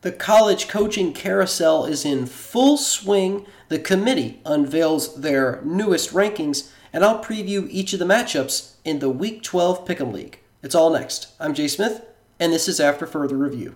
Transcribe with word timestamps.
The 0.00 0.12
college 0.12 0.68
coaching 0.68 1.12
carousel 1.12 1.84
is 1.84 2.04
in 2.04 2.26
full 2.26 2.76
swing. 2.76 3.44
The 3.68 3.80
committee 3.80 4.40
unveils 4.44 5.16
their 5.16 5.60
newest 5.64 6.12
rankings, 6.12 6.70
and 6.92 7.04
I'll 7.04 7.20
preview 7.22 7.66
each 7.68 7.92
of 7.92 7.98
the 7.98 8.04
matchups 8.04 8.74
in 8.84 9.00
the 9.00 9.10
Week 9.10 9.42
12 9.42 9.84
Pick'em 9.84 10.12
League. 10.12 10.38
It's 10.62 10.76
all 10.76 10.90
next. 10.90 11.32
I'm 11.40 11.52
Jay 11.52 11.66
Smith, 11.66 12.06
and 12.38 12.52
this 12.52 12.68
is 12.68 12.78
After 12.78 13.08
Further 13.08 13.36
Review. 13.36 13.74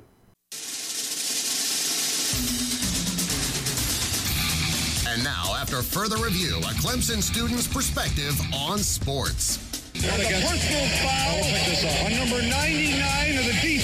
And 5.09 5.25
now, 5.25 5.57
after 5.57 5.83
further 5.83 6.19
review, 6.19 6.57
a 6.59 6.73
Clemson 6.79 7.21
student's 7.21 7.67
perspective 7.67 8.41
on 8.55 8.79
sports. 8.79 9.59
And 9.97 10.05
a 10.05 10.25
personal 10.47 10.87
foul 11.03 11.43
on 12.07 12.13
number 12.17 12.43
99 12.49 13.39
of 13.39 13.45
the 13.45 13.53
defense 13.61 13.82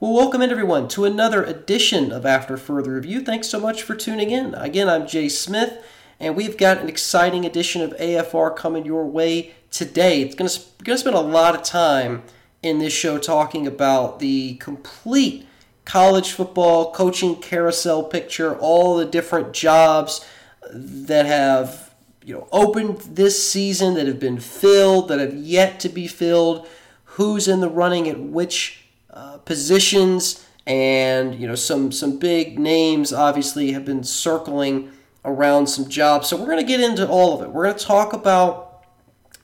Well, 0.00 0.12
welcome 0.12 0.42
in 0.42 0.52
everyone 0.52 0.86
to 0.90 1.06
another 1.06 1.42
edition 1.42 2.12
of 2.12 2.24
After 2.24 2.56
Further 2.56 2.92
Review. 2.92 3.20
Thanks 3.20 3.48
so 3.48 3.58
much 3.58 3.82
for 3.82 3.96
tuning 3.96 4.30
in. 4.30 4.54
Again, 4.54 4.88
I'm 4.88 5.08
Jay 5.08 5.28
Smith, 5.28 5.84
and 6.20 6.36
we've 6.36 6.56
got 6.56 6.78
an 6.78 6.88
exciting 6.88 7.44
edition 7.44 7.82
of 7.82 7.96
AFR 7.96 8.54
coming 8.54 8.86
your 8.86 9.04
way 9.04 9.56
today. 9.72 10.22
It's 10.22 10.36
going 10.36 10.48
to 10.48 10.60
going 10.84 10.94
to 10.94 11.00
spend 11.00 11.16
a 11.16 11.20
lot 11.20 11.56
of 11.56 11.64
time 11.64 12.22
in 12.62 12.78
this 12.78 12.92
show 12.92 13.18
talking 13.18 13.66
about 13.66 14.20
the 14.20 14.54
complete 14.58 15.48
college 15.84 16.30
football 16.30 16.92
coaching 16.92 17.34
carousel 17.34 18.04
picture, 18.04 18.56
all 18.56 18.98
the 18.98 19.04
different 19.04 19.52
jobs 19.52 20.24
that 20.72 21.26
have 21.26 21.92
you 22.24 22.34
know 22.34 22.48
opened 22.52 22.98
this 23.00 23.50
season, 23.50 23.94
that 23.94 24.06
have 24.06 24.20
been 24.20 24.38
filled, 24.38 25.08
that 25.08 25.18
have 25.18 25.34
yet 25.34 25.80
to 25.80 25.88
be 25.88 26.06
filled, 26.06 26.68
who's 27.02 27.48
in 27.48 27.58
the 27.58 27.68
running 27.68 28.08
at 28.08 28.20
which 28.20 28.77
uh, 29.12 29.38
positions, 29.38 30.46
and 30.66 31.34
you 31.34 31.46
know 31.46 31.54
some 31.54 31.92
some 31.92 32.18
big 32.18 32.58
names 32.58 33.12
obviously 33.12 33.72
have 33.72 33.84
been 33.84 34.04
circling 34.04 34.90
around 35.24 35.66
some 35.66 35.88
jobs. 35.88 36.28
So 36.28 36.36
we're 36.36 36.46
going 36.46 36.58
to 36.58 36.64
get 36.64 36.80
into 36.80 37.06
all 37.06 37.34
of 37.34 37.42
it. 37.42 37.50
We're 37.52 37.64
going 37.64 37.76
to 37.76 37.84
talk 37.84 38.12
about 38.12 38.84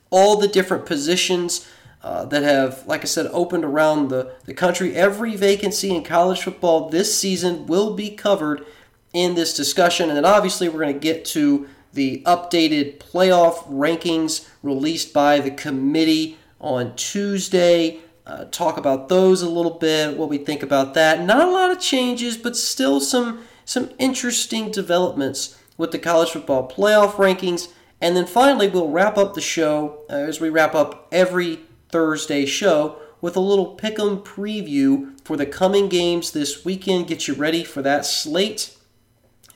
all 0.09 0.37
the 0.37 0.47
different 0.47 0.85
positions 0.85 1.67
uh, 2.03 2.25
that 2.25 2.43
have, 2.43 2.85
like 2.85 3.01
I 3.01 3.05
said, 3.05 3.27
opened 3.31 3.65
around 3.65 4.09
the, 4.09 4.35
the 4.45 4.53
country. 4.53 4.95
Every 4.95 5.35
vacancy 5.35 5.93
in 5.93 6.03
college 6.03 6.43
football 6.43 6.89
this 6.89 7.17
season 7.17 7.65
will 7.65 7.95
be 7.95 8.11
covered 8.11 8.65
in 9.13 9.35
this 9.35 9.55
discussion. 9.55 10.09
And 10.09 10.17
then 10.17 10.25
obviously, 10.25 10.69
we're 10.69 10.81
going 10.81 10.93
to 10.93 10.99
get 10.99 11.25
to 11.25 11.67
the 11.93 12.21
updated 12.25 12.99
playoff 12.99 13.67
rankings 13.67 14.47
released 14.61 15.13
by 15.13 15.39
the 15.39 15.51
committee 15.51 16.37
on 16.59 16.95
Tuesday. 16.95 18.01
Uh, 18.25 18.45
talk 18.45 18.77
about 18.77 19.07
those 19.07 19.41
a 19.43 19.49
little 19.49 19.77
bit, 19.77 20.17
what 20.17 20.29
we 20.29 20.37
think 20.39 20.63
about 20.63 20.95
that. 20.95 21.21
Not 21.21 21.47
a 21.47 21.51
lot 21.51 21.71
of 21.71 21.79
changes, 21.79 22.37
but 22.37 22.57
still 22.57 22.99
some 22.99 23.45
some 23.65 23.89
interesting 23.97 24.71
developments 24.71 25.59
with 25.77 25.91
the 25.91 25.99
college 25.99 26.29
football 26.31 26.69
playoff 26.69 27.13
rankings. 27.13 27.69
And 28.01 28.15
then 28.15 28.25
finally, 28.25 28.67
we'll 28.67 28.89
wrap 28.89 29.17
up 29.17 29.33
the 29.33 29.41
show 29.41 30.03
uh, 30.09 30.13
as 30.13 30.39
we 30.39 30.49
wrap 30.49 30.75
up 30.75 31.07
every 31.11 31.59
Thursday 31.89 32.45
show 32.45 32.97
with 33.21 33.35
a 33.35 33.39
little 33.39 33.75
pick'em 33.77 34.23
preview 34.23 35.19
for 35.23 35.37
the 35.37 35.45
coming 35.45 35.89
games 35.89 36.31
this 36.31 36.65
weekend. 36.65 37.07
Get 37.07 37.27
you 37.27 37.33
ready 37.33 37.63
for 37.63 37.81
that 37.81 38.05
slate. 38.05 38.75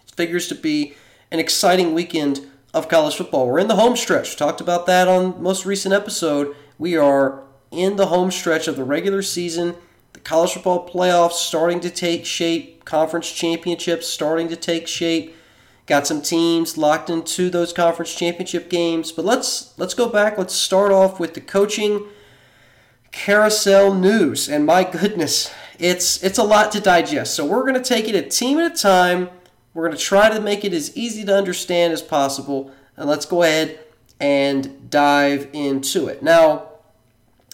It 0.07 0.15
figures 0.15 0.47
to 0.47 0.55
be 0.55 0.95
an 1.31 1.39
exciting 1.39 1.93
weekend 1.93 2.47
of 2.73 2.89
college 2.89 3.15
football. 3.15 3.47
We're 3.47 3.59
in 3.59 3.67
the 3.67 3.75
home 3.75 3.95
stretch. 3.95 4.35
Talked 4.35 4.61
about 4.61 4.85
that 4.87 5.07
on 5.07 5.41
most 5.41 5.65
recent 5.65 5.93
episode. 5.93 6.55
We 6.77 6.95
are 6.95 7.43
in 7.71 7.95
the 7.95 8.07
home 8.07 8.31
stretch 8.31 8.67
of 8.67 8.75
the 8.75 8.83
regular 8.83 9.21
season. 9.21 9.75
The 10.13 10.19
college 10.19 10.53
football 10.53 10.87
playoffs 10.87 11.33
starting 11.33 11.79
to 11.81 11.89
take 11.89 12.25
shape. 12.25 12.85
Conference 12.85 13.31
championships 13.31 14.07
starting 14.07 14.49
to 14.49 14.55
take 14.55 14.87
shape. 14.87 15.35
Got 15.85 16.07
some 16.07 16.21
teams 16.21 16.77
locked 16.77 17.09
into 17.09 17.49
those 17.49 17.73
conference 17.73 18.13
championship 18.13 18.69
games. 18.69 19.11
But 19.11 19.25
let's 19.25 19.77
let's 19.77 19.93
go 19.93 20.07
back. 20.09 20.37
Let's 20.37 20.53
start 20.53 20.91
off 20.91 21.19
with 21.19 21.33
the 21.33 21.41
coaching 21.41 22.05
carousel 23.11 23.93
news. 23.93 24.49
And 24.49 24.65
my 24.65 24.83
goodness, 24.83 25.51
it's 25.77 26.23
it's 26.23 26.37
a 26.37 26.43
lot 26.43 26.71
to 26.73 26.79
digest. 26.79 27.35
So 27.35 27.45
we're 27.45 27.61
going 27.61 27.81
to 27.81 27.83
take 27.83 28.07
it 28.07 28.15
a 28.15 28.21
team 28.21 28.59
at 28.59 28.71
a 28.71 28.75
time. 28.75 29.29
We're 29.73 29.85
going 29.85 29.97
to 29.97 30.03
try 30.03 30.29
to 30.29 30.41
make 30.41 30.65
it 30.65 30.73
as 30.73 30.95
easy 30.97 31.23
to 31.25 31.35
understand 31.35 31.93
as 31.93 32.01
possible. 32.01 32.71
And 32.97 33.07
let's 33.07 33.25
go 33.25 33.43
ahead 33.43 33.79
and 34.19 34.89
dive 34.89 35.49
into 35.53 36.07
it. 36.07 36.21
Now, 36.21 36.68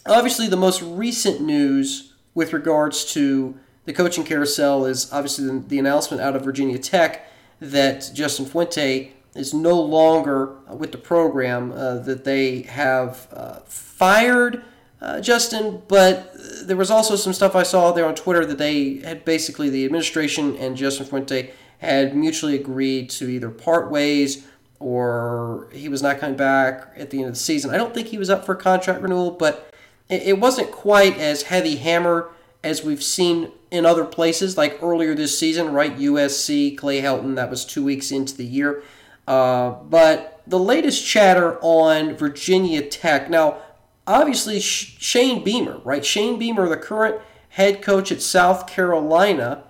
obviously 0.06 0.48
the 0.48 0.58
most 0.58 0.82
recent 0.82 1.42
news 1.42 2.14
with 2.34 2.54
regards 2.54 3.06
to 3.14 3.58
the 3.86 3.94
coaching 3.94 4.24
carousel 4.24 4.86
is 4.86 5.12
obviously 5.12 5.46
the, 5.46 5.60
the 5.68 5.80
announcement 5.80 6.22
out 6.22 6.36
of 6.36 6.44
Virginia 6.44 6.78
Tech 6.78 7.30
that 7.60 8.12
Justin 8.14 8.46
Fuente 8.46 9.14
is 9.36 9.54
no 9.54 9.80
longer 9.80 10.56
with 10.70 10.92
the 10.92 10.98
program, 10.98 11.72
uh, 11.72 11.98
that 11.98 12.24
they 12.24 12.62
have 12.64 13.28
uh, 13.34 13.60
fired 13.66 14.64
uh, 15.02 15.20
Justin, 15.20 15.82
but 15.88 16.32
there 16.64 16.78
was 16.78 16.90
also 16.90 17.16
some 17.16 17.34
stuff 17.34 17.56
I 17.56 17.64
saw 17.64 17.92
there 17.92 18.06
on 18.06 18.16
Twitter 18.16 18.46
that 18.46 18.58
they 18.58 18.96
had 19.00 19.26
basically 19.26 19.70
the 19.70 19.86
administration 19.86 20.56
and 20.58 20.76
Justin 20.76 21.06
Fuente 21.06 21.52
had 21.80 22.16
mutually 22.16 22.56
agreed 22.56 23.10
to 23.12 23.30
either 23.30 23.50
part 23.50 23.92
ways 23.92 24.48
or 24.80 25.68
he 25.74 25.90
was 25.90 26.02
not 26.02 26.20
coming 26.20 26.38
back 26.38 26.94
at 26.96 27.10
the 27.10 27.20
end 27.20 27.28
of 27.28 27.34
the 27.34 27.40
season. 27.40 27.72
I 27.72 27.78
don't 27.78 27.94
think 27.94 28.08
he 28.08 28.18
was 28.18 28.30
up 28.30 28.46
for 28.46 28.56
contract 28.56 29.02
renewal, 29.02 29.32
but 29.32 29.75
it, 30.10 30.40
wasn't 30.40 30.72
quite 30.72 31.18
as 31.18 31.44
heavy 31.44 31.78
hammer 31.78 32.30
as 32.64 32.84
we've 32.84 33.04
seen 33.04 33.52
in 33.72 33.86
other 33.86 34.06
places, 34.06 34.58
like 34.58 34.80
earlier 34.82 35.14
this 35.16 35.38
season, 35.38 35.72
right? 35.72 35.98
USC, 35.98 36.78
Clay 36.78 37.02
Helton, 37.02 37.36
that 37.36 37.50
was 37.50 37.66
two 37.66 37.84
weeks 37.84 38.12
into 38.12 38.36
the 38.36 38.46
year. 38.46 38.84
Uh, 39.28 39.72
but 39.72 40.42
the 40.48 40.60
latest 40.60 41.06
chatter 41.06 41.58
on 41.62 42.16
Virginia 42.16 42.82
Tech. 42.82 43.30
Now, 43.30 43.58
obviously, 44.06 44.60
Shane 44.60 45.44
Beamer, 45.44 45.80
right? 45.84 46.06
Shane 46.06 46.38
Beamer, 46.38 46.70
the 46.70 46.78
current 46.78 47.22
head 47.50 47.82
coach 47.82 48.12
at 48.12 48.22
South 48.22 48.68
Carolina, 48.68 49.64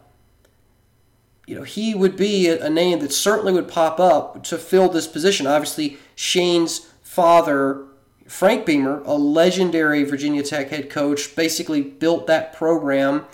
you 1.47 1.55
know, 1.55 1.63
he 1.63 1.93
would 1.93 2.17
be 2.17 2.47
a, 2.47 2.65
a 2.65 2.69
name 2.69 2.99
that 2.99 3.13
certainly 3.13 3.53
would 3.53 3.67
pop 3.67 3.99
up 3.99 4.43
to 4.45 4.57
fill 4.57 4.89
this 4.89 5.07
position. 5.07 5.45
Obviously, 5.45 5.97
Shane's 6.15 6.91
father, 7.01 7.85
Frank 8.27 8.65
Beamer, 8.65 9.01
a 9.05 9.13
legendary 9.13 10.03
Virginia 10.03 10.43
Tech 10.43 10.69
head 10.69 10.89
coach, 10.89 11.35
basically 11.35 11.81
built 11.81 12.27
that 12.27 12.53
program 12.53 13.25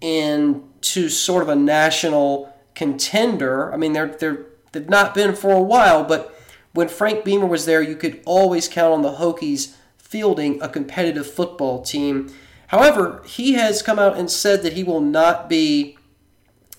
into 0.00 1.08
sort 1.08 1.42
of 1.42 1.48
a 1.48 1.56
national 1.56 2.54
contender. 2.74 3.72
I 3.72 3.76
mean, 3.76 3.92
they're 3.92 4.06
they're 4.06 4.46
they've 4.72 4.88
not 4.88 5.14
been 5.14 5.34
for 5.34 5.52
a 5.52 5.62
while, 5.62 6.04
but 6.04 6.34
when 6.72 6.88
Frank 6.88 7.24
Beamer 7.24 7.46
was 7.46 7.66
there, 7.66 7.82
you 7.82 7.96
could 7.96 8.20
always 8.24 8.68
count 8.68 8.94
on 8.94 9.02
the 9.02 9.14
Hokies 9.14 9.74
fielding 9.98 10.60
a 10.62 10.68
competitive 10.68 11.30
football 11.30 11.82
team. 11.82 12.32
However, 12.68 13.22
he 13.26 13.52
has 13.54 13.82
come 13.82 13.98
out 13.98 14.16
and 14.16 14.30
said 14.30 14.62
that 14.62 14.72
he 14.72 14.82
will 14.82 15.00
not 15.00 15.48
be 15.48 15.98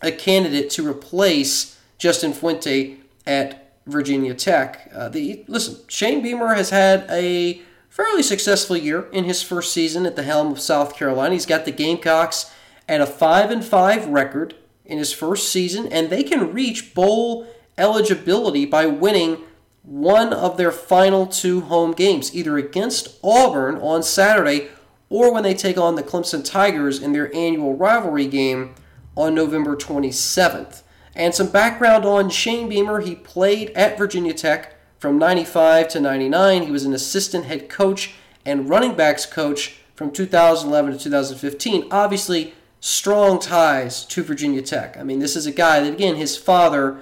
a 0.02 0.12
candidate 0.12 0.70
to 0.72 0.88
replace 0.88 1.80
Justin 1.98 2.34
Fuente 2.34 2.98
at 3.26 3.63
Virginia 3.86 4.34
Tech. 4.34 4.90
Uh, 4.94 5.10
the 5.10 5.44
listen, 5.48 5.78
Shane 5.88 6.22
Beamer 6.22 6.56
has 6.56 6.70
had 6.70 7.06
a 7.10 7.62
fairly 7.90 8.24
successful 8.24 8.78
year 8.78 9.08
in 9.12 9.26
his 9.26 9.44
first 9.44 9.74
season 9.74 10.06
at 10.06 10.16
the 10.16 10.24
helm 10.24 10.52
of 10.52 10.60
South 10.60 10.96
Carolina. 10.96 11.34
He's 11.34 11.46
got 11.46 11.66
the 11.66 11.72
Gamecocks 11.72 12.52
at 12.88 13.02
a 13.02 13.06
five 13.06 13.52
and 13.52 13.64
five 13.64 14.08
record 14.08 14.56
in 14.86 14.98
his 14.98 15.14
first 15.14 15.50
season, 15.50 15.88
and 15.92 16.10
they 16.10 16.24
can 16.24 16.54
reach 16.54 16.94
bowl 16.94 17.48
eligibility 17.78 18.66
by 18.66 18.86
winning 18.86 19.38
one 19.84 20.32
of 20.32 20.58
their 20.58 20.72
final 20.72 21.28
two 21.28 21.62
home 21.62 21.92
games, 21.92 22.34
either 22.34 22.58
against 22.58 23.20
Auburn 23.24 23.76
on 23.78 24.02
Saturday 24.02 24.70
or 25.10 25.34
when 25.34 25.44
they 25.44 25.54
take 25.54 25.78
on 25.78 25.96
the 25.96 26.04
Clemson 26.04 26.44
Tigers 26.44 27.02
in 27.02 27.12
their 27.12 27.34
annual 27.36 27.76
rivalry 27.76 28.26
game 28.26 28.74
on 29.16 29.36
November 29.36 29.76
27th. 29.76 30.83
And 31.16 31.36
some 31.36 31.50
background 31.50 32.06
on 32.06 32.30
Shane 32.30 32.70
Beamer. 32.70 33.02
He 33.02 33.16
played 33.16 33.70
at 33.72 33.98
Virginia 33.98 34.34
Tech 34.34 34.76
from 35.00 35.18
95 35.18 35.90
to 35.90 36.00
99. 36.00 36.64
He 36.64 36.72
was 36.72 36.86
an 36.86 36.94
assistant 36.94 37.46
head 37.46 37.70
coach 37.70 38.16
and 38.46 38.70
running 38.70 38.96
backs 38.96 39.26
coach 39.26 39.78
from 39.96 40.12
2011 40.12 40.94
to 40.94 41.00
2015. 41.00 41.88
Obviously, 41.92 42.54
strong 42.80 43.40
ties 43.40 44.06
to 44.06 44.24
Virginia 44.24 44.62
Tech. 44.62 44.98
I 44.98 45.04
mean, 45.04 45.20
this 45.20 45.36
is 45.36 45.46
a 45.46 45.52
guy 45.52 45.82
that, 45.82 45.94
again, 45.94 46.16
his 46.16 46.36
father 46.36 47.00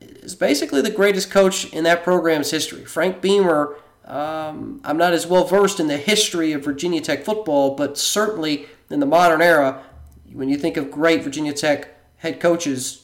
is 0.00 0.34
basically 0.34 0.82
the 0.82 0.90
greatest 0.90 1.30
coach 1.30 1.72
in 1.72 1.84
that 1.84 2.04
program's 2.04 2.50
history. 2.50 2.84
Frank 2.84 3.20
Beamer, 3.20 3.76
um, 4.04 4.80
I'm 4.84 4.96
not 4.96 5.12
as 5.12 5.26
well 5.26 5.44
versed 5.44 5.80
in 5.80 5.86
the 5.86 5.96
history 5.96 6.52
of 6.52 6.64
Virginia 6.64 7.00
Tech 7.00 7.24
football, 7.24 7.74
but 7.74 7.96
certainly 7.96 8.66
in 8.90 9.00
the 9.00 9.06
modern 9.06 9.40
era, 9.40 9.82
when 10.32 10.48
you 10.48 10.58
think 10.58 10.76
of 10.76 10.90
great 10.90 11.22
Virginia 11.22 11.52
Tech 11.52 11.88
head 12.18 12.38
coaches, 12.38 13.03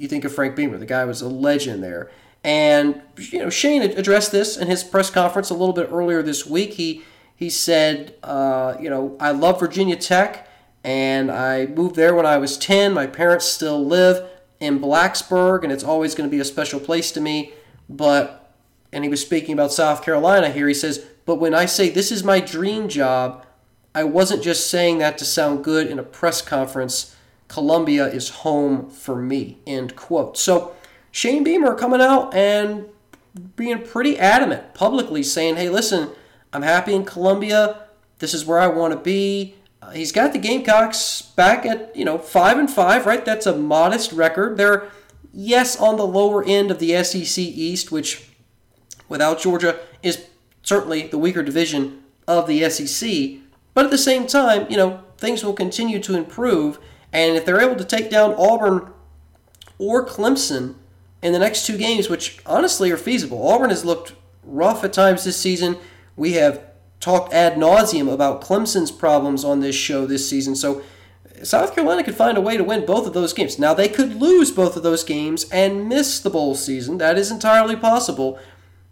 you 0.00 0.08
think 0.08 0.24
of 0.24 0.34
Frank 0.34 0.56
Beamer. 0.56 0.78
The 0.78 0.86
guy 0.86 1.04
was 1.04 1.20
a 1.20 1.28
legend 1.28 1.84
there. 1.84 2.10
And 2.42 3.02
you 3.18 3.38
know, 3.38 3.50
Shane 3.50 3.82
addressed 3.82 4.32
this 4.32 4.56
in 4.56 4.66
his 4.66 4.82
press 4.82 5.10
conference 5.10 5.50
a 5.50 5.54
little 5.54 5.74
bit 5.74 5.90
earlier 5.92 6.22
this 6.22 6.46
week. 6.46 6.74
He 6.74 7.02
he 7.36 7.50
said, 7.50 8.14
uh, 8.22 8.76
you 8.80 8.88
know, 8.90 9.16
I 9.20 9.30
love 9.30 9.60
Virginia 9.60 9.96
Tech, 9.96 10.48
and 10.82 11.30
I 11.30 11.66
moved 11.66 11.96
there 11.96 12.14
when 12.14 12.26
I 12.26 12.38
was 12.38 12.58
10. 12.58 12.92
My 12.92 13.06
parents 13.06 13.46
still 13.46 13.84
live 13.84 14.28
in 14.58 14.78
Blacksburg, 14.78 15.62
and 15.62 15.72
it's 15.72 15.84
always 15.84 16.14
going 16.14 16.28
to 16.28 16.30
be 16.30 16.40
a 16.40 16.44
special 16.44 16.80
place 16.80 17.12
to 17.12 17.20
me. 17.20 17.52
But, 17.88 18.52
and 18.92 19.04
he 19.04 19.10
was 19.10 19.22
speaking 19.22 19.54
about 19.54 19.72
South 19.72 20.02
Carolina 20.04 20.50
here. 20.50 20.68
He 20.68 20.74
says, 20.74 21.06
but 21.24 21.36
when 21.36 21.54
I 21.54 21.64
say 21.64 21.88
this 21.88 22.12
is 22.12 22.22
my 22.22 22.40
dream 22.40 22.88
job, 22.88 23.46
I 23.94 24.04
wasn't 24.04 24.42
just 24.42 24.70
saying 24.70 24.98
that 24.98 25.16
to 25.18 25.24
sound 25.24 25.64
good 25.64 25.86
in 25.86 25.98
a 25.98 26.02
press 26.02 26.42
conference. 26.42 27.16
Columbia 27.50 28.06
is 28.06 28.28
home 28.28 28.88
for 28.88 29.16
me. 29.16 29.58
End 29.66 29.96
quote. 29.96 30.38
So 30.38 30.72
Shane 31.10 31.42
Beamer 31.42 31.74
coming 31.74 32.00
out 32.00 32.32
and 32.32 32.86
being 33.56 33.82
pretty 33.82 34.16
adamant 34.18 34.72
publicly 34.72 35.24
saying, 35.24 35.56
hey, 35.56 35.68
listen, 35.68 36.10
I'm 36.52 36.62
happy 36.62 36.94
in 36.94 37.04
Columbia. 37.04 37.88
This 38.20 38.34
is 38.34 38.46
where 38.46 38.60
I 38.60 38.68
want 38.68 38.92
to 38.94 39.00
be. 39.00 39.56
Uh, 39.82 39.90
he's 39.90 40.12
got 40.12 40.32
the 40.32 40.38
Gamecocks 40.38 41.22
back 41.22 41.66
at, 41.66 41.94
you 41.96 42.04
know, 42.04 42.18
5 42.18 42.58
and 42.58 42.70
5, 42.70 43.06
right? 43.06 43.24
That's 43.24 43.46
a 43.46 43.56
modest 43.56 44.12
record. 44.12 44.56
They're 44.56 44.88
yes 45.32 45.76
on 45.76 45.96
the 45.96 46.06
lower 46.06 46.44
end 46.44 46.70
of 46.70 46.78
the 46.78 47.02
SEC 47.02 47.36
East, 47.36 47.90
which 47.90 48.30
without 49.08 49.40
Georgia 49.40 49.80
is 50.04 50.24
certainly 50.62 51.08
the 51.08 51.18
weaker 51.18 51.42
division 51.42 52.04
of 52.28 52.46
the 52.46 52.70
SEC. 52.70 53.40
But 53.74 53.86
at 53.86 53.90
the 53.90 53.98
same 53.98 54.28
time, 54.28 54.68
you 54.70 54.76
know, 54.76 55.02
things 55.18 55.42
will 55.42 55.52
continue 55.52 55.98
to 55.98 56.16
improve. 56.16 56.78
And 57.12 57.36
if 57.36 57.44
they're 57.44 57.60
able 57.60 57.76
to 57.76 57.84
take 57.84 58.10
down 58.10 58.34
Auburn 58.34 58.92
or 59.78 60.06
Clemson 60.06 60.74
in 61.22 61.32
the 61.32 61.38
next 61.38 61.66
two 61.66 61.76
games, 61.76 62.08
which 62.08 62.38
honestly 62.46 62.90
are 62.90 62.96
feasible, 62.96 63.46
Auburn 63.46 63.70
has 63.70 63.84
looked 63.84 64.14
rough 64.44 64.84
at 64.84 64.92
times 64.92 65.24
this 65.24 65.36
season. 65.36 65.76
We 66.16 66.32
have 66.34 66.62
talked 67.00 67.32
ad 67.32 67.54
nauseum 67.54 68.12
about 68.12 68.42
Clemson's 68.42 68.90
problems 68.90 69.44
on 69.44 69.60
this 69.60 69.74
show 69.74 70.06
this 70.06 70.28
season. 70.28 70.54
So 70.54 70.82
South 71.42 71.74
Carolina 71.74 72.04
could 72.04 72.14
find 72.14 72.36
a 72.36 72.42
way 72.42 72.56
to 72.56 72.64
win 72.64 72.84
both 72.84 73.06
of 73.06 73.14
those 73.14 73.32
games. 73.32 73.58
Now, 73.58 73.72
they 73.72 73.88
could 73.88 74.16
lose 74.16 74.50
both 74.50 74.76
of 74.76 74.82
those 74.82 75.04
games 75.04 75.48
and 75.50 75.88
miss 75.88 76.20
the 76.20 76.30
bowl 76.30 76.54
season. 76.54 76.98
That 76.98 77.16
is 77.16 77.30
entirely 77.30 77.76
possible. 77.76 78.38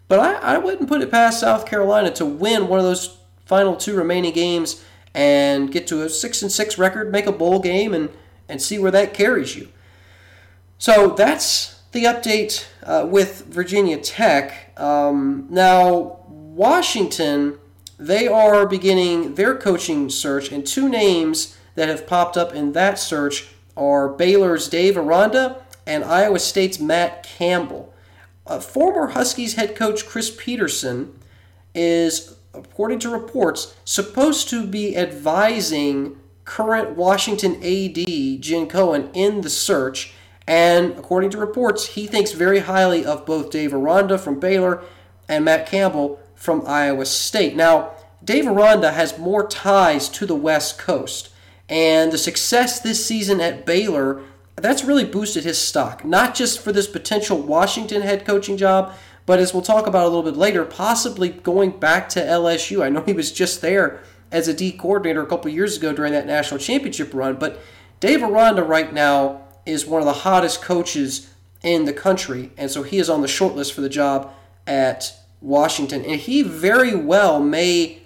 But 0.07 0.19
I, 0.19 0.55
I 0.55 0.57
wouldn't 0.57 0.89
put 0.89 1.01
it 1.01 1.11
past 1.11 1.39
South 1.39 1.67
Carolina 1.67 2.11
to 2.11 2.25
win 2.25 2.67
one 2.67 2.79
of 2.79 2.85
those 2.85 3.17
final 3.45 3.75
two 3.75 3.95
remaining 3.95 4.33
games 4.33 4.83
and 5.13 5.71
get 5.71 5.87
to 5.87 6.03
a 6.03 6.09
six 6.09 6.41
and 6.41 6.51
six 6.51 6.77
record, 6.77 7.11
make 7.11 7.25
a 7.25 7.31
bowl 7.31 7.59
game, 7.59 7.93
and 7.93 8.09
and 8.47 8.61
see 8.61 8.79
where 8.79 8.91
that 8.91 9.13
carries 9.13 9.55
you. 9.55 9.69
So 10.77 11.09
that's 11.09 11.81
the 11.91 12.05
update 12.05 12.65
uh, 12.83 13.05
with 13.09 13.45
Virginia 13.47 13.97
Tech. 13.97 14.79
Um, 14.79 15.47
now 15.49 16.19
Washington, 16.27 17.57
they 17.97 18.27
are 18.27 18.65
beginning 18.65 19.35
their 19.35 19.55
coaching 19.55 20.09
search, 20.09 20.51
and 20.51 20.65
two 20.65 20.89
names 20.89 21.57
that 21.75 21.89
have 21.89 22.07
popped 22.07 22.37
up 22.37 22.53
in 22.53 22.73
that 22.73 22.99
search 22.99 23.49
are 23.77 24.09
Baylor's 24.09 24.67
Dave 24.67 24.97
Aranda 24.97 25.63
and 25.85 26.03
Iowa 26.03 26.39
State's 26.39 26.79
Matt 26.79 27.23
Campbell. 27.23 27.93
Uh, 28.45 28.59
former 28.59 29.07
Huskies 29.07 29.55
head 29.55 29.75
coach 29.75 30.05
Chris 30.05 30.35
Petersen 30.35 31.17
is, 31.73 32.35
according 32.53 32.99
to 32.99 33.09
reports, 33.09 33.75
supposed 33.85 34.49
to 34.49 34.65
be 34.65 34.97
advising 34.97 36.17
current 36.45 36.97
Washington 36.97 37.55
AD 37.63 38.41
Jen 38.41 38.67
Cohen 38.67 39.09
in 39.13 39.41
the 39.41 39.49
search. 39.49 40.13
And 40.47 40.93
according 40.97 41.29
to 41.31 41.37
reports, 41.37 41.89
he 41.89 42.07
thinks 42.07 42.31
very 42.31 42.59
highly 42.59 43.05
of 43.05 43.25
both 43.25 43.51
Dave 43.51 43.73
Aranda 43.73 44.17
from 44.17 44.39
Baylor 44.39 44.81
and 45.27 45.45
Matt 45.45 45.67
Campbell 45.67 46.19
from 46.33 46.63
Iowa 46.65 47.05
State. 47.05 47.55
Now, 47.55 47.91
Dave 48.23 48.47
Aranda 48.47 48.91
has 48.91 49.19
more 49.19 49.47
ties 49.47 50.09
to 50.09 50.25
the 50.25 50.35
West 50.35 50.79
Coast, 50.79 51.29
and 51.69 52.11
the 52.11 52.17
success 52.17 52.79
this 52.79 53.05
season 53.05 53.39
at 53.39 53.65
Baylor 53.65 54.21
that's 54.61 54.83
really 54.83 55.05
boosted 55.05 55.43
his 55.43 55.57
stock, 55.57 56.03
not 56.03 56.35
just 56.35 56.59
for 56.59 56.71
this 56.71 56.87
potential 56.87 57.41
Washington 57.41 58.01
head 58.01 58.25
coaching 58.25 58.57
job, 58.57 58.93
but 59.29 59.37
as 59.37 59.53
we'll 59.53 59.61
talk 59.61 59.85
about 59.85 60.05
a 60.05 60.07
little 60.07 60.23
bit 60.23 60.35
later, 60.35 60.65
possibly 60.65 61.29
going 61.29 61.69
back 61.69 62.09
to 62.09 62.19
LSU. 62.19 62.83
I 62.83 62.89
know 62.89 63.01
he 63.01 63.13
was 63.13 63.31
just 63.31 63.61
there 63.61 64.01
as 64.31 64.47
a 64.47 64.55
D 64.55 64.71
coordinator 64.71 65.21
a 65.21 65.27
couple 65.27 65.51
years 65.51 65.77
ago 65.77 65.93
during 65.93 66.13
that 66.13 66.25
national 66.25 66.59
championship 66.59 67.13
run, 67.13 67.35
but 67.35 67.59
Dave 67.99 68.23
Aranda 68.23 68.63
right 68.63 68.91
now 68.91 69.41
is 69.67 69.85
one 69.85 70.01
of 70.01 70.07
the 70.07 70.21
hottest 70.23 70.63
coaches 70.63 71.31
in 71.61 71.85
the 71.85 71.93
country, 71.93 72.49
and 72.57 72.71
so 72.71 72.81
he 72.81 72.97
is 72.97 73.07
on 73.07 73.21
the 73.21 73.27
short 73.27 73.53
list 73.53 73.73
for 73.73 73.81
the 73.81 73.87
job 73.87 74.33
at 74.65 75.13
Washington, 75.41 76.03
and 76.05 76.21
he 76.21 76.41
very 76.41 76.95
well 76.95 77.39
may 77.39 78.01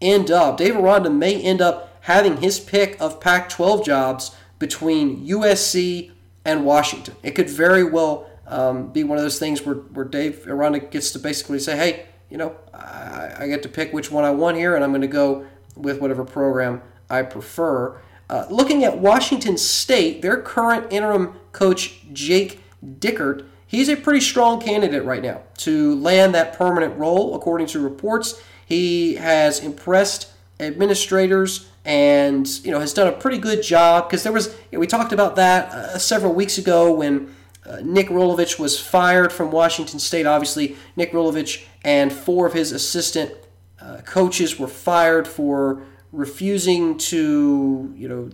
end 0.00 0.30
up, 0.30 0.58
Dave 0.58 0.76
Aranda 0.76 1.10
may 1.10 1.42
end 1.42 1.60
up 1.60 1.98
having 2.02 2.36
his 2.36 2.60
pick 2.60 2.96
of 3.00 3.20
Pac 3.20 3.48
12 3.48 3.84
jobs 3.84 4.30
between 4.60 5.26
USC 5.26 6.12
and 6.44 6.64
Washington. 6.64 7.16
It 7.24 7.32
could 7.32 7.50
very 7.50 7.82
well 7.82 8.27
um, 8.48 8.90
be 8.92 9.04
one 9.04 9.18
of 9.18 9.24
those 9.24 9.38
things 9.38 9.62
where, 9.62 9.76
where 9.76 10.04
Dave 10.04 10.46
Aranda 10.46 10.80
gets 10.80 11.10
to 11.12 11.18
basically 11.18 11.58
say, 11.58 11.76
hey, 11.76 12.06
you 12.30 12.36
know, 12.36 12.56
I, 12.74 13.32
I 13.40 13.46
get 13.46 13.62
to 13.62 13.68
pick 13.68 13.92
which 13.92 14.10
one 14.10 14.24
I 14.24 14.30
want 14.30 14.56
here, 14.56 14.74
and 14.74 14.84
I'm 14.84 14.90
going 14.90 15.02
to 15.02 15.06
go 15.06 15.46
with 15.76 16.00
whatever 16.00 16.24
program 16.24 16.82
I 17.08 17.22
prefer. 17.22 18.00
Uh, 18.28 18.46
looking 18.50 18.84
at 18.84 18.98
Washington 18.98 19.56
State, 19.56 20.20
their 20.20 20.40
current 20.40 20.92
interim 20.92 21.38
coach, 21.52 22.04
Jake 22.12 22.60
Dickert, 22.84 23.46
he's 23.66 23.88
a 23.88 23.96
pretty 23.96 24.20
strong 24.20 24.60
candidate 24.60 25.04
right 25.04 25.22
now 25.22 25.42
to 25.58 25.94
land 25.96 26.34
that 26.34 26.52
permanent 26.52 26.98
role, 26.98 27.34
according 27.34 27.66
to 27.68 27.80
reports. 27.80 28.40
He 28.66 29.14
has 29.14 29.60
impressed 29.60 30.30
administrators 30.60 31.68
and 31.84 32.46
you 32.64 32.70
know 32.70 32.80
has 32.80 32.92
done 32.92 33.06
a 33.06 33.12
pretty 33.12 33.38
good 33.38 33.62
job 33.62 34.08
because 34.08 34.22
there 34.22 34.32
was 34.32 34.48
you 34.48 34.54
know, 34.72 34.80
we 34.80 34.86
talked 34.86 35.12
about 35.12 35.36
that 35.36 35.72
uh, 35.72 35.98
several 35.98 36.34
weeks 36.34 36.58
ago 36.58 36.92
when 36.92 37.34
uh, 37.68 37.80
Nick 37.82 38.08
Rolovich 38.08 38.58
was 38.58 38.80
fired 38.80 39.32
from 39.32 39.50
Washington 39.50 39.98
State. 39.98 40.26
Obviously, 40.26 40.76
Nick 40.96 41.12
Rolovich 41.12 41.64
and 41.84 42.12
four 42.12 42.46
of 42.46 42.52
his 42.52 42.72
assistant 42.72 43.32
uh, 43.80 43.98
coaches 44.04 44.58
were 44.58 44.68
fired 44.68 45.28
for 45.28 45.82
refusing 46.10 46.96
to 46.96 47.92
you 47.96 48.08
know 48.08 48.30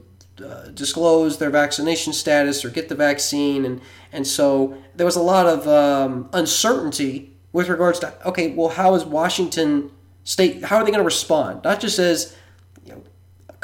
uh, 0.47 0.69
disclose 0.69 1.39
their 1.39 1.51
vaccination 1.51 2.13
status 2.13 2.65
or 2.65 2.71
get 2.71 2.89
the 2.89 2.95
vaccine, 2.95 3.65
and 3.65 3.81
and 4.13 4.27
so 4.27 4.77
there 4.95 5.07
was 5.07 5.17
a 5.17 5.23
lot 5.23 5.47
of 5.47 5.67
um, 5.67 6.29
uncertainty 6.33 7.37
with 7.53 7.69
regards 7.69 7.99
to 7.99 8.15
okay, 8.29 8.53
well, 8.53 8.71
how 8.71 8.95
is 8.95 9.05
Washington 9.05 9.91
State? 10.23 10.65
How 10.65 10.77
are 10.77 10.85
they 10.85 10.91
going 10.91 11.01
to 11.01 11.05
respond? 11.05 11.65
Not 11.65 11.81
just 11.81 11.99
as 11.99 12.37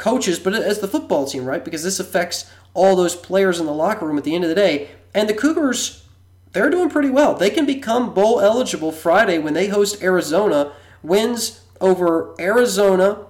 coaches, 0.01 0.39
but 0.39 0.55
as 0.55 0.79
the 0.79 0.87
football 0.87 1.27
team, 1.27 1.45
right? 1.45 1.63
Because 1.63 1.83
this 1.83 1.99
affects 1.99 2.51
all 2.73 2.95
those 2.95 3.15
players 3.15 3.59
in 3.59 3.65
the 3.65 3.73
locker 3.73 4.05
room 4.05 4.17
at 4.17 4.23
the 4.23 4.35
end 4.35 4.43
of 4.43 4.49
the 4.49 4.55
day. 4.55 4.89
And 5.13 5.27
the 5.27 5.33
Cougars, 5.33 6.05
they're 6.53 6.69
doing 6.69 6.89
pretty 6.89 7.09
well. 7.09 7.35
They 7.35 7.49
can 7.49 7.65
become 7.65 8.13
bowl 8.13 8.39
eligible 8.39 8.91
Friday 8.91 9.37
when 9.37 9.53
they 9.53 9.67
host 9.67 10.01
Arizona. 10.01 10.73
Wins 11.03 11.61
over 11.79 12.35
Arizona 12.39 13.25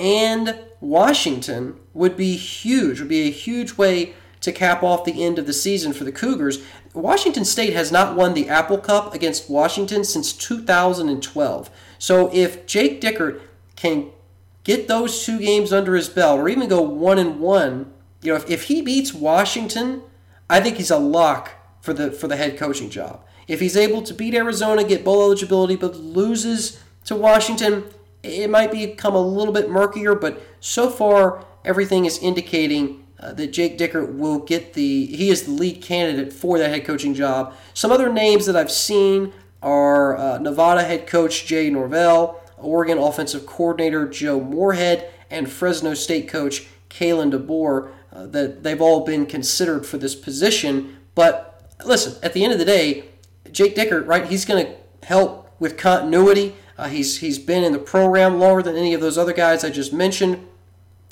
and 0.00 0.58
Washington 0.80 1.78
would 1.94 2.16
be 2.16 2.36
huge, 2.36 2.98
would 3.00 3.08
be 3.08 3.28
a 3.28 3.32
huge 3.32 3.76
way 3.78 4.14
to 4.40 4.52
cap 4.52 4.82
off 4.82 5.04
the 5.04 5.24
end 5.24 5.38
of 5.38 5.46
the 5.46 5.52
season 5.52 5.92
for 5.92 6.04
the 6.04 6.12
Cougars. 6.12 6.62
Washington 6.92 7.44
State 7.44 7.72
has 7.72 7.90
not 7.90 8.14
won 8.14 8.34
the 8.34 8.48
Apple 8.48 8.78
Cup 8.78 9.14
against 9.14 9.48
Washington 9.48 10.04
since 10.04 10.32
2012. 10.32 11.70
So 11.98 12.30
if 12.32 12.66
Jake 12.66 13.00
Dickert 13.00 13.40
can 13.76 14.10
get 14.64 14.88
those 14.88 15.24
two 15.24 15.38
games 15.38 15.72
under 15.72 15.94
his 15.94 16.08
belt, 16.08 16.40
or 16.40 16.48
even 16.48 16.68
go 16.68 16.80
one 16.82 17.18
and 17.18 17.38
one. 17.38 17.92
You 18.24 18.32
know, 18.32 18.36
if, 18.36 18.50
if 18.50 18.62
he 18.64 18.80
beats 18.82 19.12
Washington, 19.12 20.02
I 20.48 20.60
think 20.60 20.78
he's 20.78 20.90
a 20.90 20.98
lock 20.98 21.50
for 21.80 21.92
the 21.92 22.10
for 22.10 22.26
the 22.26 22.36
head 22.36 22.56
coaching 22.58 22.90
job. 22.90 23.24
If 23.46 23.60
he's 23.60 23.76
able 23.76 24.02
to 24.02 24.14
beat 24.14 24.34
Arizona, 24.34 24.82
get 24.82 25.04
bowl 25.04 25.22
eligibility, 25.22 25.76
but 25.76 25.94
loses 25.96 26.82
to 27.04 27.14
Washington, 27.14 27.84
it 28.22 28.48
might 28.48 28.72
become 28.72 29.14
a 29.14 29.20
little 29.20 29.52
bit 29.52 29.68
murkier. 29.68 30.14
But 30.14 30.42
so 30.60 30.88
far, 30.88 31.44
everything 31.64 32.06
is 32.06 32.18
indicating 32.18 33.04
uh, 33.20 33.34
that 33.34 33.48
Jake 33.48 33.76
Dickert 33.76 34.14
will 34.14 34.38
get 34.38 34.72
the 34.72 35.04
he 35.06 35.28
is 35.28 35.42
the 35.42 35.52
lead 35.52 35.82
candidate 35.82 36.32
for 36.32 36.58
that 36.58 36.70
head 36.70 36.86
coaching 36.86 37.12
job. 37.12 37.54
Some 37.74 37.92
other 37.92 38.10
names 38.10 38.46
that 38.46 38.56
I've 38.56 38.72
seen 38.72 39.34
are 39.62 40.16
uh, 40.16 40.38
Nevada 40.38 40.82
head 40.82 41.06
coach 41.06 41.44
Jay 41.44 41.68
Norvell. 41.68 42.40
Oregon 42.56 42.96
offensive 42.96 43.44
coordinator 43.44 44.08
Joe 44.08 44.40
Moorhead, 44.40 45.10
and 45.30 45.50
Fresno 45.50 45.92
State 45.92 46.28
coach 46.28 46.66
Kalen 46.88 47.30
DeBoer. 47.32 47.90
Uh, 48.14 48.26
that 48.26 48.62
they've 48.62 48.80
all 48.80 49.04
been 49.04 49.26
considered 49.26 49.84
for 49.84 49.98
this 49.98 50.14
position. 50.14 50.96
But 51.16 51.68
listen, 51.84 52.16
at 52.22 52.32
the 52.32 52.44
end 52.44 52.52
of 52.52 52.60
the 52.60 52.64
day, 52.64 53.06
Jake 53.50 53.74
Dickert, 53.74 54.06
right? 54.06 54.24
He's 54.24 54.44
going 54.44 54.64
to 54.64 55.06
help 55.06 55.50
with 55.58 55.76
continuity. 55.76 56.54
Uh, 56.78 56.88
he's 56.88 57.18
he's 57.18 57.40
been 57.40 57.64
in 57.64 57.72
the 57.72 57.78
program 57.78 58.38
longer 58.38 58.62
than 58.62 58.76
any 58.76 58.94
of 58.94 59.00
those 59.00 59.18
other 59.18 59.32
guys 59.32 59.64
I 59.64 59.70
just 59.70 59.92
mentioned. 59.92 60.46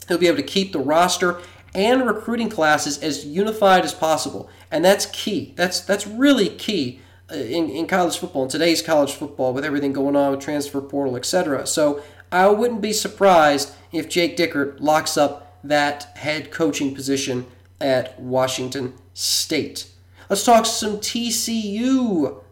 He'll 0.07 0.19
be 0.19 0.29
able 0.29 0.37
to 0.37 0.43
keep 0.45 0.73
the 0.73 0.79
roster 0.79 1.41
and 1.75 2.07
recruiting 2.07 2.49
classes 2.49 3.03
as 3.03 3.25
unified 3.25 3.85
as 3.85 3.95
possible, 3.95 4.49
and 4.71 4.85
that's 4.85 5.07
key. 5.07 5.55
That's 5.57 5.81
that's 5.81 6.07
really 6.07 6.51
key 6.51 7.01
in, 7.33 7.69
in 7.69 7.87
college 7.89 8.19
football, 8.19 8.45
in 8.45 8.49
today's 8.49 8.83
college 8.83 9.13
football, 9.13 9.53
with 9.53 9.65
everything 9.65 9.93
going 9.93 10.15
on 10.15 10.31
with 10.31 10.41
transfer 10.41 10.81
portal, 10.81 11.17
etc. 11.17 11.67
So 11.67 12.03
I 12.31 12.49
wouldn't 12.49 12.81
be 12.81 12.93
surprised 12.93 13.73
if 13.91 14.09
Jake 14.09 14.37
Dickert 14.37 14.81
locks 14.81 15.17
up 15.17 15.42
that 15.65 16.17
head 16.17 16.51
coaching 16.51 16.95
position 16.95 17.47
at 17.81 18.19
Washington 18.21 18.95
State. 19.15 19.91
Let's 20.29 20.45
talk 20.45 20.67
some 20.67 20.99
TCU 20.99 22.43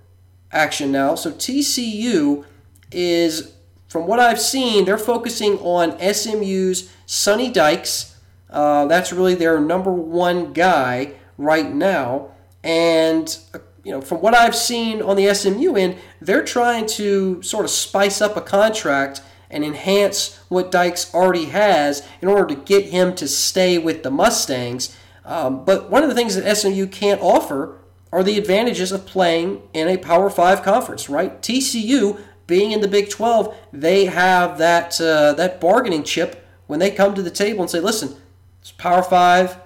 action 0.53 0.93
now. 0.93 1.15
So 1.15 1.31
TCU 1.33 2.45
is, 2.93 3.55
from 3.89 4.07
what 4.07 4.21
I've 4.21 4.41
seen, 4.41 4.85
they're 4.85 4.99
focusing 4.99 5.59
on 5.59 5.99
SMU's 5.99 6.93
Sonny 7.07 7.51
Dykes. 7.51 8.19
Uh, 8.51 8.87
that's 8.87 9.13
really 9.13 9.35
their 9.35 9.61
number 9.61 9.93
one 9.93 10.53
guy 10.53 11.13
right 11.39 11.73
now. 11.73 12.33
And 12.63 13.37
uh, 13.55 13.61
you 13.85 13.93
know, 13.93 14.01
from 14.01 14.19
what 14.19 14.35
I've 14.35 14.57
seen 14.57 15.01
on 15.01 15.17
the 15.17 15.33
SMU 15.33 15.75
end, 15.75 15.97
they're 16.21 16.45
trying 16.45 16.87
to 16.87 17.43
sort 17.43 17.65
of 17.65 17.71
spice 17.71 18.21
up 18.21 18.37
a 18.37 18.43
contract 18.43 19.23
and 19.51 19.65
enhance 19.65 20.39
what 20.49 20.71
Dykes 20.71 21.13
already 21.15 21.47
has 21.47 22.07
in 22.23 22.29
order 22.29 22.55
to 22.55 22.61
get 22.61 22.87
him 22.87 23.15
to 23.17 23.27
stay 23.27 23.79
with 23.79 24.03
the 24.03 24.11
Mustangs. 24.11 24.97
Um, 25.25 25.65
but 25.65 25.91
one 25.91 26.03
of 26.03 26.09
the 26.09 26.15
things 26.15 26.37
that 26.37 26.57
SMU 26.57 26.87
can't 26.87 27.21
offer 27.21 27.79
are 28.13 28.23
the 28.23 28.39
advantages 28.39 28.93
of 28.93 29.07
playing 29.07 29.63
in 29.73 29.89
a 29.89 29.97
Power 29.97 30.31
5 30.31 30.63
conference, 30.63 31.09
right? 31.09 31.41
TCU 31.43 32.21
being 32.47 32.73
in 32.73 32.81
the 32.81 32.89
Big 32.89 33.11
12, 33.11 33.55
they 33.73 34.07
have 34.07 34.59
that 34.59 35.01
uh, 35.01 35.33
that 35.35 35.61
bargaining 35.61 36.03
chip 36.03 36.45
when 36.67 36.81
they 36.81 36.91
come 36.91 37.15
to 37.15 37.23
the 37.23 37.31
table 37.31 37.61
and 37.61 37.71
say, 37.71 37.79
"Listen, 37.79 38.17
it's 38.61 38.73
Power 38.73 39.03
5, 39.03 39.57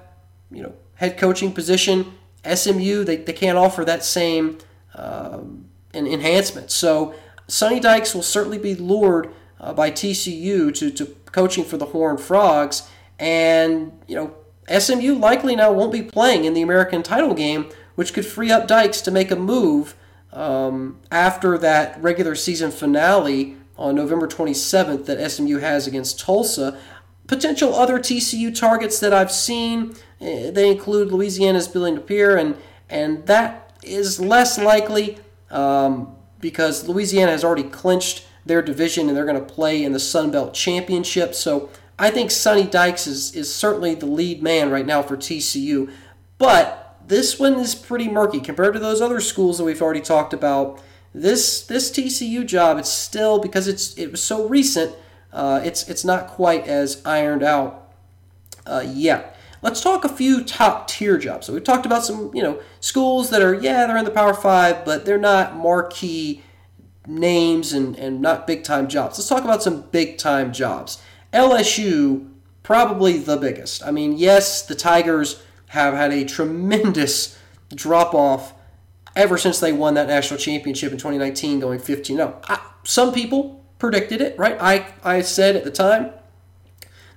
you 0.51 0.63
know, 0.63 0.75
head 0.97 1.17
coaching 1.17 1.53
position. 1.53 2.15
SMU, 2.45 3.05
they, 3.05 3.17
they 3.17 3.33
can't 3.33 3.57
offer 3.57 3.85
that 3.85 4.05
same 4.05 4.59
um, 4.95 5.67
an 5.95 6.07
enhancement. 6.07 6.71
So 6.71 7.15
Sonny 7.49 7.81
Dykes 7.81 8.15
will 8.15 8.23
certainly 8.23 8.59
be 8.59 8.75
lured 8.75 9.33
uh, 9.65 9.73
by 9.73 9.91
TCU 9.91 10.73
to, 10.75 10.91
to 10.91 11.07
coaching 11.33 11.65
for 11.65 11.79
the 11.79 11.87
Horned 11.87 12.21
Frogs. 12.21 12.89
And, 13.19 13.99
you 14.07 14.15
know, 14.15 14.35
SMU 14.79 15.15
likely 15.15 15.57
now 15.57 15.73
won't 15.73 15.93
be 15.93 16.03
playing 16.03 16.45
in 16.45 16.53
the 16.53 16.61
American 16.61 17.03
title 17.03 17.35
game, 17.35 17.71
which 17.95 18.13
could 18.13 18.27
free 18.27 18.51
up 18.51 18.69
Dykes 18.69 19.01
to 19.03 19.11
make 19.11 19.31
a 19.31 19.37
move 19.37 19.97
um, 20.33 21.01
after 21.11 21.57
that 21.59 22.01
regular 22.03 22.35
season 22.35 22.71
finale 22.71 23.57
on 23.77 23.95
November 23.95 24.29
27th 24.29 25.07
that 25.07 25.31
SMU 25.31 25.59
has 25.59 25.87
against 25.87 26.21
Tulsa. 26.21 26.79
Potential 27.27 27.75
other 27.75 27.99
TCU 27.99 28.55
targets 28.55 29.01
that 29.01 29.15
I've 29.15 29.33
seen, 29.33 29.95
eh, 30.21 30.51
they 30.51 30.71
include 30.71 31.11
Louisiana's 31.11 31.69
Billy 31.69 31.93
Napier, 31.93 32.37
and, 32.37 32.57
and 32.91 33.27
that 33.27 33.79
is 33.83 34.21
less 34.21 34.59
likely 34.59 35.19
um, 35.51 36.15
because 36.39 36.87
Louisiana 36.87 37.33
has 37.33 37.43
already 37.43 37.63
clinched 37.63 38.27
their 38.47 38.63
division 38.63 39.09
and 39.09 39.17
they're 39.17 39.25
going 39.25 39.45
to 39.45 39.55
play 39.55 39.83
in 39.83 39.93
the 39.93 40.01
Sun 40.01 40.31
Belt 40.31 40.55
Championship. 40.55 41.35
So 41.35 41.71
I 41.99 42.11
think 42.11 42.31
Sonny 42.31 42.65
Dykes 42.65 43.07
is, 43.07 43.35
is 43.35 43.55
certainly 43.55 43.95
the 43.95 44.07
lead 44.07 44.43
man 44.43 44.71
right 44.71 44.87
now 44.87 45.03
for 45.03 45.17
TCU. 45.17 45.91
But 46.39 46.99
this 47.07 47.39
one 47.39 47.55
is 47.55 47.75
pretty 47.75 48.09
murky 48.09 48.41
compared 48.41 48.75
to 48.75 48.81
those 48.81 49.01
other 49.01 49.21
schools 49.21 49.59
that 49.59 49.65
we've 49.65 49.83
already 49.83 50.01
talked 50.01 50.33
about. 50.33 50.83
This 51.15 51.65
this 51.65 51.93
TCU 51.93 52.45
job, 52.45 52.77
it's 52.79 52.91
still 52.91 53.39
because 53.39 53.69
it's 53.69 53.97
it 53.97 54.11
was 54.11 54.21
so 54.21 54.49
recent 54.49 54.97
uh, 55.35 55.61
it's 55.65 55.89
it's 55.89 56.05
not 56.05 56.29
quite 56.29 56.67
as 56.67 57.03
ironed 57.05 57.43
out 57.43 57.93
uh, 58.67 58.85
yet. 58.87 59.37
Let's 59.63 59.81
talk 59.81 60.05
a 60.05 60.09
few 60.09 60.45
top 60.45 60.87
tier 60.87 61.19
jobs. 61.19 61.47
So 61.47 61.53
we've 61.53 61.65
talked 61.65 61.87
about 61.87 62.05
some 62.05 62.31
you 62.35 62.43
know 62.43 62.61
schools 62.81 63.31
that 63.31 63.43
are 63.43 63.53
yeah 63.53 63.87
they're 63.87 63.97
in 63.97 64.05
the 64.05 64.13
Power 64.13 64.33
Five, 64.33 64.85
but 64.85 65.05
they're 65.05 65.19
not 65.19 65.57
marquee 65.57 66.43
names 67.07 67.73
and, 67.73 67.97
and 67.97 68.21
not 68.21 68.47
big 68.47 68.65
time 68.65 68.89
jobs. 68.89 69.19
Let's 69.19 69.29
talk 69.29 69.45
about 69.45 69.63
some 69.63 69.83
big 69.83 70.19
time 70.19 70.53
jobs. 70.53 71.03
LSU 71.33 72.31
probably 72.63 73.19
the 73.19 73.37
biggest. 73.37 73.85
I 73.85 73.91
mean 73.91 74.17
yes 74.17 74.63
the 74.63 74.75
Tigers 74.75 75.43
have 75.69 75.95
had 75.95 76.13
a 76.13 76.25
tremendous 76.25 77.39
drop 77.75 78.15
off 78.15 78.55
ever 79.17 79.39
since 79.39 79.61
they 79.61 79.73
won 79.73 79.95
that 79.95 80.09
national 80.09 80.39
championship 80.39 80.93
in 80.93 80.99
2019, 80.99 81.61
going 81.61 81.79
15 81.79 82.17
0. 82.17 82.41
Some 82.85 83.13
people 83.13 83.65
predicted 83.79 84.21
it, 84.21 84.39
right? 84.39 84.57
I, 84.61 84.87
I 85.03 85.23
said 85.23 85.57
at 85.57 85.65
the 85.65 85.71
time, 85.71 86.11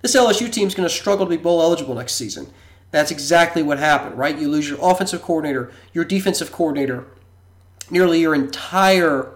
this 0.02 0.16
LSU 0.16 0.52
team 0.52 0.68
is 0.68 0.76
going 0.76 0.88
to 0.88 0.94
struggle 0.94 1.26
to 1.26 1.30
be 1.30 1.38
bowl 1.38 1.62
eligible 1.62 1.96
next 1.96 2.14
season. 2.14 2.48
That's 2.92 3.12
exactly 3.12 3.64
what 3.64 3.80
happened, 3.80 4.18
right? 4.18 4.38
You 4.38 4.48
lose 4.48 4.70
your 4.70 4.80
offensive 4.82 5.22
coordinator, 5.22 5.72
your 5.94 6.06
defensive 6.06 6.52
coordinator, 6.52 7.06
nearly 7.90 8.22
your 8.22 8.34
entire 8.34 9.34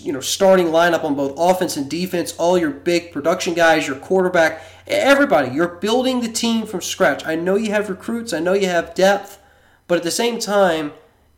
you 0.00 0.12
know 0.12 0.20
starting 0.20 0.66
lineup 0.66 1.04
on 1.04 1.14
both 1.14 1.34
offense 1.36 1.76
and 1.76 1.88
defense, 1.88 2.34
all 2.36 2.56
your 2.56 2.70
big 2.70 3.12
production 3.12 3.54
guys, 3.54 3.86
your 3.86 3.96
quarterback, 3.96 4.62
everybody. 4.86 5.54
You're 5.54 5.76
building 5.76 6.20
the 6.20 6.28
team 6.28 6.66
from 6.66 6.80
scratch. 6.80 7.26
I 7.26 7.34
know 7.34 7.56
you 7.56 7.70
have 7.70 7.88
recruits, 7.88 8.32
I 8.32 8.40
know 8.40 8.52
you 8.52 8.68
have 8.68 8.94
depth, 8.94 9.40
but 9.86 9.98
at 9.98 10.04
the 10.04 10.10
same 10.10 10.38
time, 10.38 10.92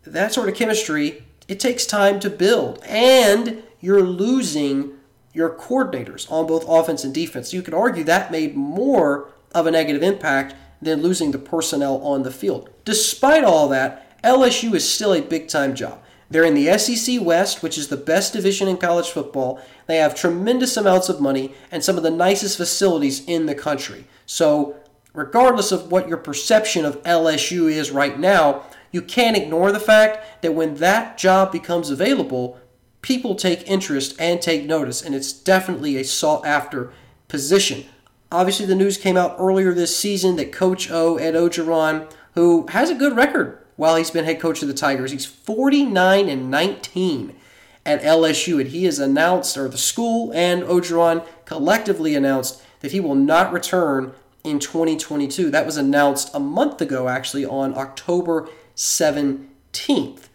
that 0.05 0.33
sort 0.33 0.49
of 0.49 0.55
chemistry, 0.55 1.25
it 1.49 1.61
takes 1.61 1.87
time 1.87 2.21
to 2.21 2.31
build. 2.31 2.83
And 2.85 3.63
you're 3.81 4.03
losing 4.03 4.99
your 5.33 5.51
coordinators 5.51 6.31
on 6.31 6.47
both 6.47 6.65
offense 6.69 7.05
and 7.05 7.15
defense. 7.15 7.53
You 7.53 7.63
could 7.63 7.75
argue 7.75 8.05
that 8.05 8.33
made 8.33 8.55
more 8.55 9.29
of 9.55 9.67
a 9.67 9.71
negative 9.71 10.03
impact 10.03 10.55
than 10.81 11.03
losing 11.03 11.31
the 11.31 11.39
personnel 11.39 12.03
on 12.03 12.23
the 12.23 12.31
field. 12.31 12.71
Despite 12.85 13.45
all 13.45 13.69
that, 13.69 14.23
LSU 14.23 14.75
is 14.75 14.89
still 14.89 15.13
a 15.13 15.23
big 15.23 15.49
time 15.49 15.75
job. 15.75 16.03
They're 16.29 16.45
in 16.45 16.55
the 16.55 16.77
SEC 16.79 17.21
West, 17.21 17.63
which 17.63 17.79
is 17.79 17.89
the 17.89 17.97
best 17.97 18.33
division 18.33 18.69
in 18.69 18.79
college 18.79 19.11
football. 19.11 19.61
They 19.87 19.97
have 19.99 20.15
tremendous 20.15 20.77
amounts 20.77 21.09
of 21.09 21.21
money 21.21 21.55
and 21.71 21.85
some 21.85 21.97
of 21.97 22.03
the 22.03 22.11
nicest 22.11 22.57
facilities 22.57 23.25
in 23.27 23.47
the 23.47 23.55
country. 23.55 24.07
So, 24.27 24.77
regardless 25.13 25.71
of 25.73 25.91
what 25.91 26.09
your 26.09 26.17
perception 26.17 26.85
of 26.85 27.03
LSU 27.05 27.71
is 27.71 27.91
right 27.91 28.19
now, 28.19 28.65
you 28.91 29.03
can't 29.03 29.37
ignore 29.37 29.73
the 29.73 29.81
fact 29.81 30.43
that 30.43 30.55
when 30.55 30.77
that 30.77 31.17
job 31.19 31.53
becomes 31.53 31.91
available, 31.91 32.59
people 33.03 33.35
take 33.35 33.69
interest 33.71 34.17
and 34.19 34.43
take 34.43 34.65
notice, 34.65 35.03
and 35.03 35.15
it's 35.15 35.33
definitely 35.33 35.97
a 35.97 36.05
sought 36.05 36.45
after 36.45 36.93
position. 37.29 37.85
Obviously, 38.33 38.67
the 38.67 38.75
news 38.75 38.99
came 38.99 39.17
out 39.17 39.37
earlier 39.39 39.73
this 39.73 39.97
season 39.97 40.37
that 40.37 40.53
Coach 40.53 40.91
O, 40.91 41.17
Ed 41.17 41.35
Orgeron, 41.35 42.11
who 42.35 42.67
has 42.69 42.91
a 42.91 42.95
good 42.95 43.15
record 43.15 43.59
while 43.77 43.97
he's 43.97 44.11
been 44.11 44.25
head 44.25 44.41
coach 44.41 44.63
of 44.63 44.69
the 44.69 44.75
Tigers, 44.75 45.13
he's 45.13 45.27
49 45.27 46.29
and 46.29 46.51
19 46.51 47.37
at 47.85 48.03
LSU, 48.03 48.61
and 48.61 48.71
he 48.71 48.85
has 48.85 48.99
announced, 48.99 49.57
or 49.57 49.69
the 49.69 49.79
school 49.79 50.33
and 50.35 50.63
Orgeron 50.65 51.25
collectively 51.45 52.15
announced, 52.15 52.61
that 52.81 52.93
he 52.93 53.01
will 53.01 53.15
not 53.15 53.53
return 53.53 54.13
in 54.43 54.59
2022. 54.59 55.51
That 55.51 55.67
was 55.67 55.77
announced 55.77 56.31
a 56.35 56.41
month 56.41 56.81
ago, 56.81 57.09
actually, 57.09 57.45
on 57.45 57.77
October 57.77 58.49
17th. 58.75 60.29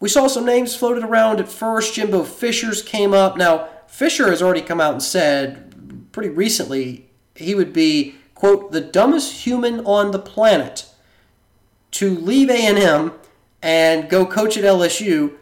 We 0.00 0.08
saw 0.08 0.28
some 0.28 0.46
names 0.46 0.76
floated 0.76 1.02
around 1.02 1.40
at 1.40 1.48
first. 1.48 1.94
Jimbo 1.94 2.22
Fisher's 2.22 2.82
came 2.82 3.12
up. 3.12 3.36
Now, 3.36 3.68
Fisher 3.86 4.30
has 4.30 4.40
already 4.40 4.62
come 4.62 4.80
out 4.80 4.92
and 4.92 5.02
said 5.02 6.12
pretty 6.12 6.28
recently 6.28 7.10
he 7.34 7.54
would 7.54 7.72
be, 7.72 8.14
quote, 8.34 8.72
the 8.72 8.80
dumbest 8.80 9.44
human 9.44 9.84
on 9.84 10.12
the 10.12 10.18
planet 10.18 10.87
to 11.92 12.14
leave 12.14 12.50
A&M 12.50 13.12
and 13.62 14.08
go 14.08 14.26
coach 14.26 14.56
at 14.56 14.64
LSU 14.64 15.34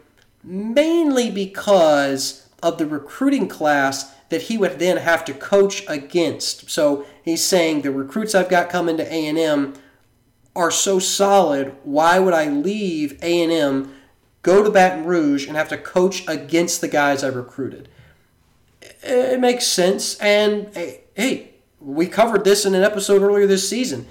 mainly 0.43 1.29
because 1.29 2.47
of 2.63 2.77
the 2.77 2.85
recruiting 2.85 3.47
class 3.47 4.13
that 4.29 4.43
he 4.43 4.57
would 4.57 4.79
then 4.79 4.97
have 4.97 5.23
to 5.25 5.33
coach 5.33 5.83
against. 5.87 6.69
So 6.69 7.05
he's 7.23 7.43
saying 7.43 7.81
the 7.81 7.91
recruits 7.91 8.35
I've 8.35 8.49
got 8.49 8.69
coming 8.69 8.97
to 8.97 9.03
A&M 9.03 9.73
are 10.55 10.71
so 10.71 10.99
solid, 10.99 11.75
why 11.83 12.17
would 12.17 12.33
I 12.33 12.49
leave 12.49 13.19
A&M 13.21 13.93
go 14.47 14.63
to 14.63 14.69
Baton 14.69 15.05
Rouge 15.05 15.45
and 15.45 15.57
have 15.57 15.67
to 15.69 15.77
coach 15.77 16.23
against 16.25 16.79
the 16.79 16.87
guys 16.87 17.21
I 17.21 17.27
recruited. 17.27 17.89
It 19.03 19.41
makes 19.41 19.67
sense. 19.67 20.15
And 20.19 20.73
hey, 21.15 21.55
we 21.81 22.07
covered 22.07 22.45
this 22.45 22.65
in 22.65 22.73
an 22.73 22.81
episode 22.81 23.21
earlier 23.21 23.45
this 23.45 23.69
season. 23.69 24.07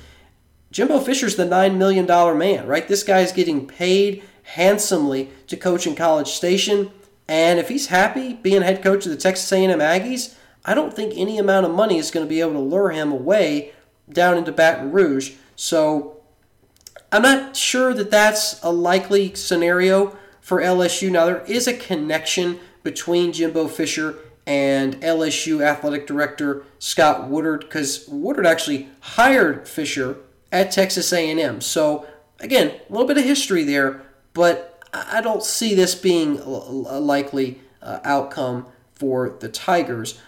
Jimbo 0.71 1.01
Fisher's 1.01 1.37
the 1.37 1.45
$9 1.45 1.77
million 1.77 2.07
man, 2.39 2.67
right? 2.67 2.87
This 2.87 3.03
guy 3.03 3.21
is 3.21 3.33
getting 3.33 3.67
paid 3.67 4.23
handsomely 4.43 5.31
to 5.47 5.57
coach 5.57 5.87
in 5.87 5.95
College 5.95 6.29
Station. 6.29 6.91
And 7.29 7.59
if 7.59 7.69
he's 7.69 7.87
happy 7.87 8.35
being 8.35 8.63
head 8.63 8.83
coach 8.83 9.07
of 9.07 9.11
the 9.11 9.17
Texas 9.17 9.51
A&M 9.53 9.79
Aggies, 9.79 10.35
I 10.65 10.75
don't 10.75 10.95
think 10.95 11.13
any 11.17 11.39
amount 11.39 11.67
of 11.67 11.73
money 11.73 11.99
is 11.99 12.11
going 12.11 12.27
to 12.27 12.29
be 12.29 12.41
able 12.41 12.53
to 12.55 12.59
lure 12.59 12.91
him 12.91 13.13
away 13.13 13.73
down 14.09 14.37
into 14.37 14.53
Baton 14.53 14.93
Rouge. 14.93 15.33
So 15.55 16.21
I'm 17.13 17.23
not 17.23 17.57
sure 17.57 17.95
that 17.95 18.11
that's 18.11 18.63
a 18.63 18.71
likely 18.71 19.35
scenario 19.35 20.17
for 20.41 20.61
LSU. 20.61 21.11
Now, 21.11 21.27
there 21.27 21.45
is 21.47 21.67
a 21.67 21.75
connection 21.75 22.59
between 22.83 23.33
Jimbo 23.33 23.69
Fisher 23.69 24.17
and 24.47 25.01
LSU 25.01 25.61
athletic 25.61 26.07
director 26.07 26.65
Scott 26.79 27.29
Woodward 27.29 27.61
because 27.61 28.07
Woodward 28.09 28.47
actually 28.47 28.89
hired 29.01 29.69
Fisher 29.69 30.19
at 30.53 30.71
Texas 30.71 31.13
A&M. 31.13 31.61
So 31.61 32.07
again, 32.41 32.69
a 32.69 32.93
little 32.93 33.07
bit 33.07 33.19
of 33.19 33.25
history 33.25 33.65
there, 33.65 34.03
but 34.33 34.83
I 34.93 35.21
don't 35.21 35.43
see 35.43 35.75
this 35.75 35.95
being 35.95 36.39
a 36.39 36.51
likely 37.01 37.61
uh, 37.83 38.01
outcome 38.05 38.67
for 38.93 39.37
the 39.41 39.49
Tigers. 39.49 40.21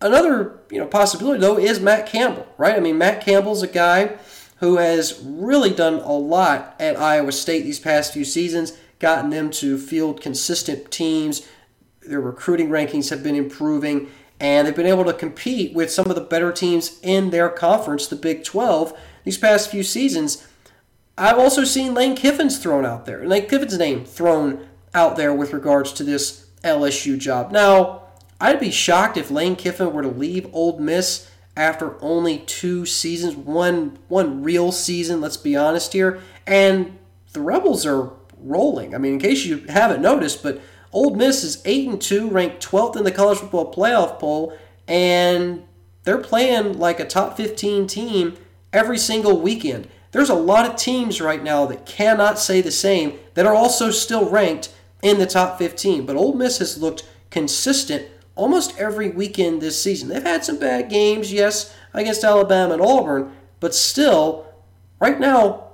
Another 0.00 0.58
you 0.70 0.78
know 0.78 0.86
possibility 0.86 1.40
though 1.40 1.58
is 1.58 1.80
Matt 1.80 2.06
Campbell, 2.06 2.46
right? 2.56 2.74
I 2.74 2.80
mean 2.80 2.98
Matt 2.98 3.24
Campbell's 3.24 3.62
a 3.62 3.68
guy 3.68 4.16
who 4.60 4.76
has 4.76 5.20
really 5.24 5.70
done 5.70 5.94
a 5.94 6.12
lot 6.12 6.74
at 6.78 6.98
Iowa 6.98 7.32
State 7.32 7.62
these 7.62 7.78
past 7.78 8.12
few 8.12 8.24
seasons, 8.24 8.76
gotten 8.98 9.30
them 9.30 9.50
to 9.52 9.78
field 9.78 10.20
consistent 10.20 10.90
teams. 10.90 11.46
Their 12.06 12.20
recruiting 12.20 12.68
rankings 12.68 13.10
have 13.10 13.22
been 13.22 13.34
improving, 13.34 14.10
and 14.38 14.66
they've 14.66 14.76
been 14.76 14.86
able 14.86 15.04
to 15.04 15.12
compete 15.12 15.74
with 15.74 15.90
some 15.90 16.08
of 16.10 16.14
the 16.14 16.22
better 16.22 16.52
teams 16.52 16.98
in 17.02 17.30
their 17.30 17.48
conference, 17.48 18.06
the 18.06 18.16
Big 18.16 18.44
12, 18.44 18.98
these 19.24 19.38
past 19.38 19.70
few 19.70 19.82
seasons. 19.82 20.46
I've 21.16 21.38
also 21.38 21.64
seen 21.64 21.94
Lane 21.94 22.16
Kiffin's 22.16 22.58
thrown 22.58 22.86
out 22.86 23.06
there, 23.06 23.26
Lane 23.26 23.46
Kiffin's 23.46 23.78
name 23.78 24.04
thrown 24.04 24.66
out 24.94 25.16
there 25.16 25.34
with 25.34 25.52
regards 25.52 25.92
to 25.94 26.04
this 26.04 26.46
LSU 26.64 27.18
job. 27.18 27.52
Now, 27.52 28.02
I'd 28.40 28.60
be 28.60 28.70
shocked 28.70 29.16
if 29.16 29.30
Lane 29.30 29.56
Kiffin 29.56 29.92
were 29.92 30.02
to 30.02 30.08
leave 30.08 30.48
Ole 30.52 30.78
Miss 30.78 31.30
after 31.56 32.02
only 32.02 32.38
two 32.38 32.86
seasons, 32.86 33.36
one 33.36 33.98
one 34.08 34.42
real 34.42 34.72
season. 34.72 35.20
Let's 35.20 35.36
be 35.36 35.56
honest 35.56 35.92
here, 35.92 36.20
and 36.46 36.98
the 37.32 37.40
Rebels 37.40 37.84
are 37.84 38.12
rolling. 38.38 38.94
I 38.94 38.98
mean, 38.98 39.14
in 39.14 39.18
case 39.18 39.44
you 39.44 39.58
haven't 39.68 40.00
noticed, 40.00 40.42
but 40.42 40.60
Ole 40.92 41.14
Miss 41.14 41.44
is 41.44 41.62
eight 41.64 41.88
and 41.88 42.00
two, 42.00 42.28
ranked 42.28 42.66
12th 42.66 42.96
in 42.96 43.04
the 43.04 43.12
college 43.12 43.38
football 43.38 43.72
playoff 43.72 44.18
poll, 44.18 44.56
and 44.88 45.64
they're 46.04 46.18
playing 46.18 46.78
like 46.78 46.98
a 46.98 47.06
top 47.06 47.36
15 47.36 47.86
team 47.86 48.36
every 48.72 48.98
single 48.98 49.40
weekend. 49.40 49.88
There's 50.12 50.30
a 50.30 50.34
lot 50.34 50.68
of 50.68 50.76
teams 50.76 51.20
right 51.20 51.42
now 51.42 51.66
that 51.66 51.86
cannot 51.86 52.38
say 52.38 52.60
the 52.60 52.70
same 52.70 53.18
that 53.34 53.46
are 53.46 53.54
also 53.54 53.90
still 53.90 54.28
ranked 54.28 54.74
in 55.02 55.18
the 55.18 55.26
top 55.26 55.58
15. 55.58 56.04
But 56.04 56.16
Ole 56.16 56.34
Miss 56.34 56.58
has 56.58 56.80
looked 56.80 57.08
consistent 57.30 58.06
almost 58.34 58.78
every 58.78 59.10
weekend 59.10 59.60
this 59.60 59.80
season. 59.80 60.08
They've 60.08 60.22
had 60.22 60.44
some 60.44 60.58
bad 60.58 60.88
games, 60.88 61.32
yes, 61.32 61.74
against 61.92 62.24
Alabama 62.24 62.74
and 62.74 62.82
Auburn, 62.82 63.32
but 63.60 63.74
still, 63.74 64.46
right 64.98 65.20
now, 65.20 65.68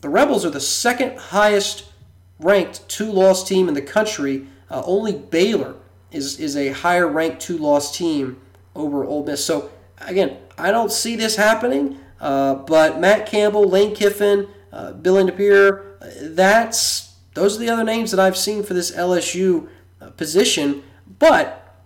the 0.00 0.08
Rebels 0.08 0.44
are 0.44 0.50
the 0.50 0.60
second 0.60 1.18
highest 1.18 1.90
ranked 2.38 2.88
two 2.88 3.10
loss 3.10 3.46
team 3.46 3.68
in 3.68 3.74
the 3.74 3.82
country. 3.82 4.46
Uh, 4.70 4.82
only 4.84 5.12
Baylor 5.12 5.76
is, 6.10 6.38
is 6.38 6.56
a 6.56 6.70
higher 6.70 7.06
ranked 7.06 7.40
two 7.40 7.58
loss 7.58 7.96
team 7.96 8.40
over 8.74 9.04
Ole 9.04 9.24
Miss. 9.24 9.44
So, 9.44 9.70
again, 10.00 10.38
I 10.56 10.70
don't 10.70 10.92
see 10.92 11.16
this 11.16 11.36
happening, 11.36 11.98
uh, 12.20 12.54
but 12.54 13.00
Matt 13.00 13.26
Campbell, 13.26 13.68
Lane 13.68 13.94
Kiffin, 13.94 14.48
uh, 14.72 14.92
Billy 14.92 15.24
Napier, 15.24 15.96
that's 16.20 17.16
those 17.34 17.56
are 17.56 17.60
the 17.60 17.70
other 17.70 17.84
names 17.84 18.10
that 18.10 18.20
I've 18.20 18.36
seen 18.36 18.62
for 18.62 18.74
this 18.74 18.90
LSU 18.90 19.68
uh, 20.00 20.10
position. 20.10 20.82
But 21.18 21.76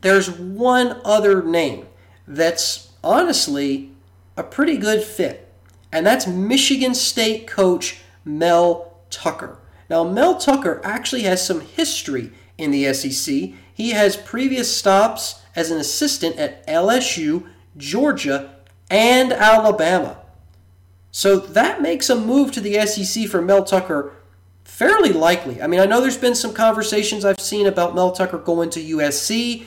there's 0.00 0.30
one 0.30 1.00
other 1.04 1.42
name 1.42 1.86
that's 2.26 2.92
honestly 3.02 3.90
a 4.36 4.42
pretty 4.42 4.76
good 4.76 5.02
fit, 5.02 5.52
and 5.92 6.06
that's 6.06 6.26
Michigan 6.26 6.94
State 6.94 7.46
coach 7.46 8.00
Mel 8.24 8.96
Tucker. 9.10 9.58
Now, 9.88 10.04
Mel 10.04 10.38
Tucker 10.38 10.80
actually 10.84 11.22
has 11.22 11.44
some 11.44 11.60
history 11.60 12.32
in 12.56 12.70
the 12.70 12.92
SEC. 12.94 13.50
He 13.74 13.90
has 13.90 14.16
previous 14.16 14.74
stops 14.74 15.42
as 15.56 15.70
an 15.70 15.78
assistant 15.78 16.36
at 16.36 16.64
LSU, 16.66 17.46
Georgia, 17.76 18.54
and 18.90 19.32
Alabama. 19.32 20.18
So 21.12 21.38
that 21.38 21.80
makes 21.80 22.10
a 22.10 22.16
move 22.16 22.52
to 22.52 22.60
the 22.60 22.84
SEC 22.86 23.26
for 23.28 23.40
Mel 23.40 23.64
Tucker 23.64 24.12
fairly 24.64 25.12
likely. 25.12 25.62
I 25.62 25.66
mean, 25.66 25.80
I 25.80 25.86
know 25.86 26.00
there's 26.00 26.16
been 26.16 26.34
some 26.34 26.52
conversations 26.52 27.24
I've 27.24 27.40
seen 27.40 27.66
about 27.66 27.94
Mel 27.94 28.12
Tucker 28.12 28.38
going 28.38 28.70
to 28.70 28.80
USC. 28.80 29.66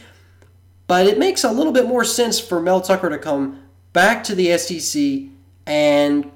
But 0.88 1.08
it 1.08 1.17
makes 1.17 1.43
a 1.43 1.52
little 1.52 1.71
bit 1.71 1.88
more 1.88 2.04
sense 2.04 2.39
for 2.39 2.62
Mel 2.62 2.82
Tucker 2.82 3.10
to 3.10 3.17
come 3.17 3.63
back 3.93 4.24
to 4.26 4.36
the 4.36 4.58
SEC 4.58 5.30
and 5.65 6.32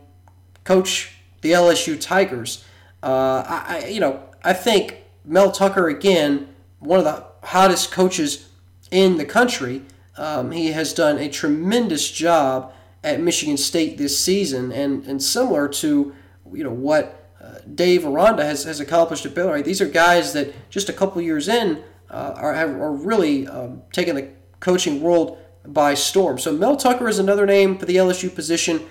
coach 0.63 1.17
the 1.41 1.51
LSU 1.51 1.99
Tigers. 1.99 2.63
Uh, 3.03 3.43
I, 3.45 3.87
you 3.89 3.99
know, 3.99 4.23
I 4.43 4.53
think 4.53 5.03
Mel 5.25 5.51
Tucker 5.51 5.89
again, 5.89 6.47
one 6.79 6.99
of 6.99 7.05
the 7.05 7.25
hottest 7.47 7.91
coaches 7.91 8.49
in 8.89 9.17
the 9.17 9.25
country. 9.25 9.83
Um, 10.17 10.51
he 10.51 10.71
has 10.71 10.93
done 10.93 11.17
a 11.17 11.29
tremendous 11.29 12.09
job 12.09 12.73
at 13.07 13.21
Michigan 13.21 13.57
State 13.57 13.97
this 13.97 14.19
season, 14.19 14.71
and 14.71 15.05
and 15.05 15.21
similar 15.21 15.67
to 15.67 16.13
you 16.53 16.63
know 16.63 16.71
what 16.71 17.31
uh, 17.41 17.59
Dave 17.73 18.05
Aranda 18.05 18.43
has, 18.43 18.63
has 18.65 18.79
accomplished 18.79 19.25
at 19.25 19.33
Baylor. 19.33 19.61
These 19.61 19.81
are 19.81 19.87
guys 19.87 20.33
that 20.33 20.53
just 20.69 20.89
a 20.89 20.93
couple 20.93 21.21
years 21.21 21.47
in 21.47 21.83
uh, 22.09 22.33
are, 22.35 22.53
are 22.53 22.91
really 22.91 23.47
um, 23.47 23.81
taking 23.91 24.15
the 24.15 24.29
coaching 24.59 25.01
world 25.01 25.37
by 25.65 25.93
storm. 25.93 26.39
So 26.39 26.51
Mel 26.51 26.77
Tucker 26.77 27.07
is 27.07 27.19
another 27.19 27.45
name 27.45 27.77
for 27.77 27.85
the 27.85 27.97
LSU 27.97 28.33
position. 28.33 28.87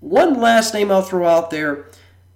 One 0.00 0.40
last 0.40 0.74
name 0.74 0.90
I'll 0.90 1.02
throw 1.02 1.26
out 1.26 1.50
there 1.50 1.86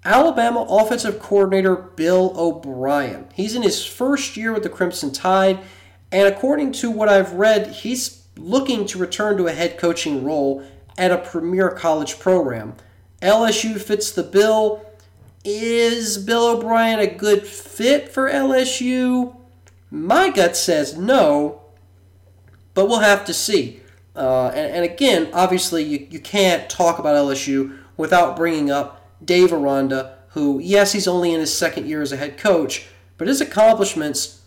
Alabama 0.05 0.65
offensive 0.69 1.19
coordinator 1.19 1.75
Bill 1.75 2.33
O'Brien. 2.37 3.27
He's 3.35 3.57
in 3.57 3.63
his 3.63 3.85
first 3.85 4.37
year 4.37 4.53
with 4.53 4.63
the 4.63 4.69
Crimson 4.69 5.13
Tide, 5.13 5.59
and 6.13 6.29
according 6.29 6.73
to 6.73 6.91
what 6.91 7.09
I've 7.09 7.33
read, 7.33 7.69
he's 7.69 8.25
looking 8.37 8.87
to 8.87 8.99
return 8.99 9.37
to 9.39 9.49
a 9.49 9.53
head 9.53 9.79
coaching 9.79 10.23
role 10.23 10.63
at 10.99 11.13
a 11.13 11.19
premier 11.19 11.71
college 11.71 12.19
program. 12.19 12.75
LSU 13.23 13.81
fits 13.81 14.11
the 14.11 14.23
bill. 14.23 14.85
Is 15.45 16.19
Bill 16.19 16.49
O'Brien 16.49 16.99
a 16.99 17.07
good 17.07 17.47
fit 17.47 18.13
for 18.13 18.29
LSU? 18.29 19.37
My 19.91 20.31
gut 20.31 20.57
says 20.57 20.97
no, 20.97 21.63
but 22.75 22.89
we'll 22.89 23.01
have 23.01 23.25
to 23.27 23.35
see. 23.35 23.81
Uh, 24.15 24.49
and, 24.49 24.77
and, 24.77 24.85
again, 24.85 25.29
obviously, 25.33 25.85
you, 25.85 26.07
you 26.11 26.19
can't 26.19 26.71
talk 26.71 26.99
about 26.99 27.15
LSU 27.15 27.79
without 27.99 28.35
bringing 28.35 28.71
up 28.71 29.07
Dave 29.25 29.53
Aranda, 29.53 30.17
who, 30.31 30.59
yes, 30.59 30.93
he's 30.93 31.07
only 31.07 31.33
in 31.35 31.41
his 31.41 31.57
second 31.57 31.87
year 31.87 32.01
as 32.01 32.13
a 32.13 32.17
head 32.17 32.39
coach, 32.39 32.87
but 33.19 33.29
his 33.29 33.43
accomplishments, 33.43 34.41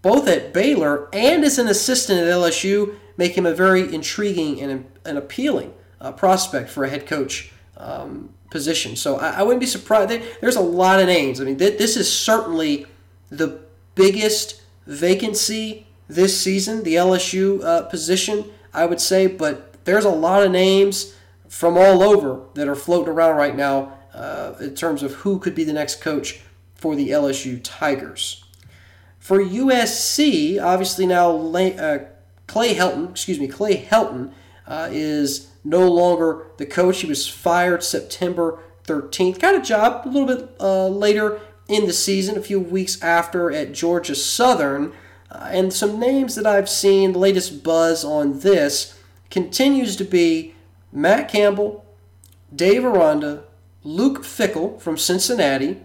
both 0.00 0.26
at 0.26 0.54
Baylor 0.54 1.08
and 1.12 1.44
as 1.44 1.58
an 1.58 1.68
assistant 1.68 2.20
at 2.20 2.26
LSU, 2.26 2.96
make 3.18 3.36
him 3.36 3.44
a 3.44 3.54
very 3.54 3.92
intriguing 3.94 4.60
and, 4.60 4.86
and 5.04 5.18
appealing 5.18 5.74
uh, 6.00 6.12
prospect 6.12 6.70
for 6.70 6.84
a 6.84 6.88
head 6.88 7.06
coach 7.06 7.52
um, 7.76 8.30
position. 8.50 8.96
So 8.96 9.16
I, 9.16 9.40
I, 9.40 9.42
wouldn't 9.42 9.60
be 9.60 9.66
surprised. 9.66 10.10
There's 10.40 10.56
a 10.56 10.60
lot 10.60 11.00
of 11.00 11.06
names. 11.06 11.40
I 11.40 11.44
mean, 11.44 11.58
th- 11.58 11.78
this 11.78 11.96
is 11.96 12.12
certainly 12.12 12.86
the 13.30 13.60
biggest 13.94 14.62
vacancy 14.86 15.86
this 16.08 16.40
season, 16.40 16.82
the 16.82 16.96
LSU 16.96 17.62
uh, 17.62 17.82
position, 17.82 18.44
I 18.74 18.86
would 18.86 19.00
say, 19.00 19.26
but 19.26 19.84
there's 19.84 20.04
a 20.04 20.10
lot 20.10 20.42
of 20.42 20.50
names 20.50 21.14
from 21.48 21.76
all 21.76 22.02
over 22.02 22.40
that 22.54 22.68
are 22.68 22.74
floating 22.74 23.12
around 23.12 23.36
right 23.36 23.56
now 23.56 23.98
uh, 24.14 24.54
in 24.60 24.74
terms 24.74 25.02
of 25.02 25.14
who 25.14 25.38
could 25.38 25.54
be 25.54 25.64
the 25.64 25.72
next 25.72 26.00
coach 26.00 26.40
for 26.74 26.96
the 26.96 27.10
LSU 27.10 27.60
Tigers. 27.62 28.44
For 29.18 29.38
USC, 29.38 30.60
obviously 30.60 31.06
now 31.06 31.36
uh, 31.36 31.98
Clay 32.46 32.74
Helton, 32.74 33.10
excuse 33.10 33.38
me, 33.38 33.46
Clay 33.46 33.84
Helton 33.84 34.32
uh, 34.66 34.88
is 34.90 35.49
no 35.64 35.88
longer 35.90 36.46
the 36.56 36.66
coach. 36.66 37.00
He 37.00 37.06
was 37.06 37.28
fired 37.28 37.82
September 37.82 38.58
13th. 38.84 39.38
Got 39.38 39.54
a 39.54 39.62
job 39.62 40.06
a 40.06 40.08
little 40.08 40.26
bit 40.26 40.54
uh, 40.60 40.88
later 40.88 41.40
in 41.68 41.86
the 41.86 41.92
season, 41.92 42.36
a 42.36 42.42
few 42.42 42.58
weeks 42.58 43.00
after 43.02 43.50
at 43.52 43.72
Georgia 43.72 44.14
Southern. 44.14 44.92
Uh, 45.30 45.48
and 45.50 45.72
some 45.72 46.00
names 46.00 46.34
that 46.34 46.46
I've 46.46 46.68
seen, 46.68 47.12
the 47.12 47.18
latest 47.18 47.62
buzz 47.62 48.04
on 48.04 48.40
this 48.40 48.98
continues 49.30 49.94
to 49.96 50.04
be 50.04 50.54
Matt 50.92 51.28
Campbell, 51.28 51.84
Dave 52.54 52.84
Aranda, 52.84 53.44
Luke 53.84 54.22
Fickell 54.24 54.80
from 54.80 54.96
Cincinnati, 54.96 55.80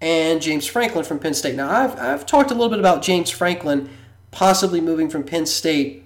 and 0.00 0.40
James 0.40 0.66
Franklin 0.66 1.04
from 1.04 1.18
Penn 1.18 1.34
State. 1.34 1.56
Now, 1.56 1.70
I've, 1.70 1.98
I've 1.98 2.26
talked 2.26 2.50
a 2.50 2.54
little 2.54 2.68
bit 2.68 2.78
about 2.78 3.02
James 3.02 3.30
Franklin 3.30 3.90
possibly 4.30 4.80
moving 4.80 5.10
from 5.10 5.24
Penn 5.24 5.46
State 5.46 6.04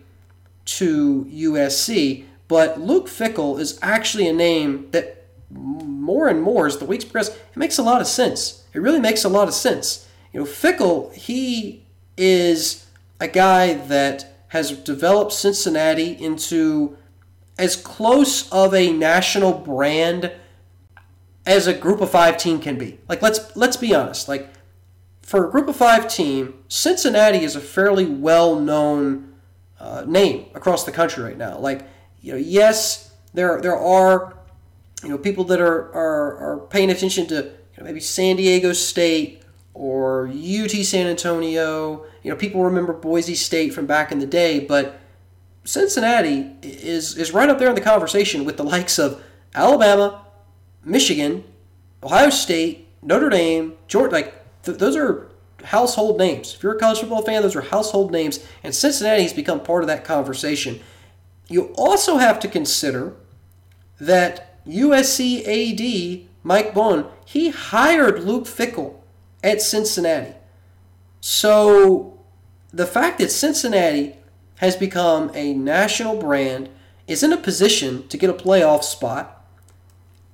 to 0.65 1.27
USC, 1.31 2.25
but 2.53 2.79
Luke 2.79 3.07
Fickell 3.07 3.59
is 3.59 3.79
actually 3.81 4.29
a 4.29 4.33
name 4.35 4.89
that 4.91 5.25
more 5.49 6.29
and 6.29 6.43
more 6.43 6.67
as 6.67 6.77
the 6.77 6.85
weeks 6.85 7.03
progress, 7.03 7.31
it 7.31 7.57
makes 7.57 7.79
a 7.79 7.83
lot 7.83 8.03
of 8.03 8.07
sense. 8.07 8.67
It 8.75 8.81
really 8.81 9.01
makes 9.01 9.25
a 9.25 9.31
lot 9.31 9.49
of 9.49 9.55
sense. 9.55 10.07
You 10.35 10.41
know, 10.41 10.47
Fickell, 10.47 11.15
he 11.15 11.87
is 12.15 12.85
a 13.19 13.27
guy 13.27 13.73
that 13.73 14.45
has 14.49 14.73
developed 14.73 15.33
Cincinnati 15.33 16.11
into 16.11 16.99
as 17.57 17.75
close 17.75 18.53
of 18.53 18.75
a 18.75 18.93
national 18.93 19.55
brand 19.55 20.31
as 21.47 21.67
a 21.67 21.73
group 21.73 22.03
of 22.03 22.11
five 22.11 22.37
team 22.37 22.61
can 22.61 22.77
be. 22.77 22.99
Like 23.09 23.23
let's 23.23 23.57
let's 23.57 23.79
be 23.79 23.95
honest. 23.95 24.29
Like 24.29 24.51
for 25.23 25.49
a 25.49 25.51
group 25.51 25.69
of 25.69 25.77
five 25.77 26.07
team, 26.07 26.53
Cincinnati 26.69 27.45
is 27.45 27.57
a 27.57 27.61
fairly 27.61 28.05
well 28.05 28.61
known 28.61 29.33
uh, 29.81 30.05
name 30.07 30.51
across 30.55 30.85
the 30.85 30.93
country 30.93 31.25
right 31.25 31.39
now. 31.39 31.59
Like 31.59 31.87
you 32.23 32.33
know, 32.33 32.39
yes, 32.39 33.13
there 33.35 33.61
there 33.61 33.77
are 33.77 34.39
you 35.03 35.11
know 35.11 35.19
people 35.19 35.45
that 35.45 35.61
are 35.61 35.93
are, 35.93 36.37
are 36.39 36.59
paying 36.71 36.91
attention 36.91 37.27
to 37.27 37.35
you 37.35 37.79
know, 37.79 37.85
maybe 37.85 38.01
San 38.01 38.37
Diego 38.37 38.73
State 38.73 39.43
or 39.75 40.29
UT 40.29 40.71
San 40.71 41.07
Antonio. 41.07 42.07
You 42.23 42.31
know, 42.31 42.37
people 42.37 42.63
remember 42.63 42.93
Boise 42.93 43.35
State 43.35 43.75
from 43.75 43.87
back 43.87 44.13
in 44.13 44.21
the 44.21 44.27
day, 44.27 44.61
but 44.61 45.01
Cincinnati 45.65 46.53
is 46.63 47.17
is 47.17 47.33
right 47.33 47.49
up 47.49 47.59
there 47.59 47.69
in 47.69 47.75
the 47.75 47.81
conversation 47.81 48.45
with 48.45 48.57
the 48.57 48.65
likes 48.65 48.99
of 48.99 49.23
Alabama, 49.55 50.25
Michigan, 50.85 51.45
Ohio 52.03 52.31
State, 52.31 52.89
Notre 53.03 53.29
Dame, 53.29 53.77
Georgia. 53.89 54.13
Like 54.13 54.63
th- 54.63 54.79
those 54.79 54.97
are 54.97 55.29
household 55.65 56.19
names. 56.19 56.55
If 56.55 56.63
you're 56.63 56.77
a 56.77 56.79
college 56.79 57.01
football 57.01 57.23
fan, 57.23 57.43
those 57.43 57.57
are 57.57 57.63
household 57.63 58.13
names, 58.13 58.45
and 58.63 58.75
Cincinnati 58.75 59.23
has 59.23 59.33
become 59.33 59.61
part 59.61 59.83
of 59.83 59.89
that 59.89 60.05
conversation. 60.05 60.81
You 61.53 61.73
also 61.77 62.17
have 62.17 62.41
to 62.41 62.49
consider 62.49 63.15
that 64.01 64.65
USC 64.67 65.43
AD 65.47 66.29
Mike 66.43 66.75
Bohn 66.75 67.07
he 67.25 67.51
hired 67.51 68.25
Luke 68.25 68.45
Fickell 68.45 68.97
at 69.43 69.63
Cincinnati. 69.63 70.35
So 71.21 72.19
the 72.73 72.87
fact 72.87 73.19
that 73.19 73.31
Cincinnati 73.31 74.17
has 74.57 74.77
become 74.77 75.31
a 75.35 75.53
national 75.53 76.17
brand, 76.17 76.69
is 77.07 77.23
in 77.23 77.33
a 77.33 77.37
position 77.37 78.07
to 78.09 78.17
get 78.17 78.31
a 78.31 78.33
playoff 78.33 78.85
spot, 78.85 79.45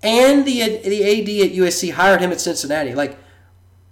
and 0.02 0.44
the 0.44 0.60
the 0.78 1.02
AD 1.02 1.50
at 1.50 1.56
USC 1.56 1.92
hired 1.92 2.20
him 2.20 2.30
at 2.30 2.40
Cincinnati. 2.40 2.94
Like 2.94 3.18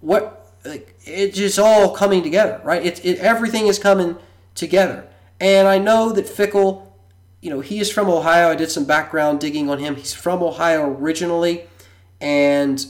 what? 0.01 0.53
Like 0.65 0.99
it's 1.05 1.37
just 1.37 1.59
all 1.59 1.95
coming 1.95 2.23
together, 2.23 2.61
right? 2.65 2.85
It, 2.85 3.05
it 3.05 3.19
everything 3.19 3.67
is 3.67 3.79
coming 3.79 4.17
together. 4.55 5.09
And 5.41 5.69
I 5.69 5.79
know 5.79 6.13
that 6.13 6.27
Fickell, 6.27 6.86
you 7.41 7.51
know, 7.51 7.61
he 7.61 7.79
is 7.79 7.91
from 7.91 8.09
Ohio. 8.09 8.51
I 8.51 8.55
did 8.55 8.71
some 8.71 8.85
background 8.85 9.41
digging 9.41 9.71
on 9.71 9.79
him. 9.79 9.97
He's 9.97 10.15
from 10.15 10.43
Ohio 10.43 10.91
originally, 10.91 11.65
and 12.21 12.85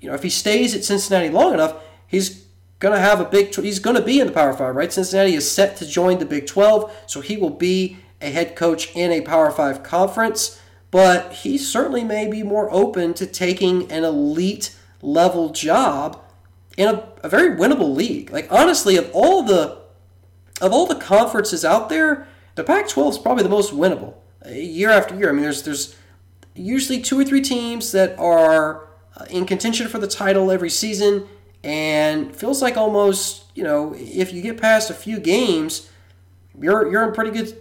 you 0.00 0.08
know, 0.08 0.14
if 0.14 0.22
he 0.22 0.30
stays 0.30 0.74
at 0.74 0.84
Cincinnati 0.84 1.28
long 1.28 1.54
enough, 1.54 1.76
he's 2.06 2.46
going 2.78 2.94
to 2.94 3.00
have 3.00 3.20
a 3.20 3.24
big. 3.24 3.54
He's 3.54 3.78
going 3.78 3.96
to 3.96 4.02
be 4.02 4.20
in 4.20 4.26
the 4.26 4.32
Power 4.32 4.52
Five, 4.52 4.74
right? 4.74 4.92
Cincinnati 4.92 5.34
is 5.34 5.50
set 5.50 5.76
to 5.78 5.86
join 5.86 6.18
the 6.18 6.26
Big 6.26 6.46
Twelve, 6.46 6.92
so 7.06 7.20
he 7.20 7.36
will 7.36 7.50
be 7.50 7.98
a 8.20 8.30
head 8.30 8.56
coach 8.56 8.94
in 8.94 9.12
a 9.12 9.20
Power 9.20 9.50
Five 9.50 9.82
conference. 9.82 10.60
But 10.90 11.32
he 11.32 11.56
certainly 11.56 12.04
may 12.04 12.26
be 12.26 12.42
more 12.42 12.70
open 12.70 13.14
to 13.14 13.26
taking 13.26 13.90
an 13.90 14.04
elite 14.04 14.76
level 15.00 15.48
job 15.50 16.22
in 16.76 16.88
a, 16.88 17.08
a 17.22 17.28
very 17.28 17.56
winnable 17.56 17.94
league. 17.94 18.30
Like 18.30 18.50
honestly, 18.50 18.96
of 18.96 19.10
all 19.14 19.42
the 19.42 19.78
of 20.60 20.72
all 20.72 20.86
the 20.86 20.96
conferences 20.96 21.64
out 21.64 21.88
there, 21.88 22.26
the 22.54 22.64
Pac-12 22.64 23.10
is 23.10 23.18
probably 23.18 23.42
the 23.42 23.48
most 23.48 23.74
winnable 23.74 24.14
uh, 24.44 24.50
year 24.50 24.90
after 24.90 25.14
year. 25.16 25.30
I 25.30 25.32
mean, 25.32 25.42
there's 25.42 25.62
there's 25.62 25.96
usually 26.54 27.00
two 27.00 27.18
or 27.18 27.24
three 27.24 27.40
teams 27.40 27.92
that 27.92 28.18
are 28.18 28.88
uh, 29.16 29.24
in 29.30 29.46
contention 29.46 29.88
for 29.88 29.98
the 29.98 30.06
title 30.06 30.50
every 30.50 30.70
season, 30.70 31.26
and 31.64 32.34
feels 32.34 32.60
like 32.60 32.76
almost 32.76 33.44
you 33.54 33.62
know 33.62 33.94
if 33.96 34.32
you 34.32 34.42
get 34.42 34.60
past 34.60 34.90
a 34.90 34.94
few 34.94 35.18
games, 35.18 35.90
you're 36.60 36.90
you're 36.90 37.04
in 37.04 37.14
pretty 37.14 37.30
good, 37.30 37.56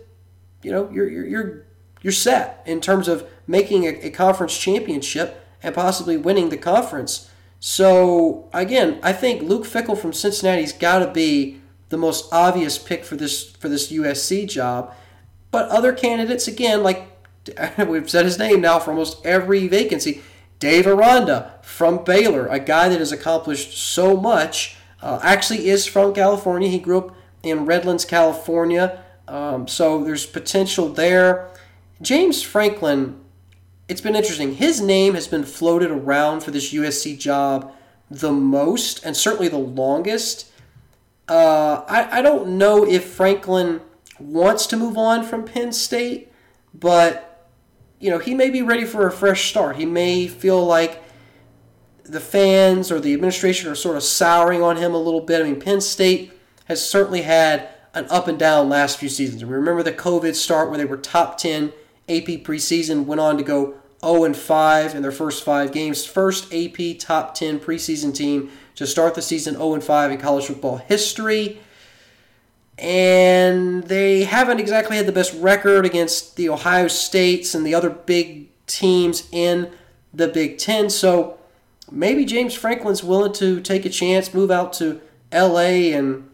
you 0.63 0.71
know 0.71 0.89
you're 0.91 1.10
you're 1.10 1.25
you're, 1.25 1.65
you're 2.01 2.13
set 2.13 2.62
in 2.65 2.82
terms 2.82 3.08
of 3.08 3.27
making 3.47 3.86
a, 3.86 4.08
a 4.08 4.10
conference 4.10 4.58
championship 4.58 5.45
and 5.63 5.73
possibly 5.75 6.17
winning 6.17 6.49
the 6.49 6.58
conference. 6.58 7.30
So 7.60 8.49
again, 8.54 8.99
I 9.04 9.13
think 9.13 9.43
Luke 9.43 9.65
Fickell 9.65 9.97
from 9.97 10.13
Cincinnati's 10.13 10.73
got 10.73 10.99
to 10.99 11.12
be 11.12 11.61
the 11.91 11.97
most 11.97 12.32
obvious 12.34 12.80
pick 12.80 13.06
for 13.06 13.15
this 13.15 13.51
for 13.51 13.69
this 13.69 13.91
USC 13.91 14.49
job. 14.49 14.93
But 15.51 15.69
other 15.69 15.93
candidates, 15.93 16.47
again, 16.47 16.82
like 16.82 17.08
we've 17.88 18.10
said 18.10 18.25
his 18.25 18.39
name 18.39 18.62
now 18.62 18.80
for 18.80 18.91
almost 18.91 19.23
every 19.25 19.67
vacancy. 19.67 20.21
Dave 20.60 20.88
Aranda 20.88 21.56
from 21.62 22.04
Baylor, 22.04 22.47
a 22.47 22.60
guy 22.60 22.88
that 22.88 22.99
has 22.99 23.12
accomplished 23.12 23.77
so 23.77 24.15
much, 24.15 24.77
uh, 25.01 25.19
actually 25.23 25.69
is 25.69 25.86
from 25.88 26.13
California. 26.13 26.69
He 26.69 26.80
grew 26.80 26.99
up 26.99 27.15
in 27.41 27.65
Redlands, 27.65 28.06
California, 28.06 29.04
um, 29.27 29.67
so 29.67 30.04
there's 30.04 30.27
potential 30.27 30.89
there. 30.89 31.49
James 32.01 32.43
Franklin, 32.43 33.19
it's 33.88 34.01
been 34.01 34.15
interesting. 34.15 34.56
His 34.56 34.82
name 34.82 35.15
has 35.15 35.27
been 35.27 35.43
floated 35.43 35.89
around 35.89 36.41
for 36.41 36.51
this 36.51 36.73
USC 36.73 37.17
job 37.17 37.73
the 38.10 38.32
most 38.32 39.04
and 39.04 39.17
certainly 39.17 39.47
the 39.47 39.58
longest. 39.58 40.50
Uh, 41.31 41.85
I, 41.87 42.19
I 42.19 42.21
don't 42.21 42.57
know 42.57 42.85
if 42.85 43.05
Franklin 43.05 43.79
wants 44.19 44.67
to 44.67 44.75
move 44.75 44.97
on 44.97 45.23
from 45.23 45.45
Penn 45.45 45.71
State, 45.71 46.29
but 46.73 47.47
you 48.01 48.09
know, 48.09 48.17
he 48.19 48.33
may 48.33 48.49
be 48.49 48.61
ready 48.61 48.83
for 48.83 49.07
a 49.07 49.11
fresh 49.13 49.49
start. 49.49 49.77
He 49.77 49.85
may 49.85 50.27
feel 50.27 50.61
like 50.65 51.01
the 52.03 52.19
fans 52.19 52.91
or 52.91 52.99
the 52.99 53.13
administration 53.13 53.71
are 53.71 53.75
sort 53.75 53.95
of 53.95 54.03
souring 54.03 54.61
on 54.61 54.75
him 54.75 54.93
a 54.93 54.97
little 54.97 55.21
bit. 55.21 55.39
I 55.39 55.43
mean, 55.45 55.61
Penn 55.61 55.79
State 55.79 56.33
has 56.65 56.85
certainly 56.85 57.21
had 57.21 57.69
an 57.93 58.07
up 58.09 58.27
and 58.27 58.37
down 58.37 58.67
last 58.67 58.97
few 58.97 59.07
seasons. 59.07 59.45
We 59.45 59.53
Remember 59.53 59.83
the 59.83 59.93
COVID 59.93 60.35
start 60.35 60.67
where 60.67 60.77
they 60.77 60.83
were 60.83 60.97
top 60.97 61.37
10 61.37 61.67
AP 62.09 62.43
preseason, 62.43 63.05
went 63.05 63.21
on 63.21 63.37
to 63.37 63.43
go 63.43 63.75
0 64.03 64.25
and 64.25 64.35
5 64.35 64.95
in 64.95 65.01
their 65.01 65.13
first 65.13 65.45
five 65.45 65.71
games. 65.71 66.05
First 66.05 66.53
AP 66.53 66.99
top 66.99 67.35
10 67.35 67.61
preseason 67.61 68.13
team 68.13 68.51
to 68.81 68.87
start 68.87 69.15
the 69.15 69.21
season 69.21 69.55
0 69.55 69.79
5 69.79 70.11
in 70.11 70.17
college 70.17 70.45
football 70.45 70.77
history 70.77 71.59
and 72.81 73.83
they 73.83 74.23
haven't 74.23 74.59
exactly 74.59 74.97
had 74.97 75.05
the 75.05 75.11
best 75.11 75.33
record 75.39 75.85
against 75.85 76.35
the 76.35 76.49
Ohio 76.49 76.87
States 76.87 77.53
and 77.53 77.63
the 77.65 77.75
other 77.75 77.91
big 77.91 78.49
teams 78.65 79.29
in 79.31 79.71
the 80.11 80.27
Big 80.27 80.57
Ten. 80.57 80.89
So 80.89 81.37
maybe 81.91 82.25
James 82.25 82.55
Franklin's 82.55 83.03
willing 83.03 83.33
to 83.33 83.61
take 83.61 83.85
a 83.85 83.89
chance, 83.89 84.33
move 84.33 84.49
out 84.49 84.73
to 84.73 84.99
L.A. 85.31 85.93
and 85.93 86.27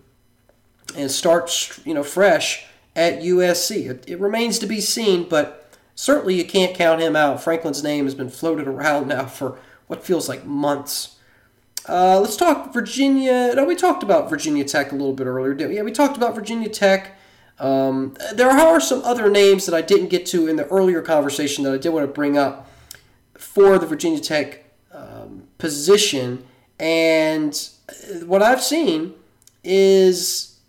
and 0.95 1.11
start 1.11 1.79
you 1.83 1.93
know 1.93 2.03
fresh 2.03 2.65
at 2.95 3.19
USC. 3.19 3.89
It, 3.89 4.05
it 4.07 4.19
remains 4.19 4.57
to 4.59 4.67
be 4.67 4.79
seen, 4.79 5.27
but 5.27 5.69
certainly 5.95 6.35
you 6.35 6.45
can't 6.45 6.73
count 6.73 7.01
him 7.01 7.15
out. 7.15 7.43
Franklin's 7.43 7.83
name 7.83 8.05
has 8.05 8.15
been 8.15 8.29
floated 8.29 8.67
around 8.67 9.07
now 9.09 9.25
for 9.25 9.59
what 9.87 10.05
feels 10.05 10.29
like 10.29 10.45
months. 10.45 11.16
Uh, 11.87 12.19
let's 12.19 12.35
talk 12.35 12.73
Virginia. 12.73 13.53
No, 13.55 13.63
we 13.63 13.75
talked 13.75 14.03
about 14.03 14.29
Virginia 14.29 14.65
Tech 14.65 14.91
a 14.91 14.95
little 14.95 15.13
bit 15.13 15.25
earlier. 15.25 15.69
Yeah, 15.69 15.83
we 15.83 15.91
talked 15.91 16.17
about 16.17 16.35
Virginia 16.35 16.67
Tech. 16.67 17.17
Um, 17.59 18.15
there 18.33 18.49
are 18.49 18.79
some 18.79 19.01
other 19.03 19.29
names 19.29 19.65
that 19.65 19.73
I 19.73 19.81
didn't 19.81 20.09
get 20.09 20.25
to 20.27 20.47
in 20.47 20.57
the 20.57 20.67
earlier 20.67 21.01
conversation 21.01 21.63
that 21.63 21.73
I 21.73 21.77
did 21.77 21.89
want 21.89 22.05
to 22.05 22.11
bring 22.11 22.37
up 22.37 22.69
for 23.35 23.79
the 23.79 23.85
Virginia 23.85 24.19
Tech 24.19 24.65
um, 24.91 25.43
position. 25.57 26.45
And 26.77 27.69
what 28.25 28.43
I've 28.43 28.61
seen 28.61 29.13
is 29.63 30.59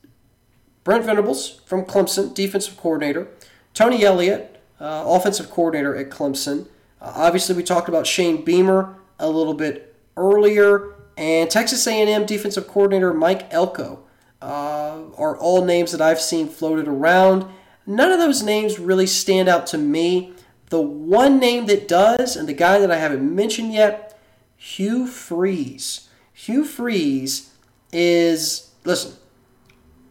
Brent 0.84 1.04
Venables 1.04 1.60
from 1.66 1.84
Clemson, 1.84 2.32
defensive 2.32 2.76
coordinator, 2.76 3.26
Tony 3.74 4.04
Elliott, 4.04 4.60
uh, 4.80 5.02
offensive 5.04 5.50
coordinator 5.50 5.96
at 5.96 6.10
Clemson. 6.10 6.68
Uh, 7.00 7.12
obviously, 7.16 7.56
we 7.56 7.64
talked 7.64 7.88
about 7.88 8.06
Shane 8.06 8.44
Beamer 8.44 8.94
a 9.18 9.28
little 9.28 9.54
bit 9.54 9.96
earlier 10.16 10.94
and 11.18 11.50
Texas 11.50 11.84
A&M 11.86 12.24
defensive 12.26 12.68
coordinator 12.68 13.12
Mike 13.12 13.52
Elko 13.52 14.04
uh, 14.40 15.00
are 15.16 15.36
all 15.36 15.64
names 15.64 15.90
that 15.90 16.00
I've 16.00 16.20
seen 16.20 16.48
floated 16.48 16.86
around. 16.86 17.44
None 17.86 18.12
of 18.12 18.20
those 18.20 18.42
names 18.42 18.78
really 18.78 19.06
stand 19.06 19.48
out 19.48 19.66
to 19.68 19.78
me. 19.78 20.32
The 20.70 20.80
one 20.80 21.40
name 21.40 21.66
that 21.66 21.88
does, 21.88 22.36
and 22.36 22.48
the 22.48 22.52
guy 22.52 22.78
that 22.78 22.92
I 22.92 22.98
haven't 22.98 23.34
mentioned 23.34 23.72
yet, 23.72 24.16
Hugh 24.56 25.08
Freeze. 25.08 26.08
Hugh 26.32 26.64
Freeze 26.64 27.52
is, 27.92 28.70
listen, 28.84 29.14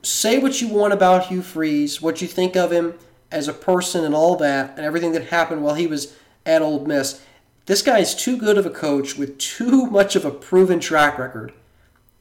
say 0.03 0.39
what 0.39 0.61
you 0.61 0.67
want 0.67 0.91
about 0.91 1.27
Hugh 1.27 1.41
Freeze, 1.41 2.01
what 2.01 2.21
you 2.21 2.27
think 2.27 2.57
of 2.57 2.71
him 2.71 2.95
as 3.31 3.47
a 3.47 3.53
person 3.53 4.03
and 4.03 4.13
all 4.13 4.35
that, 4.37 4.71
and 4.75 4.85
everything 4.85 5.13
that 5.13 5.27
happened 5.27 5.63
while 5.63 5.75
he 5.75 5.87
was 5.87 6.13
at 6.45 6.61
Ole 6.61 6.85
Miss. 6.85 7.21
This 7.67 7.81
guy 7.81 7.99
is 7.99 8.15
too 8.15 8.37
good 8.37 8.57
of 8.57 8.65
a 8.65 8.69
coach 8.69 9.17
with 9.17 9.37
too 9.37 9.85
much 9.91 10.15
of 10.15 10.25
a 10.25 10.31
proven 10.31 10.79
track 10.79 11.19
record 11.19 11.53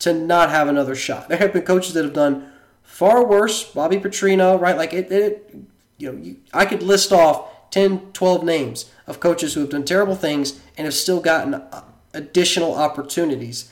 to 0.01 0.13
not 0.13 0.51
have 0.51 0.69
another 0.69 0.95
shot. 0.95 1.29
There 1.29 1.39
have 1.39 1.53
been 1.53 1.63
coaches 1.63 1.95
that 1.95 2.05
have 2.05 2.13
done 2.13 2.53
far 2.83 3.25
worse. 3.25 3.65
Bobby 3.65 3.99
Petrino, 3.99 4.61
right? 4.61 4.77
Like 4.77 4.93
it, 4.93 5.11
it 5.11 5.55
you 5.97 6.13
know, 6.13 6.19
you, 6.19 6.37
I 6.53 6.67
could 6.67 6.83
list 6.83 7.13
off 7.13 7.71
10, 7.71 8.13
12 8.13 8.45
names 8.45 8.91
of 9.07 9.21
coaches 9.21 9.55
who 9.55 9.61
have 9.61 9.71
done 9.71 9.85
terrible 9.85 10.17
things 10.17 10.61
and 10.77 10.85
have 10.85 10.95
still 10.95 11.21
gotten 11.21 11.55
uh, 11.55 11.85
additional 12.13 12.75
opportunities. 12.75 13.71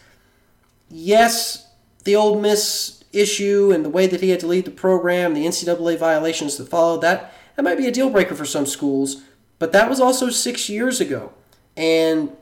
Yes, 0.88 1.68
the 2.04 2.14
Ole 2.14 2.40
Miss 2.40 3.02
issue 3.12 3.72
and 3.72 3.84
the 3.84 3.90
way 3.90 4.06
that 4.06 4.20
he 4.20 4.30
had 4.30 4.40
to 4.40 4.46
lead 4.46 4.64
the 4.64 4.70
program, 4.70 5.34
the 5.34 5.44
NCAA 5.44 5.98
violations 5.98 6.56
that 6.56 6.68
followed, 6.68 7.00
that, 7.00 7.32
that 7.56 7.62
might 7.62 7.78
be 7.78 7.86
a 7.86 7.92
deal 7.92 8.10
breaker 8.10 8.34
for 8.34 8.44
some 8.44 8.66
schools, 8.66 9.22
but 9.58 9.72
that 9.72 9.90
was 9.90 10.00
also 10.00 10.30
six 10.30 10.68
years 10.68 11.00
ago 11.00 11.32
and 11.76 12.36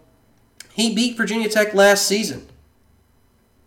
he 0.72 0.94
beat 0.94 1.16
Virginia 1.16 1.48
Tech 1.48 1.74
last 1.74 2.06
season. 2.06 2.46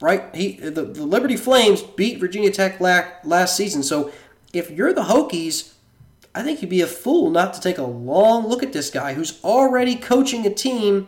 Right? 0.01 0.23
He 0.35 0.53
the, 0.53 0.83
the 0.83 1.05
Liberty 1.05 1.37
Flames 1.37 1.81
beat 1.81 2.19
Virginia 2.19 2.51
Tech 2.51 2.79
last 2.79 3.55
season. 3.55 3.81
So 3.83 4.11
if 4.53 4.69
you're 4.69 4.93
the 4.93 5.03
Hokies, 5.03 5.73
I 6.33 6.43
think 6.43 6.61
you'd 6.61 6.69
be 6.69 6.81
a 6.81 6.87
fool 6.87 7.29
not 7.29 7.53
to 7.53 7.61
take 7.61 7.77
a 7.77 7.83
long 7.83 8.47
look 8.47 8.61
at 8.61 8.73
this 8.73 8.89
guy 8.89 9.13
who's 9.13 9.41
already 9.43 9.95
coaching 9.95 10.45
a 10.45 10.53
team 10.53 11.07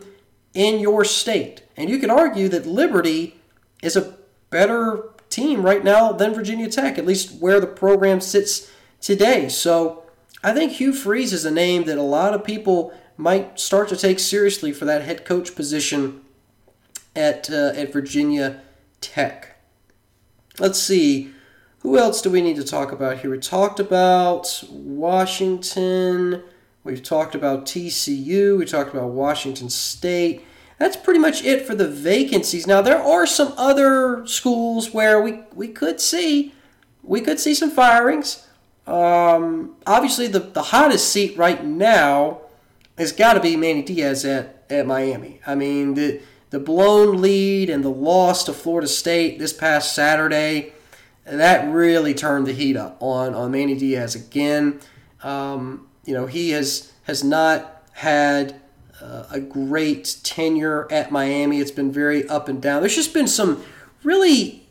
in 0.54 0.80
your 0.80 1.04
state. 1.04 1.62
And 1.76 1.90
you 1.90 1.98
could 1.98 2.10
argue 2.10 2.48
that 2.48 2.66
Liberty 2.66 3.36
is 3.82 3.96
a 3.96 4.16
better 4.50 5.10
team 5.28 5.62
right 5.62 5.84
now 5.84 6.12
than 6.12 6.34
Virginia 6.34 6.68
Tech, 6.68 6.98
at 6.98 7.06
least 7.06 7.40
where 7.40 7.60
the 7.60 7.66
program 7.66 8.20
sits 8.20 8.70
today. 9.00 9.48
So 9.48 10.02
I 10.42 10.54
think 10.54 10.72
Hugh 10.72 10.94
Freeze 10.94 11.32
is 11.32 11.44
a 11.44 11.50
name 11.50 11.84
that 11.84 11.98
a 11.98 12.02
lot 12.02 12.34
of 12.34 12.42
people 12.42 12.92
might 13.18 13.58
start 13.60 13.88
to 13.88 13.96
take 13.96 14.18
seriously 14.18 14.72
for 14.72 14.86
that 14.86 15.02
head 15.02 15.26
coach 15.26 15.54
position 15.54 16.22
at 17.14 17.50
uh, 17.50 17.72
at 17.74 17.92
Virginia 17.92 18.62
Tech. 19.02 19.56
Let's 20.58 20.78
see. 20.78 21.32
Who 21.80 21.98
else 21.98 22.22
do 22.22 22.30
we 22.30 22.40
need 22.40 22.56
to 22.56 22.64
talk 22.64 22.90
about 22.90 23.18
here? 23.18 23.30
We 23.30 23.38
talked 23.38 23.78
about 23.78 24.64
Washington. 24.70 26.42
We've 26.82 27.02
talked 27.02 27.34
about 27.34 27.66
TCU. 27.66 28.58
We 28.58 28.64
talked 28.64 28.94
about 28.94 29.10
Washington 29.10 29.68
State. 29.68 30.44
That's 30.78 30.96
pretty 30.96 31.20
much 31.20 31.44
it 31.44 31.66
for 31.66 31.74
the 31.74 31.88
vacancies. 31.88 32.66
Now 32.66 32.82
there 32.82 33.02
are 33.02 33.26
some 33.26 33.52
other 33.56 34.26
schools 34.26 34.94
where 34.94 35.20
we, 35.20 35.42
we 35.54 35.68
could 35.68 36.00
see 36.00 36.54
we 37.02 37.20
could 37.20 37.40
see 37.40 37.54
some 37.54 37.70
firings. 37.70 38.46
Um, 38.86 39.76
obviously, 39.86 40.28
the, 40.28 40.40
the 40.40 40.62
hottest 40.62 41.10
seat 41.12 41.36
right 41.36 41.64
now 41.64 42.40
has 42.98 43.12
got 43.12 43.34
to 43.34 43.40
be 43.40 43.56
Manny 43.56 43.82
Diaz 43.82 44.24
at, 44.24 44.64
at 44.68 44.86
Miami. 44.86 45.40
I 45.46 45.54
mean, 45.54 45.94
the 45.94 46.20
the 46.50 46.58
blown 46.58 47.20
lead 47.20 47.68
and 47.68 47.84
the 47.84 47.90
loss 47.90 48.44
to 48.44 48.52
Florida 48.52 48.88
State 48.88 49.38
this 49.38 49.52
past 49.52 49.94
Saturday, 49.94 50.72
that 51.24 51.70
really 51.70 52.14
turned 52.14 52.46
the 52.46 52.52
heat 52.52 52.76
up 52.76 52.96
on, 53.00 53.34
on 53.34 53.50
Manny 53.50 53.76
Diaz 53.76 54.14
again. 54.14 54.80
Um, 55.22 55.86
you 56.04 56.14
know, 56.14 56.26
he 56.26 56.50
has 56.50 56.92
has 57.04 57.22
not 57.22 57.82
had 57.92 58.60
uh, 59.00 59.24
a 59.30 59.40
great 59.40 60.18
tenure 60.22 60.90
at 60.90 61.10
Miami. 61.10 61.60
It's 61.60 61.70
been 61.70 61.92
very 61.92 62.26
up 62.28 62.48
and 62.48 62.60
down. 62.62 62.80
There's 62.80 62.96
just 62.96 63.14
been 63.14 63.28
some 63.28 63.62
really, 64.02 64.66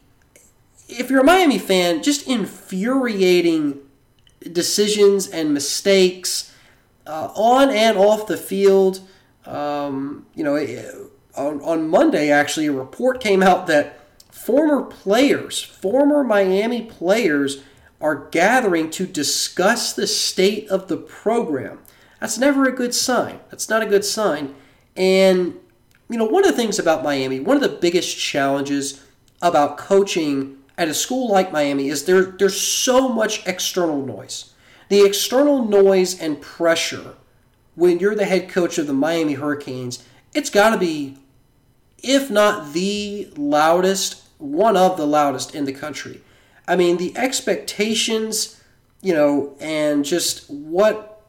if 0.87 1.09
you're 1.09 1.21
a 1.21 1.25
Miami 1.25 1.59
fan, 1.59 2.03
just 2.03 2.27
infuriating 2.27 3.79
decisions 4.51 5.27
and 5.27 5.53
mistakes 5.53 6.46
uh, 7.07 7.31
on 7.35 7.69
and 7.69 7.97
off 7.97 8.27
the 8.27 8.37
field. 8.37 8.99
Um, 9.45 10.25
you 10.35 10.43
know, 10.43 10.55
on, 11.35 11.61
on 11.61 11.87
Monday, 11.87 12.29
actually, 12.29 12.67
a 12.67 12.71
report 12.71 13.21
came 13.21 13.41
out 13.41 13.67
that 13.67 13.99
former 14.29 14.83
players, 14.83 15.61
former 15.61 16.23
Miami 16.23 16.83
players, 16.83 17.63
are 17.99 18.27
gathering 18.29 18.89
to 18.91 19.07
discuss 19.07 19.93
the 19.93 20.05
state 20.05 20.67
of 20.69 20.87
the 20.87 20.97
program. 20.97 21.79
That's 22.19 22.37
never 22.37 22.67
a 22.67 22.71
good 22.71 22.93
sign. 22.93 23.39
That's 23.49 23.69
not 23.69 23.81
a 23.81 23.87
good 23.87 24.05
sign. 24.05 24.55
And, 24.95 25.55
you 26.09 26.17
know, 26.17 26.25
one 26.25 26.45
of 26.45 26.51
the 26.51 26.57
things 26.57 26.79
about 26.79 27.03
Miami, 27.03 27.39
one 27.39 27.55
of 27.55 27.63
the 27.63 27.77
biggest 27.77 28.17
challenges 28.17 29.03
about 29.41 29.77
coaching 29.77 30.57
at 30.77 30.87
a 30.87 30.93
school 30.93 31.29
like 31.29 31.51
Miami 31.51 31.89
is 31.89 32.05
there, 32.05 32.23
there's 32.23 32.59
so 32.59 33.09
much 33.09 33.45
external 33.47 34.05
noise. 34.05 34.53
The 34.89 35.05
external 35.05 35.65
noise 35.65 36.19
and 36.19 36.41
pressure 36.41 37.15
when 37.75 37.99
you're 37.99 38.15
the 38.15 38.25
head 38.25 38.49
coach 38.49 38.77
of 38.77 38.87
the 38.87 38.93
Miami 38.93 39.33
Hurricanes, 39.33 40.03
it's 40.33 40.49
got 40.49 40.71
to 40.71 40.77
be, 40.77 41.17
if 42.01 42.31
not 42.31 42.73
the 42.73 43.31
loudest, 43.37 44.23
one 44.39 44.75
of 44.75 44.97
the 44.97 45.05
loudest 45.05 45.53
in 45.53 45.65
the 45.65 45.73
country. 45.73 46.21
I 46.67 46.75
mean, 46.75 46.97
the 46.97 47.15
expectations, 47.15 48.61
you 49.01 49.13
know, 49.13 49.55
and 49.59 50.03
just 50.03 50.49
what 50.49 51.21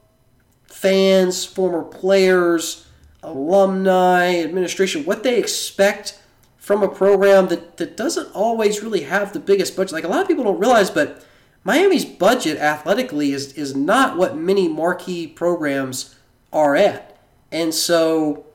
fans, 0.67 1.45
former 1.45 1.83
players, 1.83 2.87
alumni, 3.23 4.39
administration, 4.39 5.05
what 5.05 5.23
they 5.23 5.39
expect 5.39 6.19
from 6.57 6.83
a 6.83 6.89
program 6.89 7.49
that, 7.49 7.77
that 7.77 7.97
doesn't 7.97 8.35
always 8.35 8.83
really 8.83 9.03
have 9.03 9.33
the 9.33 9.41
biggest 9.41 9.77
budget. 9.77 9.93
Like 9.93 10.05
a 10.05 10.09
lot 10.09 10.23
of 10.23 10.29
people 10.29 10.45
don't 10.45 10.59
realize, 10.59 10.91
but 10.91 11.25
Miami's 11.69 12.05
budget 12.05 12.59
athletically 12.59 13.33
is, 13.33 13.53
is 13.53 13.77
not 13.77 14.17
what 14.17 14.37
many 14.37 14.67
marquee 14.67 15.29
programs 15.29 16.17
are 16.53 16.75
at. 16.75 17.17
And 17.53 17.73
so, 17.73 18.47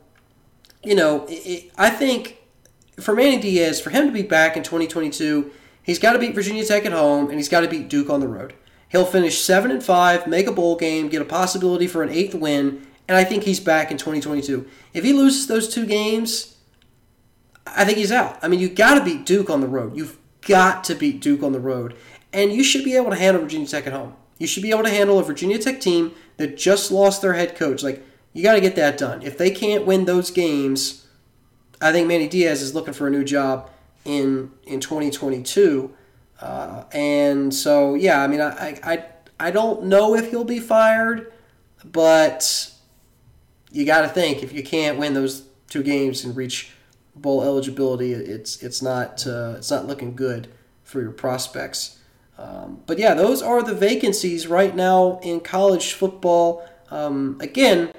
you 0.83 0.95
know, 0.95 1.25
it, 1.29 1.71
I 1.77 1.89
think 1.89 2.39
for 2.99 3.15
Manny 3.15 3.39
Diaz, 3.39 3.79
for 3.79 3.89
him 3.89 4.07
to 4.07 4.11
be 4.11 4.23
back 4.23 4.57
in 4.57 4.63
2022, 4.63 5.49
He's 5.83 5.99
got 5.99 6.13
to 6.13 6.19
beat 6.19 6.33
Virginia 6.33 6.65
Tech 6.65 6.85
at 6.85 6.93
home, 6.93 7.29
and 7.29 7.37
he's 7.37 7.49
got 7.49 7.61
to 7.61 7.67
beat 7.67 7.89
Duke 7.89 8.09
on 8.09 8.21
the 8.21 8.27
road. 8.27 8.53
He'll 8.89 9.05
finish 9.05 9.41
seven 9.41 9.69
and 9.69 9.83
five, 9.83 10.27
make 10.27 10.47
a 10.47 10.51
bowl 10.51 10.77
game, 10.77 11.09
get 11.09 11.21
a 11.21 11.25
possibility 11.25 11.87
for 11.87 12.03
an 12.03 12.09
eighth 12.09 12.33
win, 12.33 12.87
and 13.07 13.17
I 13.17 13.23
think 13.25 13.43
he's 13.43 13.59
back 13.59 13.91
in 13.91 13.97
2022. 13.97 14.65
If 14.93 15.03
he 15.03 15.11
loses 15.11 15.47
those 15.47 15.67
two 15.67 15.85
games, 15.85 16.55
I 17.67 17.83
think 17.83 17.97
he's 17.97 18.11
out. 18.11 18.39
I 18.41 18.47
mean, 18.47 18.61
you 18.61 18.69
got 18.69 18.97
to 18.97 19.03
beat 19.03 19.25
Duke 19.25 19.49
on 19.49 19.59
the 19.59 19.67
road. 19.67 19.97
You've 19.97 20.17
got 20.41 20.85
to 20.85 20.95
beat 20.95 21.19
Duke 21.21 21.43
on 21.43 21.51
the 21.51 21.59
road, 21.59 21.95
and 22.33 22.51
you 22.51 22.63
should 22.63 22.83
be 22.83 22.95
able 22.95 23.11
to 23.11 23.15
handle 23.15 23.41
Virginia 23.41 23.67
Tech 23.67 23.87
at 23.87 23.93
home. 23.93 24.15
You 24.39 24.47
should 24.47 24.63
be 24.63 24.71
able 24.71 24.83
to 24.83 24.89
handle 24.89 25.19
a 25.19 25.23
Virginia 25.23 25.59
Tech 25.59 25.79
team 25.79 26.13
that 26.37 26.57
just 26.57 26.91
lost 26.91 27.21
their 27.21 27.33
head 27.33 27.55
coach. 27.55 27.83
Like 27.83 28.03
you 28.33 28.43
got 28.43 28.53
to 28.53 28.61
get 28.61 28.75
that 28.75 28.97
done. 28.97 29.21
If 29.21 29.37
they 29.37 29.51
can't 29.51 29.85
win 29.85 30.05
those 30.05 30.31
games, 30.31 31.07
I 31.79 31.91
think 31.91 32.07
Manny 32.07 32.27
Diaz 32.27 32.61
is 32.61 32.73
looking 32.73 32.93
for 32.93 33.07
a 33.07 33.11
new 33.11 33.23
job 33.23 33.69
in 34.05 34.51
in 34.65 34.79
2022. 34.79 35.93
Uh, 36.41 36.83
and 36.91 37.53
so, 37.53 37.93
yeah, 37.93 38.21
I 38.21 38.27
mean, 38.27 38.41
I, 38.41 38.77
I, 38.83 39.05
I 39.39 39.51
don't 39.51 39.85
know 39.85 40.13
if 40.13 40.29
he'll 40.29 40.43
be 40.43 40.59
fired, 40.59 41.31
but 41.85 42.69
you 43.71 43.85
got 43.85 44.01
to 44.01 44.09
think 44.09 44.43
if 44.43 44.51
you 44.51 44.61
can't 44.61 44.97
win 44.97 45.13
those 45.13 45.45
two 45.69 45.83
games 45.83 46.25
and 46.25 46.35
reach 46.35 46.71
bowl 47.15 47.43
eligibility, 47.43 48.13
it's 48.13 48.61
it's 48.61 48.81
not 48.81 49.25
uh, 49.25 49.55
it's 49.57 49.71
not 49.71 49.87
looking 49.87 50.15
good 50.15 50.49
for 50.83 51.01
your 51.01 51.11
prospects. 51.11 51.99
Um, 52.43 52.81
but 52.87 52.99
yeah, 52.99 53.13
those 53.13 53.41
are 53.41 53.63
the 53.63 53.73
vacancies 53.73 54.47
right 54.47 54.75
now 54.75 55.19
in 55.23 55.39
college 55.39 55.93
football. 55.93 56.67
Um, 56.91 57.37
again, 57.39 57.93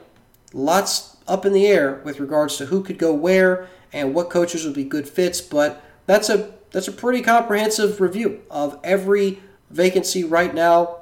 lots 0.52 1.16
up 1.26 1.46
in 1.46 1.54
the 1.54 1.66
air 1.66 2.02
with 2.04 2.20
regards 2.20 2.58
to 2.58 2.66
who 2.66 2.82
could 2.82 2.98
go 2.98 3.14
where 3.14 3.68
and 3.90 4.14
what 4.14 4.28
coaches 4.28 4.64
would 4.66 4.74
be 4.74 4.84
good 4.84 5.08
fits, 5.08 5.40
but 5.40 5.82
that's 6.06 6.28
a 6.28 6.52
that's 6.72 6.88
a 6.88 6.92
pretty 6.92 7.22
comprehensive 7.22 8.00
review 8.00 8.42
of 8.50 8.78
every 8.84 9.40
vacancy 9.70 10.24
right 10.24 10.54
now 10.54 10.98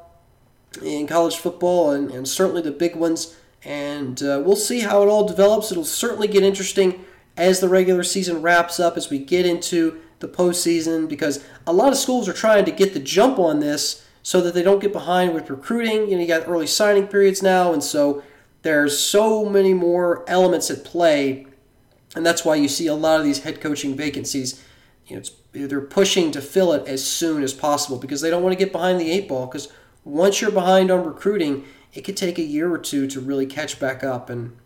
in 0.82 1.06
college 1.06 1.36
football 1.36 1.90
and, 1.90 2.10
and 2.10 2.28
certainly 2.28 2.62
the 2.62 2.70
big 2.70 2.94
ones. 2.94 3.36
And 3.64 4.22
uh, 4.22 4.42
we'll 4.44 4.54
see 4.54 4.80
how 4.80 5.02
it 5.02 5.08
all 5.08 5.26
develops. 5.26 5.72
It'll 5.72 5.84
certainly 5.84 6.28
get 6.28 6.42
interesting 6.42 7.04
as 7.36 7.60
the 7.60 7.68
regular 7.68 8.02
season 8.02 8.42
wraps 8.42 8.78
up, 8.78 8.96
as 8.96 9.08
we 9.08 9.18
get 9.18 9.46
into 9.46 10.00
the 10.22 10.28
postseason, 10.28 11.06
because 11.06 11.44
a 11.66 11.72
lot 11.74 11.92
of 11.92 11.98
schools 11.98 12.26
are 12.28 12.32
trying 12.32 12.64
to 12.64 12.70
get 12.70 12.94
the 12.94 13.00
jump 13.00 13.38
on 13.38 13.60
this 13.60 14.06
so 14.22 14.40
that 14.40 14.54
they 14.54 14.62
don't 14.62 14.80
get 14.80 14.92
behind 14.92 15.34
with 15.34 15.50
recruiting. 15.50 16.08
You 16.08 16.16
know, 16.16 16.22
you 16.22 16.26
got 16.26 16.48
early 16.48 16.66
signing 16.66 17.06
periods 17.06 17.42
now, 17.42 17.74
and 17.74 17.84
so 17.84 18.22
there's 18.62 18.98
so 18.98 19.44
many 19.44 19.74
more 19.74 20.24
elements 20.26 20.70
at 20.70 20.84
play, 20.84 21.46
and 22.16 22.24
that's 22.24 22.44
why 22.44 22.54
you 22.54 22.68
see 22.68 22.86
a 22.86 22.94
lot 22.94 23.20
of 23.20 23.24
these 23.26 23.42
head 23.42 23.60
coaching 23.60 23.94
vacancies 23.94 24.62
you 25.06 25.16
know, 25.16 25.66
they're 25.66 25.80
pushing 25.80 26.30
to 26.32 26.40
fill 26.40 26.72
it 26.72 26.86
as 26.86 27.06
soon 27.06 27.42
as 27.42 27.52
possible 27.52 27.98
because 27.98 28.20
they 28.20 28.30
don't 28.30 28.42
want 28.42 28.52
to 28.52 28.64
get 28.64 28.72
behind 28.72 29.00
the 29.00 29.10
eight 29.10 29.28
ball. 29.28 29.46
Because 29.46 29.68
once 30.04 30.40
you're 30.40 30.50
behind 30.50 30.90
on 30.90 31.04
recruiting, 31.04 31.64
it 31.92 32.02
could 32.02 32.16
take 32.16 32.38
a 32.38 32.42
year 32.42 32.72
or 32.72 32.78
two 32.78 33.06
to 33.08 33.20
really 33.20 33.46
catch 33.46 33.78
back 33.78 34.02
up, 34.02 34.30
and 34.30 34.56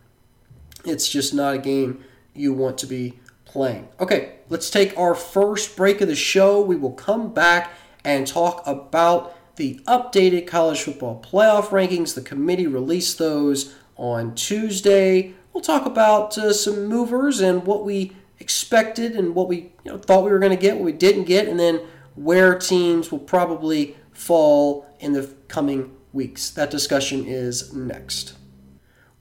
it's 0.84 1.08
just 1.08 1.34
not 1.34 1.54
a 1.54 1.58
game 1.58 2.04
you 2.34 2.52
want 2.52 2.78
to 2.78 2.86
be 2.86 3.18
playing. 3.44 3.88
Okay, 3.98 4.35
let's 4.48 4.70
take 4.70 4.96
our 4.98 5.14
first 5.14 5.76
break 5.76 6.00
of 6.00 6.08
the 6.08 6.16
show. 6.16 6.60
We 6.60 6.76
will 6.76 6.92
come 6.92 7.32
back 7.32 7.72
and 8.04 8.26
talk 8.26 8.62
about 8.66 9.34
the 9.56 9.80
updated 9.86 10.46
college 10.46 10.82
football 10.82 11.22
playoff 11.22 11.68
rankings. 11.68 12.14
The 12.14 12.20
committee 12.20 12.66
released 12.66 13.18
those 13.18 13.74
on 13.96 14.34
Tuesday. 14.34 15.34
We'll 15.52 15.62
talk 15.62 15.86
about 15.86 16.36
uh, 16.36 16.52
some 16.52 16.86
movers 16.86 17.40
and 17.40 17.64
what 17.64 17.84
we 17.84 18.12
expected 18.38 19.12
and 19.12 19.34
what 19.34 19.48
we 19.48 19.72
you 19.84 19.92
know, 19.92 19.98
thought 19.98 20.24
we 20.24 20.30
were 20.30 20.38
going 20.38 20.50
to 20.50 20.56
get, 20.56 20.76
what 20.76 20.84
we 20.84 20.92
didn't 20.92 21.24
get, 21.24 21.48
and 21.48 21.58
then 21.58 21.80
where 22.14 22.58
teams 22.58 23.10
will 23.10 23.18
probably 23.18 23.96
fall 24.12 24.86
in 25.00 25.12
the 25.12 25.34
coming 25.48 25.94
weeks. 26.12 26.50
That 26.50 26.70
discussion 26.70 27.24
is 27.26 27.72
next. 27.74 28.34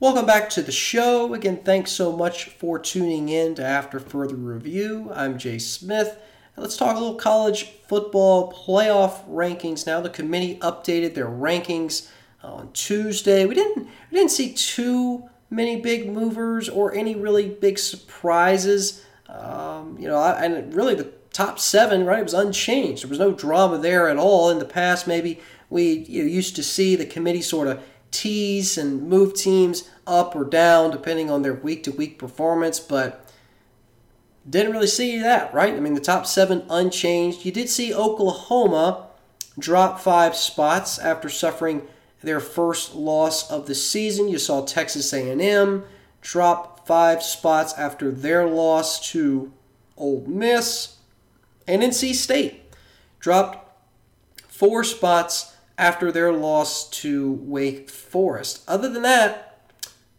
Welcome 0.01 0.25
back 0.25 0.49
to 0.49 0.61
the 0.61 0.73
show. 0.73 1.33
Again, 1.33 1.61
thanks 1.63 1.89
so 1.89 2.11
much 2.11 2.49
for 2.49 2.77
tuning 2.77 3.29
in 3.29 3.55
to 3.55 3.63
After 3.63 3.97
Further 3.97 4.35
Review. 4.35 5.09
I'm 5.15 5.37
Jay 5.37 5.57
Smith. 5.57 6.19
Let's 6.57 6.75
talk 6.75 6.97
a 6.97 6.99
little 6.99 7.15
college 7.15 7.69
football 7.87 8.51
playoff 8.51 9.25
rankings 9.29 9.87
now. 9.87 10.01
The 10.01 10.09
committee 10.09 10.57
updated 10.57 11.13
their 11.13 11.29
rankings 11.29 12.09
on 12.43 12.73
Tuesday. 12.73 13.45
We 13.45 13.55
didn't 13.55 13.87
we 14.11 14.17
didn't 14.17 14.31
see 14.31 14.51
too 14.51 15.29
many 15.49 15.79
big 15.79 16.11
movers 16.11 16.67
or 16.67 16.93
any 16.93 17.15
really 17.15 17.47
big 17.47 17.79
surprises. 17.79 19.01
Um, 19.29 19.97
you 19.97 20.09
know, 20.09 20.21
and 20.21 20.73
really 20.73 20.95
the 20.95 21.13
top 21.31 21.57
seven, 21.57 22.05
right, 22.05 22.19
it 22.19 22.23
was 22.23 22.33
unchanged. 22.33 23.03
There 23.03 23.09
was 23.09 23.19
no 23.19 23.31
drama 23.31 23.77
there 23.77 24.09
at 24.09 24.17
all. 24.17 24.49
In 24.49 24.59
the 24.59 24.65
past, 24.65 25.07
maybe 25.07 25.39
we 25.69 25.99
you 26.09 26.23
know, 26.23 26.29
used 26.29 26.57
to 26.57 26.63
see 26.63 26.97
the 26.97 27.05
committee 27.05 27.41
sort 27.41 27.69
of 27.69 27.81
tease 28.15 28.77
and 28.77 29.09
move 29.09 29.33
teams 29.33 29.89
up 30.07 30.35
or 30.35 30.45
down 30.45 30.91
depending 30.91 31.29
on 31.29 31.41
their 31.41 31.53
week 31.53 31.83
to 31.83 31.91
week 31.91 32.17
performance, 32.17 32.79
but 32.79 33.29
didn't 34.49 34.71
really 34.71 34.87
see 34.87 35.19
that, 35.19 35.53
right? 35.53 35.73
I 35.73 35.79
mean, 35.79 35.95
the 35.95 35.99
top 35.99 36.25
seven 36.25 36.63
unchanged. 36.69 37.45
You 37.45 37.51
did 37.51 37.69
see 37.69 37.93
Oklahoma 37.93 39.07
drop 39.57 39.99
five 39.99 40.35
spots 40.35 40.99
after 40.99 41.29
suffering 41.29 41.87
their 42.21 42.39
first 42.39 42.95
loss 42.95 43.49
of 43.49 43.67
the 43.67 43.75
season. 43.75 44.27
You 44.27 44.37
saw 44.37 44.63
Texas 44.63 45.11
A&M 45.13 45.83
drop 46.21 46.87
five 46.87 47.23
spots 47.23 47.73
after 47.73 48.11
their 48.11 48.47
loss 48.47 49.11
to 49.11 49.51
Ole 49.97 50.25
Miss, 50.27 50.97
and 51.67 51.81
NC 51.81 52.13
State 52.13 52.61
dropped 53.19 53.67
four 54.47 54.83
spots 54.83 55.54
after 55.77 56.11
their 56.11 56.31
loss 56.31 56.89
to 56.89 57.33
Wake 57.41 57.89
Forest. 57.89 58.63
Other 58.67 58.89
than 58.89 59.03
that, 59.03 59.59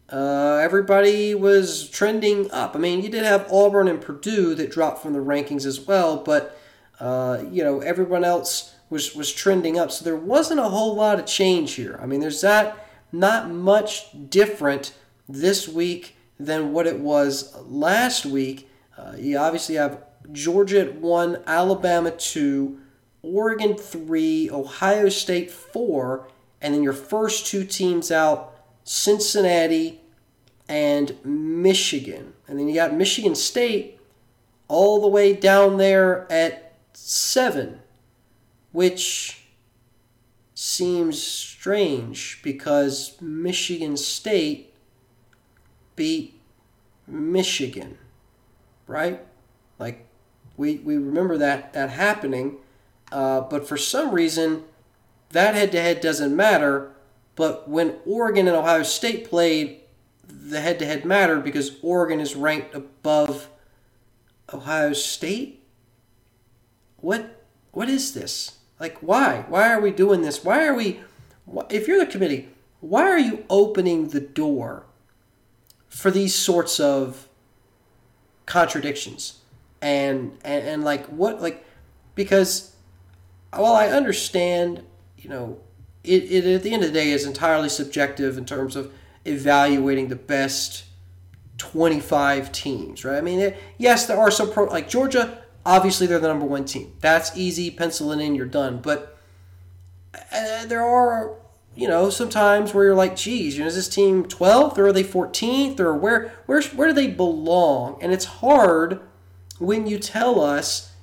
uh, 0.09 0.59
everybody 0.61 1.35
was 1.35 1.89
trending 1.89 2.49
up. 2.51 2.75
I 2.75 2.79
mean, 2.79 3.01
you 3.01 3.09
did 3.09 3.23
have 3.23 3.51
Auburn 3.51 3.87
and 3.87 3.99
Purdue 4.01 4.55
that 4.55 4.71
dropped 4.71 5.01
from 5.01 5.13
the 5.13 5.19
rankings 5.19 5.65
as 5.65 5.81
well, 5.81 6.17
but 6.17 6.57
uh, 6.99 7.43
you 7.51 7.63
know 7.63 7.79
everyone 7.81 8.23
else 8.23 8.73
was 8.89 9.15
was 9.15 9.33
trending 9.33 9.77
up. 9.77 9.91
So 9.91 10.05
there 10.05 10.15
wasn't 10.15 10.59
a 10.59 10.69
whole 10.69 10.95
lot 10.95 11.19
of 11.19 11.25
change 11.25 11.73
here. 11.73 11.99
I 12.01 12.05
mean, 12.05 12.21
there's 12.21 12.41
that 12.41 12.87
not 13.11 13.49
much 13.49 14.29
different 14.29 14.93
this 15.27 15.67
week 15.67 16.15
than 16.39 16.71
what 16.71 16.87
it 16.87 16.99
was 16.99 17.55
last 17.65 18.25
week. 18.25 18.69
Uh, 18.97 19.13
you 19.17 19.37
obviously 19.37 19.75
have 19.75 20.03
Georgia 20.31 20.81
at 20.81 20.95
one, 20.95 21.41
Alabama 21.45 22.11
two, 22.11 22.79
Oregon 23.27 23.75
three, 23.75 24.49
Ohio 24.49 25.09
State 25.09 25.51
four, 25.51 26.27
and 26.61 26.73
then 26.73 26.83
your 26.83 26.93
first 26.93 27.45
two 27.45 27.63
teams 27.65 28.11
out, 28.11 28.53
Cincinnati 28.83 30.01
and 30.67 31.17
Michigan. 31.23 32.33
And 32.47 32.57
then 32.57 32.67
you 32.67 32.75
got 32.75 32.93
Michigan 32.93 33.35
State 33.35 33.99
all 34.67 35.01
the 35.01 35.07
way 35.07 35.33
down 35.33 35.77
there 35.77 36.31
at 36.31 36.75
seven, 36.93 37.79
which 38.71 39.43
seems 40.53 41.21
strange 41.21 42.41
because 42.43 43.15
Michigan 43.21 43.95
State 43.97 44.73
beat 45.95 46.39
Michigan, 47.07 47.97
right? 48.87 49.25
Like 49.79 50.05
we 50.57 50.77
we 50.77 50.95
remember 50.95 51.37
that 51.37 51.73
that 51.73 51.91
happening, 51.91 52.57
uh, 53.11 53.41
but 53.41 53.67
for 53.67 53.77
some 53.77 54.11
reason 54.11 54.63
that 55.31 55.55
head 55.55 55.71
to 55.73 55.81
head 55.81 56.01
doesn't 56.01 56.35
matter. 56.35 56.91
But 57.35 57.69
when 57.69 57.97
Oregon 58.05 58.47
and 58.47 58.55
Ohio 58.55 58.83
State 58.83 59.29
played, 59.29 59.81
the 60.27 60.61
head 60.61 60.79
to 60.79 60.85
head 60.85 61.05
mattered 61.05 61.43
because 61.43 61.77
Oregon 61.81 62.19
is 62.19 62.35
ranked 62.35 62.73
above 62.73 63.49
Ohio 64.51 64.93
State. 64.93 65.63
What 66.97 67.43
what 67.71 67.89
is 67.89 68.13
this? 68.13 68.57
Like 68.79 68.97
why? 68.99 69.45
Why 69.47 69.71
are 69.71 69.81
we 69.81 69.91
doing 69.91 70.21
this? 70.21 70.43
Why 70.43 70.65
are 70.65 70.73
we 70.73 71.01
if 71.69 71.87
you're 71.87 71.99
the 71.99 72.11
committee, 72.11 72.49
why 72.79 73.03
are 73.03 73.19
you 73.19 73.45
opening 73.49 74.09
the 74.09 74.19
door 74.19 74.85
for 75.89 76.11
these 76.11 76.33
sorts 76.33 76.79
of 76.79 77.27
contradictions? 78.45 79.39
And 79.81 80.37
and, 80.43 80.67
and 80.67 80.83
like 80.83 81.05
what 81.07 81.41
like 81.41 81.63
because 82.15 82.73
while 83.51 83.73
I 83.73 83.87
understand, 83.87 84.83
you 85.17 85.29
know, 85.29 85.59
it, 86.03 86.23
it 86.31 86.45
at 86.45 86.63
the 86.63 86.73
end 86.73 86.83
of 86.83 86.93
the 86.93 86.99
day 86.99 87.11
is 87.11 87.25
entirely 87.25 87.69
subjective 87.69 88.37
in 88.37 88.45
terms 88.45 88.75
of 88.75 88.93
evaluating 89.25 90.07
the 90.07 90.15
best 90.15 90.85
25 91.57 92.51
teams, 92.51 93.03
right? 93.03 93.17
I 93.17 93.21
mean, 93.21 93.39
it, 93.39 93.57
yes, 93.77 94.05
there 94.05 94.17
are 94.17 94.31
some 94.31 94.51
pro 94.51 94.65
like 94.65 94.89
Georgia. 94.89 95.43
Obviously, 95.65 96.07
they're 96.07 96.19
the 96.19 96.27
number 96.27 96.45
one 96.45 96.65
team. 96.65 96.93
That's 97.01 97.35
easy. 97.35 97.69
Pencil 97.71 98.11
it 98.11 98.21
in. 98.21 98.35
You're 98.35 98.45
done. 98.45 98.79
But 98.81 99.17
uh, 100.31 100.65
there 100.65 100.83
are, 100.83 101.35
you 101.75 101.87
know, 101.87 102.09
sometimes 102.09 102.73
where 102.73 102.85
you're 102.85 102.95
like, 102.95 103.15
geez, 103.15 103.57
you 103.57 103.63
know, 103.63 103.67
is 103.67 103.75
this 103.75 103.89
team 103.89 104.23
12th 104.25 104.77
or 104.77 104.87
are 104.87 104.93
they 104.93 105.03
14th 105.03 105.79
or 105.79 105.93
where 105.93 106.33
where 106.45 106.61
where 106.61 106.87
do 106.87 106.93
they 106.93 107.07
belong? 107.07 107.97
And 108.01 108.13
it's 108.13 108.25
hard 108.25 109.01
when 109.59 109.87
you 109.87 109.99
tell 109.99 110.39
us, 110.39 110.93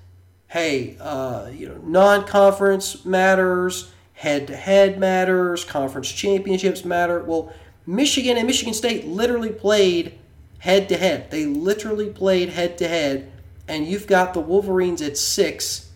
hey, 0.49 0.97
uh, 1.01 1.51
you 1.53 1.69
know, 1.69 1.79
non-conference 1.79 3.05
matters, 3.05 3.93
head-to-head 4.15 4.99
matters, 4.99 5.65
conference 5.65 6.11
championships 6.11 6.85
matter. 6.85 7.23
Well, 7.23 7.53
Michigan 7.87 8.37
and 8.37 8.47
Michigan 8.47 8.75
State 8.75 9.07
literally 9.07 9.51
played 9.51 10.19
head 10.59 10.89
to 10.89 10.97
head. 10.97 11.31
They 11.31 11.47
literally 11.47 12.11
played 12.11 12.51
head 12.51 12.79
to 12.79 12.89
head, 12.89 13.31
and 13.69 13.87
you've 13.87 14.07
got 14.07 14.33
the 14.33 14.41
Wolverines 14.41 15.03
at 15.03 15.19
six 15.19 15.91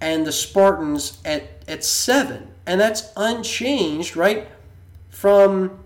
and 0.00 0.26
the 0.26 0.32
Spartans 0.32 1.20
at, 1.24 1.64
at 1.66 1.84
seven. 1.84 2.48
And 2.66 2.80
that's 2.80 3.12
unchanged, 3.16 4.16
right? 4.16 4.48
From 5.08 5.78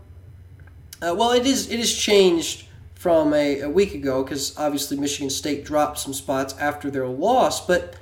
uh, 1.03 1.15
well, 1.17 1.33
it 1.33 1.47
is 1.47 1.71
it 1.71 1.81
is 1.81 1.97
changed 1.97 2.67
from 3.01 3.33
a, 3.33 3.61
a 3.61 3.71
week 3.71 3.95
ago 3.95 4.23
because 4.23 4.55
obviously 4.59 4.95
Michigan 4.95 5.31
State 5.31 5.65
dropped 5.65 5.99
some 5.99 6.13
spots 6.13 6.55
after 6.59 6.91
their 6.91 7.07
loss. 7.07 7.67
But 7.67 7.97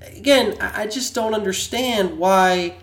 again, 0.00 0.56
I, 0.60 0.82
I 0.82 0.86
just 0.88 1.14
don't 1.14 1.32
understand 1.32 2.18
why, 2.18 2.74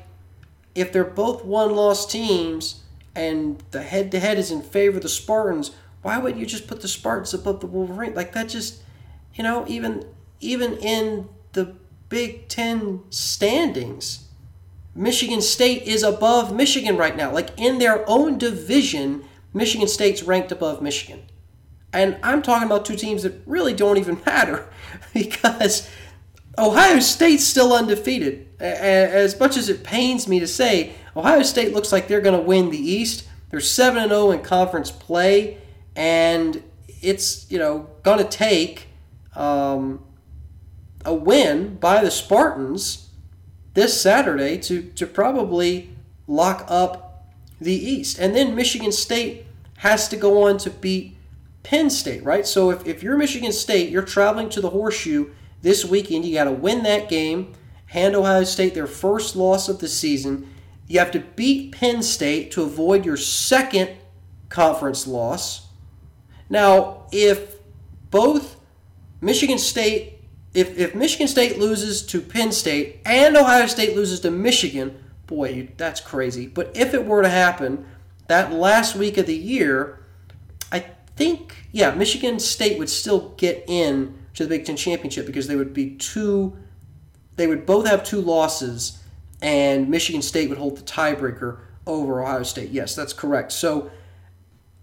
if 0.73 0.93
they're 0.93 1.03
both 1.03 1.43
one 1.43 1.75
loss 1.75 2.10
teams, 2.10 2.84
and 3.13 3.62
the 3.71 3.82
head 3.82 4.10
to 4.12 4.21
head 4.21 4.38
is 4.38 4.51
in 4.51 4.62
favor 4.62 4.95
of 4.95 5.03
the 5.03 5.10
Spartans, 5.10 5.71
why 6.01 6.17
would 6.17 6.38
you 6.38 6.45
just 6.45 6.65
put 6.65 6.79
the 6.79 6.88
Spartans 6.88 7.34
above 7.34 7.60
the 7.60 7.67
Wolverine? 7.67 8.15
Like 8.15 8.32
that 8.32 8.47
just, 8.47 8.82
you 9.36 9.43
know, 9.43 9.65
even 9.67 10.06
even 10.39 10.77
in 10.77 11.27
the 11.51 11.75
Big 12.08 12.47
Ten 12.47 13.01
standings, 13.10 14.29
Michigan 14.95 15.41
State 15.41 15.84
is 15.84 16.03
above 16.03 16.56
Michigan 16.56 16.95
right 16.95 17.17
now. 17.17 17.34
Like 17.34 17.49
in 17.58 17.79
their 17.79 18.10
own 18.10 18.38
division, 18.38 19.25
Michigan 19.53 19.89
State's 19.89 20.23
ranked 20.23 20.53
above 20.53 20.82
Michigan. 20.82 21.23
And 21.93 22.17
I'm 22.23 22.41
talking 22.41 22.65
about 22.65 22.86
two 22.86 22.95
teams 22.95 23.23
that 23.23 23.41
really 23.45 23.73
don't 23.73 23.97
even 23.97 24.19
matter 24.25 24.67
because 25.13 25.89
Ohio 26.58 26.99
State's 26.99 27.43
still 27.43 27.73
undefeated. 27.73 28.47
As 28.60 29.39
much 29.39 29.58
as 29.58 29.69
it 29.69 29.84
pains 29.84 30.27
me 30.27 30.39
to 30.39 30.47
say, 30.47 30.93
Ohio 31.15 31.43
State 31.43 31.73
looks 31.73 31.91
like 31.91 32.08
they're 32.08 32.21
going 32.21 32.38
to 32.38 32.45
win 32.45 32.71
the 32.71 32.77
East. 32.77 33.27
They're 33.49 33.60
7 33.60 34.10
0 34.10 34.32
in 34.32 34.41
conference 34.41 34.89
play, 34.89 35.60
and 35.95 36.63
it's, 37.01 37.49
you 37.51 37.60
know, 37.60 37.89
going 38.01 38.17
to 38.17 38.23
take 38.23 38.88
um, 39.36 40.03
a 41.06 41.13
win 41.13 41.75
by 41.75 42.03
the 42.03 42.10
Spartans 42.10 43.10
this 43.75 43.99
Saturday 43.99 44.58
to, 44.58 44.82
to 44.82 45.06
probably 45.06 45.89
lock 46.27 46.65
up 46.67 47.27
the 47.60 47.73
East. 47.73 48.17
And 48.17 48.36
then 48.36 48.56
Michigan 48.56 48.91
State 48.91 49.45
has 49.77 50.08
to 50.10 50.17
go 50.17 50.43
on 50.43 50.58
to 50.60 50.69
beat 50.69 51.15
Penn 51.63 51.89
State, 51.89 52.23
right? 52.23 52.45
So 52.45 52.69
if, 52.69 52.86
if 52.86 53.02
you're 53.02 53.17
Michigan 53.17 53.52
State, 53.52 53.89
you're 53.89 54.02
traveling 54.04 54.49
to 54.49 54.62
the 54.62 54.69
Horseshoe 54.69 55.32
this 55.62 55.86
weekend. 55.86 56.26
You 56.26 56.34
got 56.34 56.43
to 56.43 56.52
win 56.52 56.84
that 56.84 57.10
game, 57.10 57.54
hand 57.88 58.15
Ohio 58.15 58.43
State 58.43 58.73
their 58.73 58.88
first 58.88 59.36
loss 59.36 59.69
of 59.69 59.80
the 59.80 59.88
season. 59.88 60.49
You 60.88 60.99
have 60.99 61.12
to 61.12 61.19
beat 61.19 61.71
Penn 61.71 62.04
State 62.04 62.52
to 62.52 62.63
avoid 62.63 63.06
your 63.06 63.17
second 63.17 63.91
conference 64.49 65.08
loss. 65.08 65.67
Now, 66.49 67.08
if 67.12 67.56
both 68.12 68.58
Michigan 69.21 69.58
State, 69.58 70.19
if, 70.54 70.78
if 70.78 70.93
Michigan 70.93 71.28
State 71.28 71.58
loses 71.58 72.06
to 72.08 72.21
Penn 72.21 72.52
State 72.52 72.99
and 73.06 73.36
Ohio 73.38 73.65
State 73.67 73.95
loses 73.95 74.19
to 74.19 74.30
Michigan, 74.30 75.02
boy, 75.26 75.69
that's 75.78 76.02
crazy. 76.02 76.45
But 76.45 76.76
if 76.76 76.93
it 76.93 77.06
were 77.06 77.21
to 77.21 77.30
happen 77.30 77.86
that 78.28 78.52
last 78.52 78.95
week 78.95 79.17
of 79.17 79.26
the 79.26 79.36
year, 79.36 80.02
think, 81.16 81.68
yeah, 81.72 81.94
Michigan 81.94 82.40
State 82.40 82.80
would 82.80 82.90
still 82.90 83.30
get 83.38 83.64
in 83.68 84.18
to 84.34 84.44
the 84.44 84.50
Big 84.50 84.66
Ten 84.66 84.76
championship 84.76 85.26
because 85.26 85.48
they 85.48 85.56
would 85.56 85.74
be 85.74 85.96
two, 85.96 86.58
they 87.36 87.48
would 87.48 87.66
both 87.66 87.88
have 87.88 88.04
two 88.04 88.22
losses, 88.22 89.04
and 89.42 89.90
Michigan 89.90 90.22
State 90.22 90.50
would 90.50 90.58
hold 90.58 90.78
the 90.78 90.82
tiebreaker 90.82 91.60
over 91.86 92.22
Ohio 92.22 92.44
State. 92.44 92.72
Yes, 92.72 92.96
that's 92.96 93.14
correct. 93.14 93.52
So, 93.52 93.92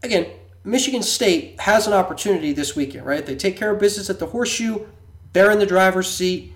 again, 0.02 0.26
Michigan 0.64 1.02
State 1.02 1.58
has 1.60 1.86
an 1.86 1.92
opportunity 1.92 2.52
this 2.52 2.76
weekend, 2.76 3.06
right? 3.06 3.24
They 3.24 3.36
take 3.36 3.56
care 3.56 3.72
of 3.72 3.80
business 3.80 4.10
at 4.10 4.18
the 4.18 4.26
Horseshoe, 4.26 4.86
they're 5.32 5.50
in 5.50 5.58
the 5.58 5.66
driver's 5.66 6.10
seat. 6.10 6.52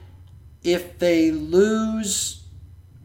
If 0.62 0.98
they 0.98 1.30
lose, 1.30 2.42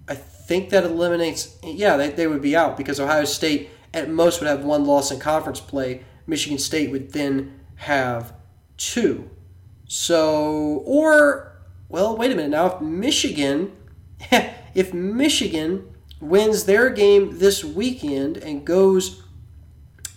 I 0.08 0.16
think 0.16 0.70
that 0.70 0.84
eliminates, 0.84 1.58
yeah, 1.64 1.98
they, 1.98 2.10
they 2.10 2.26
would 2.26 2.42
be 2.42 2.56
out 2.56 2.78
because 2.78 3.00
Ohio 3.00 3.26
State 3.26 3.70
at 3.94 4.10
most 4.10 4.40
would 4.40 4.48
have 4.48 4.64
one 4.64 4.86
loss 4.86 5.12
in 5.12 5.20
conference 5.20 5.60
play. 5.60 6.04
Michigan 6.30 6.60
State 6.60 6.92
would 6.92 7.12
then 7.14 7.60
have 7.76 8.34
two. 8.78 9.30
So, 9.88 10.84
or, 10.86 11.58
well, 11.90 12.16
wait 12.16 12.32
a 12.32 12.36
minute 12.36 12.52
now. 12.52 12.68
If 12.68 12.82
Michigan, 12.82 13.72
if 14.76 14.94
Michigan 14.94 15.94
wins 16.22 16.66
their 16.66 16.90
game 16.90 17.40
this 17.40 17.64
weekend 17.64 18.38
and 18.38 18.66
goes 18.66 19.24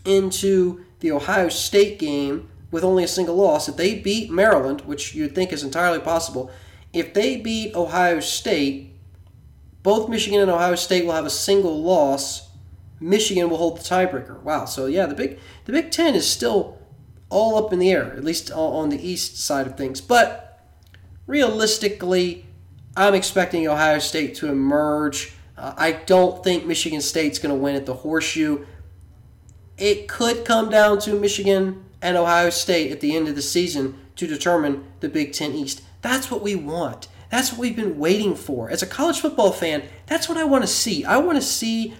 into 0.05 0.85
the 1.01 1.13
Ohio 1.13 1.49
State 1.49 1.99
game 1.99 2.49
with 2.71 2.85
only 2.85 3.05
a 3.05 3.09
single 3.09 3.37
loss, 3.37 3.69
if 3.69 3.77
they 3.77 3.99
beat 3.99 4.31
Maryland, 4.31 4.83
which 4.83 5.15
you'd 5.15 5.35
think 5.35 5.53
is 5.53 5.63
entirely 5.63 6.01
possible, 6.01 6.51
if 6.93 7.15
they 7.15 7.37
beat 7.37 7.75
Ohio 7.75 8.21
State, 8.21 8.93
both 9.83 10.09
Michigan 10.09 10.41
and 10.41 10.51
Ohio 10.51 10.75
State 10.75 11.05
will 11.05 11.13
have 11.13 11.27
a 11.27 11.31
single 11.31 11.83
loss. 11.83 12.51
Michigan 13.03 13.51
will 13.51 13.59
hold 13.59 13.79
the 13.79 13.83
tiebreaker. 13.83 14.41
Wow. 14.43 14.65
So 14.65 14.87
yeah, 14.87 15.07
the 15.07 15.15
Big 15.15 15.39
the 15.65 15.73
Big 15.73 15.91
Ten 15.91 16.15
is 16.15 16.29
still 16.29 16.79
all 17.29 17.57
up 17.57 17.73
in 17.73 17.79
the 17.79 17.91
air, 17.91 18.13
at 18.13 18.25
least 18.25 18.51
on 18.53 18.91
the 18.91 19.09
east 19.09 19.39
side 19.39 19.67
of 19.67 19.77
things. 19.77 20.01
But 20.01 20.61
realistically, 21.27 22.47
I'm 22.97 23.15
expecting 23.15 23.67
Ohio 23.67 23.99
State 23.99 24.35
to 24.37 24.49
emerge. 24.49 25.35
Uh, 25.57 25.73
I 25.77 25.93
don't 25.93 26.45
think 26.45 26.67
Michigan 26.67 27.01
State's 27.01 27.39
going 27.39 27.55
to 27.55 27.61
win 27.61 27.75
at 27.75 27.87
the 27.87 27.95
Horseshoe. 27.95 28.67
It 29.79 30.09
could 30.09 30.45
come 30.45 30.69
down 30.69 30.99
to 31.01 31.19
Michigan 31.19 31.85
and 32.03 32.17
Ohio 32.17 32.51
State 32.51 32.93
at 32.93 33.01
the 33.01 33.17
end 33.17 33.29
of 33.29 33.35
the 33.35 33.43
season 33.43 33.99
to 34.17 34.27
determine 34.27 34.85
the 35.01 35.09
Big 35.09 35.33
Ten 35.33 35.53
East. 35.53 35.83
That's 36.03 36.31
what 36.31 36.43
we 36.43 36.55
want. 36.55 37.09
That's 37.31 37.51
what 37.51 37.61
we've 37.61 37.77
been 37.77 37.99
waiting 37.99 38.35
for. 38.35 38.69
As 38.69 38.83
a 38.83 38.87
college 38.87 39.21
football 39.21 39.53
fan, 39.53 39.85
that's 40.07 40.29
what 40.29 40.37
I 40.37 40.45
want 40.45 40.65
to 40.65 40.69
see. 40.69 41.03
I 41.03 41.17
want 41.17 41.39
to 41.39 41.43
see 41.43 41.95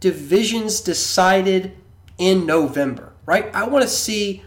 divisions 0.00 0.80
decided 0.80 1.76
in 2.18 2.46
November, 2.46 3.12
right? 3.24 3.54
I 3.54 3.66
want 3.66 3.82
to 3.82 3.88
see 3.88 4.42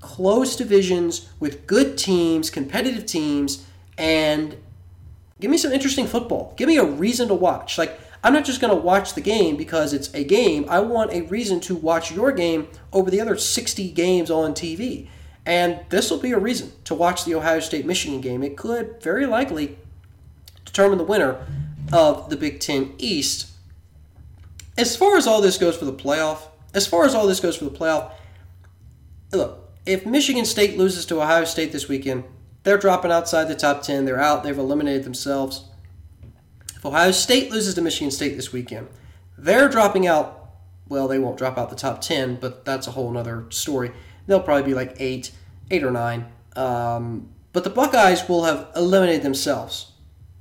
close 0.00 0.56
divisions 0.56 1.28
with 1.38 1.66
good 1.66 1.98
teams, 1.98 2.50
competitive 2.50 3.06
teams, 3.06 3.66
and 3.98 4.56
give 5.40 5.50
me 5.50 5.58
some 5.58 5.72
interesting 5.72 6.06
football. 6.06 6.54
Give 6.56 6.68
me 6.68 6.78
a 6.78 6.84
reason 6.84 7.28
to 7.28 7.34
watch. 7.34 7.76
Like, 7.78 7.98
I'm 8.22 8.32
not 8.32 8.44
just 8.44 8.60
going 8.60 8.74
to 8.74 8.80
watch 8.80 9.14
the 9.14 9.20
game 9.20 9.56
because 9.56 9.92
it's 9.92 10.12
a 10.14 10.24
game. 10.24 10.66
I 10.68 10.80
want 10.80 11.12
a 11.12 11.22
reason 11.22 11.60
to 11.60 11.74
watch 11.74 12.12
your 12.12 12.32
game 12.32 12.68
over 12.92 13.10
the 13.10 13.20
other 13.20 13.36
60 13.36 13.90
games 13.92 14.30
on 14.30 14.52
TV. 14.52 15.08
And 15.46 15.80
this 15.88 16.10
will 16.10 16.18
be 16.18 16.32
a 16.32 16.38
reason 16.38 16.72
to 16.84 16.94
watch 16.94 17.24
the 17.24 17.34
Ohio 17.34 17.60
State 17.60 17.86
Michigan 17.86 18.20
game. 18.20 18.42
It 18.42 18.56
could 18.56 19.02
very 19.02 19.26
likely 19.26 19.78
determine 20.66 20.98
the 20.98 21.04
winner 21.04 21.46
of 21.92 22.28
the 22.28 22.36
Big 22.36 22.60
Ten 22.60 22.94
East. 22.98 23.49
As 24.80 24.96
far 24.96 25.18
as 25.18 25.26
all 25.26 25.42
this 25.42 25.58
goes 25.58 25.76
for 25.76 25.84
the 25.84 25.92
playoff, 25.92 26.38
as 26.72 26.86
far 26.86 27.04
as 27.04 27.14
all 27.14 27.26
this 27.26 27.38
goes 27.38 27.54
for 27.54 27.66
the 27.66 27.70
playoff, 27.70 28.12
look, 29.30 29.70
if 29.84 30.06
Michigan 30.06 30.46
State 30.46 30.78
loses 30.78 31.04
to 31.06 31.20
Ohio 31.20 31.44
State 31.44 31.70
this 31.70 31.86
weekend, 31.86 32.24
they're 32.62 32.78
dropping 32.78 33.12
outside 33.12 33.44
the 33.44 33.54
top 33.54 33.82
10. 33.82 34.06
They're 34.06 34.18
out. 34.18 34.42
They've 34.42 34.56
eliminated 34.56 35.04
themselves. 35.04 35.64
If 36.74 36.86
Ohio 36.86 37.10
State 37.10 37.50
loses 37.50 37.74
to 37.74 37.82
Michigan 37.82 38.10
State 38.10 38.36
this 38.36 38.54
weekend, 38.54 38.88
they're 39.36 39.68
dropping 39.68 40.06
out. 40.06 40.48
Well, 40.88 41.08
they 41.08 41.18
won't 41.18 41.36
drop 41.36 41.58
out 41.58 41.68
the 41.68 41.76
top 41.76 42.00
10, 42.00 42.36
but 42.36 42.64
that's 42.64 42.86
a 42.86 42.92
whole 42.92 43.14
other 43.18 43.44
story. 43.50 43.92
They'll 44.26 44.40
probably 44.40 44.64
be 44.64 44.74
like 44.74 44.96
8, 44.98 45.30
8 45.70 45.84
or 45.84 45.90
9. 45.90 46.26
Um, 46.56 47.28
but 47.52 47.64
the 47.64 47.70
Buckeyes 47.70 48.26
will 48.26 48.44
have 48.44 48.68
eliminated 48.74 49.22
themselves 49.24 49.92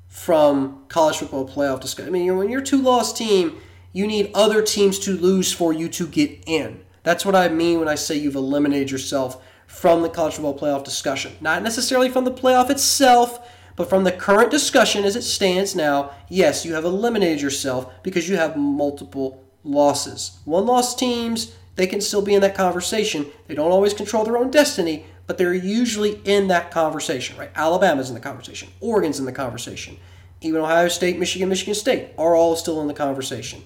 from 0.08 0.86
college 0.88 1.18
football 1.18 1.46
playoff 1.46 1.82
discussion. 1.82 2.08
I 2.08 2.18
mean, 2.18 2.38
when 2.38 2.50
you're 2.50 2.62
a 2.62 2.66
two 2.66 2.82
loss 2.82 3.12
team, 3.12 3.60
you 3.92 4.06
need 4.08 4.32
other 4.34 4.62
teams 4.62 5.00
to 5.00 5.18
lose 5.18 5.52
for 5.52 5.74
you 5.74 5.90
to 5.90 6.08
get 6.08 6.44
in. 6.46 6.82
That's 7.04 7.26
what 7.26 7.36
I 7.36 7.50
mean 7.50 7.80
when 7.80 7.88
I 7.88 7.96
say 7.96 8.16
you've 8.16 8.36
eliminated 8.36 8.92
yourself 8.92 9.44
from 9.68 10.02
the 10.02 10.10
college 10.10 10.34
football 10.36 10.58
playoff 10.58 10.84
discussion. 10.84 11.34
Not 11.42 11.64
necessarily 11.64 12.10
from 12.10 12.26
the 12.26 12.32
playoff 12.32 12.70
itself, 12.70 13.48
but 13.76 13.90
from 13.90 14.04
the 14.04 14.12
current 14.12 14.52
discussion 14.52 15.06
as 15.06 15.16
it 15.16 15.22
stands 15.22 15.76
now, 15.76 16.12
yes, 16.28 16.66
you 16.66 16.74
have 16.74 16.84
eliminated 16.84 17.42
yourself 17.42 18.04
because 18.04 18.28
you 18.28 18.36
have 18.36 18.58
multiple 18.58 19.44
losses. 19.64 20.40
One 20.46 20.66
loss 20.66 20.96
teams, 20.96 21.56
they 21.76 21.88
can 21.88 22.02
still 22.02 22.22
be 22.22 22.36
in 22.36 22.42
that 22.42 22.56
conversation. 22.56 23.26
They 23.48 23.56
don't 23.56 23.72
always 23.72 23.94
control 23.94 24.26
their 24.26 24.38
own 24.38 24.52
destiny, 24.52 25.06
but 25.28 25.38
they're 25.38 25.54
usually 25.54 26.20
in 26.26 26.48
that 26.48 26.72
conversation, 26.72 27.38
right? 27.38 27.52
Alabama's 27.56 28.10
in 28.10 28.16
the 28.16 28.22
conversation, 28.22 28.70
Oregon's 28.82 29.20
in 29.20 29.26
the 29.26 29.32
conversation, 29.32 29.98
even 30.42 30.60
Ohio 30.60 30.88
State, 30.88 31.20
Michigan, 31.20 31.48
Michigan 31.48 31.76
State 31.76 32.10
are 32.18 32.36
all 32.36 32.56
still 32.56 32.82
in 32.82 32.88
the 32.88 32.94
conversation. 32.94 33.64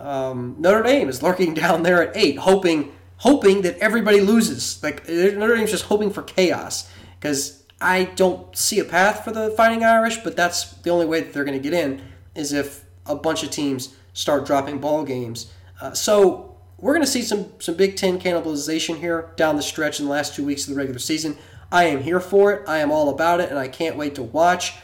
Um, 0.00 0.56
Notre 0.58 0.82
Dame 0.82 1.08
is 1.08 1.22
lurking 1.22 1.54
down 1.62 1.82
there 1.82 2.02
at 2.02 2.16
eight, 2.16 2.38
hoping 2.38 2.92
hoping 3.18 3.62
that 3.62 3.78
everybody 3.78 4.20
loses. 4.20 4.82
Like 4.82 5.08
Notre 5.08 5.56
Dame's 5.56 5.70
just 5.70 5.84
hoping 5.84 6.10
for 6.10 6.22
chaos 6.22 6.90
because 7.18 7.64
I 7.80 8.04
don't 8.04 8.56
see 8.56 8.78
a 8.78 8.84
path 8.84 9.24
for 9.24 9.30
the 9.30 9.50
Fighting 9.50 9.84
Irish, 9.84 10.18
but 10.18 10.36
that's 10.36 10.72
the 10.72 10.90
only 10.90 11.06
way 11.06 11.20
that 11.20 11.32
they're 11.32 11.44
going 11.44 11.60
to 11.60 11.62
get 11.62 11.74
in 11.74 12.02
is 12.34 12.52
if 12.52 12.84
a 13.06 13.14
bunch 13.14 13.42
of 13.42 13.50
teams 13.50 13.94
start 14.12 14.46
dropping 14.46 14.78
ball 14.78 15.04
games. 15.04 15.52
Uh, 15.80 15.92
so 15.92 16.56
we're 16.78 16.92
going 16.92 17.04
to 17.04 17.10
see 17.10 17.22
some 17.22 17.52
some 17.58 17.74
Big 17.74 17.96
Ten 17.96 18.18
cannibalization 18.18 18.98
here 18.98 19.32
down 19.36 19.56
the 19.56 19.62
stretch 19.62 20.00
in 20.00 20.06
the 20.06 20.12
last 20.12 20.34
two 20.34 20.44
weeks 20.44 20.66
of 20.66 20.74
the 20.74 20.78
regular 20.78 20.98
season. 20.98 21.36
I 21.72 21.84
am 21.84 22.02
here 22.02 22.20
for 22.20 22.52
it. 22.52 22.68
I 22.68 22.78
am 22.78 22.90
all 22.90 23.10
about 23.10 23.40
it, 23.40 23.50
and 23.50 23.58
I 23.58 23.68
can't 23.68 23.96
wait 23.96 24.14
to 24.16 24.22
watch. 24.22 24.74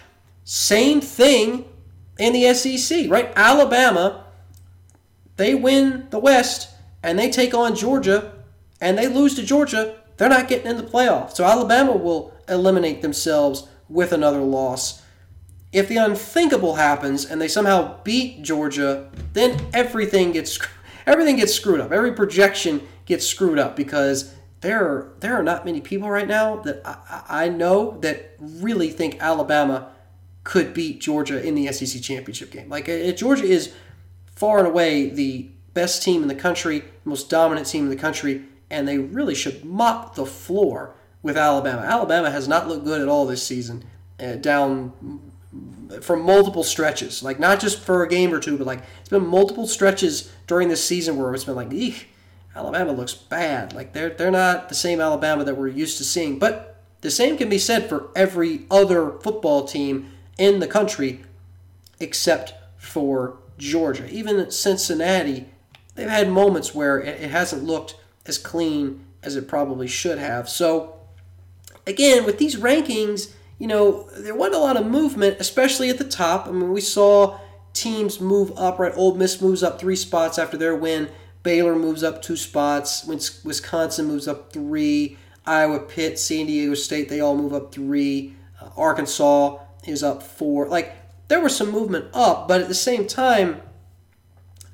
Same 0.45 1.01
thing 1.01 1.65
in 2.19 2.33
the 2.33 2.55
SEC, 2.55 3.11
right? 3.11 3.33
Alabama, 3.35 4.26
they 5.37 5.55
win 5.55 6.07
the 6.11 6.19
West 6.19 6.71
and 7.03 7.19
they 7.19 7.31
take 7.31 7.55
on 7.55 7.77
Georgia 7.77 8.33
and 8.81 8.99
they 8.99 9.09
lose 9.09 9.35
to 9.37 9.43
Georgia, 9.43 9.97
they're 10.17 10.29
not 10.29 10.49
getting 10.49 10.67
in 10.67 10.77
the 10.77 10.83
playoff. 10.83 11.35
So 11.35 11.45
Alabama 11.45 11.93
will 11.93 12.33
eliminate 12.49 13.03
themselves 13.03 13.69
with 13.89 14.13
another 14.13 14.41
loss. 14.41 15.03
If 15.73 15.89
the 15.89 15.97
unthinkable 15.97 16.77
happens 16.77 17.25
and 17.25 17.41
they 17.41 17.49
somehow 17.49 18.03
beat 18.03 18.43
Georgia, 18.43 19.11
then 19.33 19.61
everything 19.73 20.33
gets 20.33 20.59
everything 21.07 21.37
gets 21.37 21.55
screwed 21.55 21.81
up. 21.81 21.93
Every 21.93 22.13
projection 22.13 22.87
gets 23.05 23.27
screwed 23.27 23.59
up 23.59 23.77
because 23.77 24.35
there 24.61 24.83
are, 24.85 25.13
there 25.21 25.37
are 25.37 25.43
not 25.43 25.65
many 25.65 25.81
people 25.81 26.11
right 26.11 26.27
now 26.27 26.57
that 26.63 26.83
I, 26.85 27.45
I 27.45 27.49
know 27.49 27.99
that 28.01 28.35
really 28.41 28.91
think 28.91 29.19
Alabama 29.21 29.93
could 30.45 30.75
beat 30.75 31.01
Georgia 31.01 31.45
in 31.45 31.55
the 31.55 31.73
SEC 31.73 32.03
championship 32.03 32.51
game. 32.51 32.69
Like 32.69 32.87
Georgia 33.17 33.45
is 33.45 33.75
far 34.37 34.59
and 34.59 34.69
away 34.69 35.09
the 35.09 35.51
best 35.75 36.03
team 36.03 36.23
in 36.23 36.29
the 36.29 36.35
country, 36.35 36.85
most 37.05 37.29
dominant 37.29 37.67
team 37.67 37.85
in 37.85 37.91
the 37.91 37.97
country, 37.97 38.45
and 38.71 38.87
they 38.87 38.99
really 38.99 39.35
should 39.35 39.65
mop 39.65 40.15
the 40.15 40.27
floor 40.27 40.95
with 41.23 41.37
Alabama. 41.37 41.83
Alabama 41.83 42.31
has 42.31 42.47
not 42.47 42.69
looked 42.69 42.85
good 42.85 43.01
at 43.01 43.09
all 43.09 43.27
this 43.27 43.43
season, 43.43 43.85
uh, 44.21 44.35
down 44.37 44.93
from 46.01 46.23
multiple 46.23 46.63
stretches. 46.63 47.23
Like 47.23 47.41
not 47.41 47.61
just 47.61 47.81
for 47.81 48.03
a 48.03 48.09
game 48.09 48.33
or 48.33 48.41
two, 48.41 48.57
but 48.57 48.67
like 48.67 48.83
it's 49.01 49.09
been 49.09 49.27
multiple 49.27 49.67
stretches 49.67 50.33
during 50.47 50.69
this 50.69 50.85
season 50.85 51.17
where 51.17 51.35
it's 51.35 51.45
been 51.45 51.57
like, 51.57 51.73
eek, 51.73 52.09
Alabama 52.55 52.93
looks 52.93 53.15
bad. 53.15 53.73
Like 53.73 53.93
they're 53.93 54.11
they're 54.11 54.31
not 54.31 54.69
the 54.69 54.75
same 54.75 55.01
Alabama 55.01 55.45
that 55.45 55.57
we're 55.57 55.69
used 55.69 55.99
to 55.99 56.05
seeing. 56.05 56.39
But 56.39 56.83
the 57.01 57.11
same 57.11 57.37
can 57.37 57.49
be 57.49 57.59
said 57.59 57.89
for 57.89 58.09
every 58.17 58.67
other 58.71 59.13
football 59.21 59.65
team 59.65 60.11
in 60.39 60.61
the 60.61 60.67
country 60.67 61.23
except 62.01 62.55
for 62.77 63.39
Georgia. 63.59 64.09
Even 64.11 64.51
Cincinnati 64.51 65.47
they've 65.97 66.09
had 66.09 66.29
moments 66.31 66.75
where 66.75 66.99
it 66.99 67.31
hasn't 67.31 67.65
looked 67.65 67.97
as 68.27 68.39
clean 68.39 69.05
as 69.23 69.35
it 69.35 69.49
probably 69.49 69.89
should 69.89 70.19
have. 70.19 70.49
So, 70.49 70.95
again, 71.87 72.25
with 72.25 72.39
these 72.39 72.57
rankings, 72.57 73.33
you 73.59 73.67
know, 73.67 74.09
there 74.17 74.35
wasn't 74.35 74.57
a 74.57 74.61
lot 74.61 74.77
of 74.77 74.87
movement, 74.87 75.39
especially 75.41 75.91
at 75.91 75.99
the 75.99 76.05
top. 76.05 76.47
I 76.47 76.53
mean, 76.53 76.73
we 76.73 76.81
saw 76.81 77.39
teams 77.73 78.21
move 78.21 78.53
up, 78.57 78.79
right? 78.79 78.93
Ole 78.95 79.15
Miss 79.15 79.41
moves 79.41 79.63
up 79.63 79.81
three 79.81 79.97
spots 79.97 80.39
after 80.39 80.57
their 80.57 80.77
win. 80.77 81.09
Baylor 81.43 81.75
moves 81.75 82.03
up 82.03 82.23
two 82.23 82.37
spots. 82.37 83.05
Wisconsin 83.05 84.07
moves 84.07 84.29
up 84.29 84.53
three. 84.53 85.17
Iowa, 85.47 85.79
Pitt, 85.79 86.19
San 86.19 86.47
Diego 86.47 86.75
State, 86.75 87.09
they 87.09 87.21
all 87.21 87.37
move 87.37 87.55
up 87.55 87.73
three. 87.73 88.35
Uh, 88.61 88.69
Arkansas 88.77 89.59
is 89.85 90.03
up 90.03 90.23
four. 90.23 90.69
Like, 90.69 90.93
there 91.29 91.41
was 91.41 91.57
some 91.57 91.71
movement 91.71 92.07
up, 92.15 92.47
but 92.49 92.61
at 92.61 92.69
the 92.69 92.75
same 92.75 93.07
time, 93.07 93.61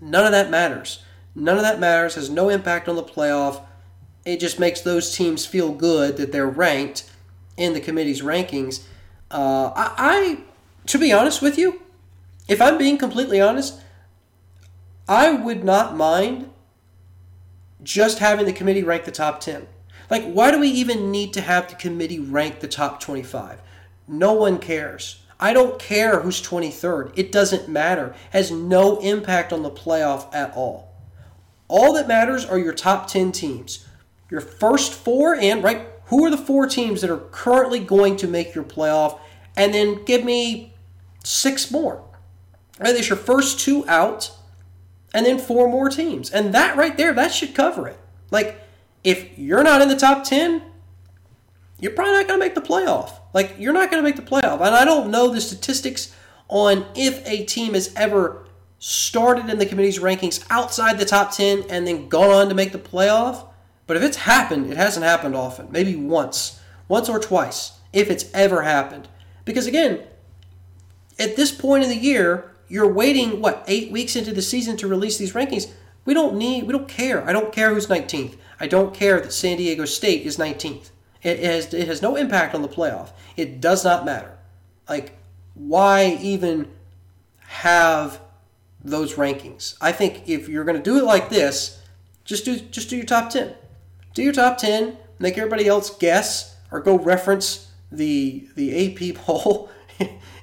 none 0.00 0.24
of 0.24 0.32
that 0.32 0.50
matters. 0.50 1.02
None 1.34 1.56
of 1.56 1.62
that 1.62 1.80
matters, 1.80 2.14
has 2.16 2.28
no 2.28 2.48
impact 2.48 2.88
on 2.88 2.96
the 2.96 3.02
playoff. 3.02 3.62
It 4.24 4.38
just 4.38 4.58
makes 4.58 4.80
those 4.80 5.14
teams 5.16 5.46
feel 5.46 5.72
good 5.72 6.16
that 6.18 6.30
they're 6.30 6.46
ranked 6.46 7.10
in 7.56 7.72
the 7.72 7.80
committee's 7.80 8.22
rankings. 8.22 8.84
Uh, 9.30 9.72
I, 9.74 9.94
I, 9.96 10.38
to 10.86 10.98
be 10.98 11.12
honest 11.12 11.40
with 11.40 11.56
you, 11.56 11.80
if 12.48 12.60
I'm 12.60 12.76
being 12.76 12.98
completely 12.98 13.40
honest, 13.40 13.80
I 15.08 15.32
would 15.32 15.64
not 15.64 15.96
mind 15.96 16.50
just 17.82 18.18
having 18.18 18.46
the 18.46 18.52
committee 18.52 18.82
rank 18.82 19.04
the 19.04 19.10
top 19.10 19.40
10. 19.40 19.66
Like, 20.10 20.24
why 20.24 20.50
do 20.50 20.60
we 20.60 20.68
even 20.68 21.10
need 21.10 21.32
to 21.34 21.40
have 21.40 21.68
the 21.68 21.74
committee 21.74 22.18
rank 22.18 22.60
the 22.60 22.68
top 22.68 23.00
25? 23.00 23.60
No 24.06 24.34
one 24.34 24.58
cares. 24.58 25.21
I 25.42 25.52
don't 25.52 25.76
care 25.76 26.20
who's 26.20 26.40
23rd. 26.40 27.14
It 27.16 27.32
doesn't 27.32 27.68
matter. 27.68 28.14
Has 28.30 28.52
no 28.52 29.00
impact 29.00 29.52
on 29.52 29.64
the 29.64 29.72
playoff 29.72 30.32
at 30.32 30.54
all. 30.54 30.94
All 31.66 31.94
that 31.94 32.06
matters 32.06 32.44
are 32.44 32.60
your 32.60 32.72
top 32.72 33.08
10 33.08 33.32
teams. 33.32 33.84
Your 34.30 34.40
first 34.40 34.92
four, 34.94 35.34
and 35.34 35.64
right, 35.64 35.88
who 36.06 36.24
are 36.24 36.30
the 36.30 36.36
four 36.36 36.68
teams 36.68 37.00
that 37.00 37.10
are 37.10 37.18
currently 37.32 37.80
going 37.80 38.16
to 38.18 38.28
make 38.28 38.54
your 38.54 38.62
playoff? 38.62 39.18
And 39.56 39.74
then 39.74 40.04
give 40.04 40.24
me 40.24 40.74
six 41.24 41.72
more. 41.72 42.04
Right, 42.78 42.92
there's 42.92 43.08
your 43.08 43.18
first 43.18 43.58
two 43.58 43.84
out, 43.88 44.30
and 45.12 45.26
then 45.26 45.40
four 45.40 45.68
more 45.68 45.88
teams. 45.88 46.30
And 46.30 46.54
that 46.54 46.76
right 46.76 46.96
there, 46.96 47.12
that 47.14 47.32
should 47.32 47.52
cover 47.52 47.88
it. 47.88 47.98
Like, 48.30 48.60
if 49.02 49.36
you're 49.36 49.64
not 49.64 49.82
in 49.82 49.88
the 49.88 49.96
top 49.96 50.22
10, 50.22 50.62
you're 51.80 51.90
probably 51.90 52.12
not 52.12 52.28
going 52.28 52.38
to 52.38 52.46
make 52.46 52.54
the 52.54 52.60
playoff. 52.60 53.18
Like, 53.34 53.56
you're 53.58 53.72
not 53.72 53.90
going 53.90 54.02
to 54.02 54.08
make 54.08 54.16
the 54.16 54.22
playoff. 54.22 54.60
And 54.60 54.74
I 54.74 54.84
don't 54.84 55.10
know 55.10 55.28
the 55.28 55.40
statistics 55.40 56.14
on 56.48 56.86
if 56.94 57.26
a 57.26 57.44
team 57.44 57.74
has 57.74 57.92
ever 57.96 58.44
started 58.78 59.48
in 59.48 59.58
the 59.58 59.66
committee's 59.66 60.00
rankings 60.00 60.44
outside 60.50 60.98
the 60.98 61.04
top 61.04 61.32
10 61.32 61.64
and 61.70 61.86
then 61.86 62.08
gone 62.08 62.30
on 62.30 62.48
to 62.48 62.54
make 62.54 62.72
the 62.72 62.78
playoff. 62.78 63.46
But 63.86 63.96
if 63.96 64.02
it's 64.02 64.16
happened, 64.18 64.70
it 64.70 64.76
hasn't 64.76 65.04
happened 65.04 65.34
often. 65.34 65.68
Maybe 65.70 65.96
once, 65.96 66.60
once 66.88 67.08
or 67.08 67.18
twice, 67.18 67.78
if 67.92 68.10
it's 68.10 68.30
ever 68.34 68.62
happened. 68.62 69.08
Because 69.44 69.66
again, 69.66 70.00
at 71.18 71.36
this 71.36 71.52
point 71.52 71.84
in 71.84 71.90
the 71.90 71.96
year, 71.96 72.52
you're 72.68 72.92
waiting, 72.92 73.40
what, 73.40 73.64
eight 73.66 73.92
weeks 73.92 74.16
into 74.16 74.32
the 74.32 74.42
season 74.42 74.76
to 74.78 74.88
release 74.88 75.18
these 75.18 75.34
rankings. 75.34 75.70
We 76.04 76.14
don't 76.14 76.36
need, 76.36 76.64
we 76.64 76.72
don't 76.72 76.88
care. 76.88 77.26
I 77.28 77.32
don't 77.32 77.52
care 77.52 77.72
who's 77.72 77.86
19th. 77.86 78.36
I 78.58 78.66
don't 78.66 78.94
care 78.94 79.20
that 79.20 79.32
San 79.32 79.58
Diego 79.58 79.84
State 79.84 80.26
is 80.26 80.38
19th. 80.38 80.90
It 81.22 81.40
has, 81.40 81.72
it 81.72 81.86
has 81.86 82.02
no 82.02 82.16
impact 82.16 82.54
on 82.54 82.62
the 82.62 82.68
playoff. 82.68 83.10
It 83.36 83.60
does 83.60 83.84
not 83.84 84.04
matter. 84.04 84.36
Like, 84.88 85.16
why 85.54 86.18
even 86.20 86.70
have 87.40 88.20
those 88.82 89.14
rankings? 89.14 89.76
I 89.80 89.92
think 89.92 90.28
if 90.28 90.48
you're 90.48 90.64
going 90.64 90.76
to 90.76 90.82
do 90.82 90.98
it 90.98 91.04
like 91.04 91.28
this, 91.28 91.80
just 92.24 92.44
do 92.44 92.56
just 92.58 92.90
do 92.90 92.96
your 92.96 93.06
top 93.06 93.30
10. 93.30 93.54
Do 94.14 94.22
your 94.22 94.32
top 94.32 94.58
10, 94.58 94.96
make 95.18 95.38
everybody 95.38 95.66
else 95.66 95.96
guess 95.96 96.56
or 96.70 96.80
go 96.80 96.98
reference 96.98 97.70
the 97.90 98.48
the 98.56 99.10
AP 99.10 99.16
poll 99.24 99.70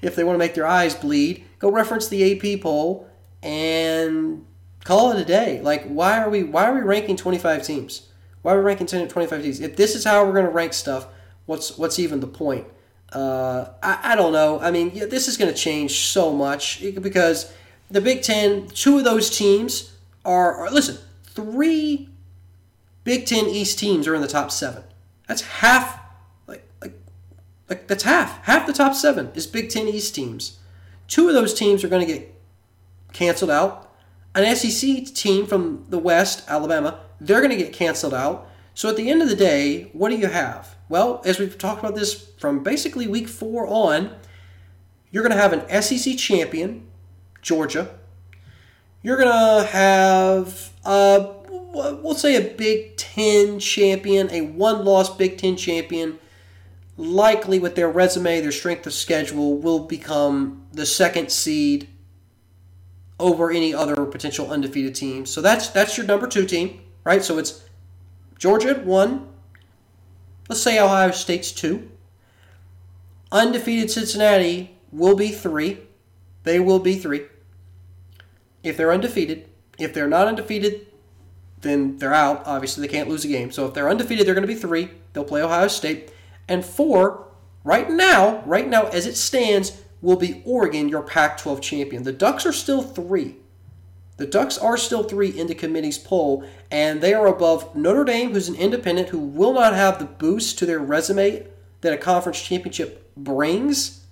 if 0.02 0.16
they 0.16 0.24
want 0.24 0.36
to 0.36 0.40
make 0.40 0.54
their 0.54 0.68
eyes 0.68 0.96
bleed. 0.96 1.44
Go 1.60 1.72
reference 1.72 2.08
the 2.08 2.56
AP 2.56 2.62
poll 2.62 3.10
and 3.42 4.46
call 4.84 5.12
it 5.12 5.22
a 5.22 5.26
day. 5.26 5.62
Like 5.62 5.86
why 5.86 6.20
are 6.20 6.30
we 6.30 6.44
why 6.44 6.66
are 6.66 6.74
we 6.74 6.82
ranking 6.82 7.16
25 7.16 7.64
teams? 7.64 8.09
Why 8.42 8.54
are 8.54 8.58
we 8.58 8.64
ranking 8.64 8.88
10 8.88 9.08
25 9.08 9.42
teams? 9.42 9.60
If 9.60 9.76
this 9.76 9.96
is 9.96 10.04
how 10.04 10.26
we're 10.26 10.34
going 10.34 10.46
to 10.46 10.52
rank 10.52 10.74
stuff, 10.74 11.08
what's 11.46 11.78
what's 11.78 12.00
even 12.00 12.20
the 12.20 12.28
point? 12.28 12.66
Uh, 13.12 13.70
I, 13.82 14.14
I 14.14 14.16
don't 14.16 14.34
know. 14.34 14.60
I 14.60 14.72
mean, 14.72 14.92
yeah, 14.94 15.06
this 15.06 15.28
is 15.28 15.36
going 15.36 15.52
to 15.52 15.58
change 15.58 16.00
so 16.00 16.32
much 16.32 16.82
because 17.02 17.52
the 17.90 18.02
Big 18.02 18.22
Ten, 18.22 18.68
two 18.68 19.00
of 19.00 19.04
those 19.04 19.36
teams 19.36 19.96
are, 20.24 20.56
are 20.56 20.72
listen, 20.72 20.98
three 21.24 22.10
Big 23.04 23.26
Ten 23.26 23.46
East 23.48 23.80
teams 23.80 24.08
are 24.08 24.16
in 24.16 24.22
the 24.22 24.28
top 24.28 24.52
seven. 24.52 24.84
That's 25.28 25.42
half, 25.42 26.00
like, 26.48 26.68
like, 26.82 26.94
like 27.70 27.88
that's 27.88 28.04
half. 28.04 28.44
Half 28.46 28.68
the 28.68 28.74
top 28.74 28.94
seven 28.94 29.32
is 29.34 29.48
Big 29.48 29.70
Ten 29.70 29.88
East 29.88 30.14
teams. 30.14 30.60
Two 31.08 31.28
of 31.28 31.34
those 31.34 31.54
teams 31.54 31.84
are 31.84 31.88
going 31.88 32.06
to 32.06 32.14
get 32.14 32.36
canceled 33.14 33.52
out. 33.52 33.92
An 34.36 34.56
SEC 34.56 35.06
team 35.16 35.48
from 35.48 35.86
the 35.90 35.98
West, 35.98 36.44
Alabama, 36.48 37.00
they're 37.20 37.40
going 37.40 37.52
to 37.52 37.58
get 37.58 37.74
canceled 37.74 38.14
out. 38.14 38.50
So 38.74 38.90
at 38.90 38.96
the 38.96 39.10
end 39.10 39.22
of 39.22 39.30
the 39.30 39.36
day, 39.36 39.90
what 39.94 40.10
do 40.10 40.18
you 40.18 40.28
have? 40.28 40.76
Well, 40.88 41.22
as 41.26 41.40
we've 41.40 41.58
talked 41.58 41.80
about 41.80 41.96
this 41.96 42.32
from 42.38 42.64
basically 42.64 43.08
week 43.08 43.28
four 43.28 43.68
on, 43.68 44.16
you're 45.12 45.24
going 45.24 45.36
to 45.36 45.42
have 45.42 45.54
an 45.54 45.82
SEC 45.82 46.18
champion, 46.18 46.88
Georgia. 47.42 47.96
You're 49.02 49.18
going 49.18 49.30
to 49.30 49.68
have, 49.68 50.72
a, 50.86 51.34
we'll 51.44 52.16
say, 52.16 52.36
a 52.36 52.56
Big 52.56 52.98
Ten 52.98 53.60
champion, 53.60 54.30
a 54.32 54.42
one 54.42 54.86
loss 54.86 55.16
Big 55.16 55.38
Ten 55.38 55.56
champion. 55.56 56.20
Likely 56.98 57.60
with 57.60 57.76
their 57.76 57.90
resume, 57.90 58.42
their 58.42 58.52
strength 58.52 58.86
of 58.86 58.94
schedule, 58.94 59.58
will 59.58 59.80
become 59.80 60.66
the 60.74 60.86
second 60.86 61.32
seed 61.32 61.88
over 63.20 63.52
any 63.52 63.74
other 63.74 64.06
potential 64.06 64.52
undefeated 64.52 64.96
team. 64.96 65.26
So 65.26 65.42
that's 65.42 65.70
that's 65.70 65.98
your 65.98 66.06
number 66.06 66.28
two 66.28 66.46
team, 66.46 66.82
right? 67.04 67.24
So 67.24 67.38
it's 67.38 67.64
Georgia 68.38 68.70
at 68.70 68.86
one, 68.86 69.30
Let's 70.50 70.64
say 70.64 70.80
Ohio 70.80 71.12
State's 71.12 71.52
two. 71.52 71.92
Undefeated 73.32 73.92
Cincinnati 73.92 74.76
will 74.92 75.16
be 75.16 75.30
three. 75.30 75.82
They 76.44 76.60
will 76.60 76.80
be 76.80 76.98
three. 76.98 77.28
If 78.64 78.76
they're 78.76 78.92
undefeated, 78.92 79.48
if 79.78 79.94
they're 79.94 80.08
not 80.08 80.28
undefeated, 80.28 80.88
then 81.62 81.98
they're 81.98 82.16
out. 82.16 82.42
Obviously, 82.48 82.82
they 82.82 82.92
can't 82.92 83.08
lose 83.08 83.24
a 83.24 83.28
game. 83.28 83.52
So 83.52 83.68
if 83.68 83.76
they're 83.76 83.90
undefeated, 83.90 84.26
they're 84.26 84.34
going 84.34 84.48
to 84.48 84.54
be 84.54 84.60
three. 84.60 84.90
They'll 85.14 85.24
play 85.24 85.44
Ohio 85.44 85.68
State. 85.68 86.12
And 86.48 86.66
four, 86.66 87.28
right 87.64 87.88
now, 87.88 88.42
right 88.48 88.68
now 88.68 88.88
as 88.88 89.06
it 89.06 89.16
stands, 89.16 89.84
will 90.02 90.16
be 90.16 90.42
Oregon, 90.46 90.90
your 90.90 91.04
Pac 91.04 91.38
12 91.38 91.62
champion. 91.62 92.04
The 92.04 92.12
Ducks 92.12 92.48
are 92.48 92.54
still 92.54 92.82
three. 92.82 93.36
The 94.20 94.28
Ducks 94.28 94.58
are 94.58 94.76
still 94.76 95.04
three 95.04 95.30
in 95.30 95.48
the 95.48 95.56
committee's 95.56 95.98
poll, 95.98 96.44
and 96.70 97.00
they 97.00 97.14
are 97.14 97.26
above 97.26 97.74
Notre 97.74 98.04
Dame, 98.04 98.34
who's 98.34 98.50
an 98.50 98.56
independent 98.56 99.10
who 99.10 99.18
will 99.18 99.54
not 99.54 99.74
have 99.74 99.98
the 99.98 100.06
boost 100.06 100.60
to 100.60 100.66
their 100.66 100.80
resume 100.80 101.48
that 101.80 101.94
a 101.94 101.98
conference 101.98 102.42
championship 102.42 103.14
brings. 103.16 104.04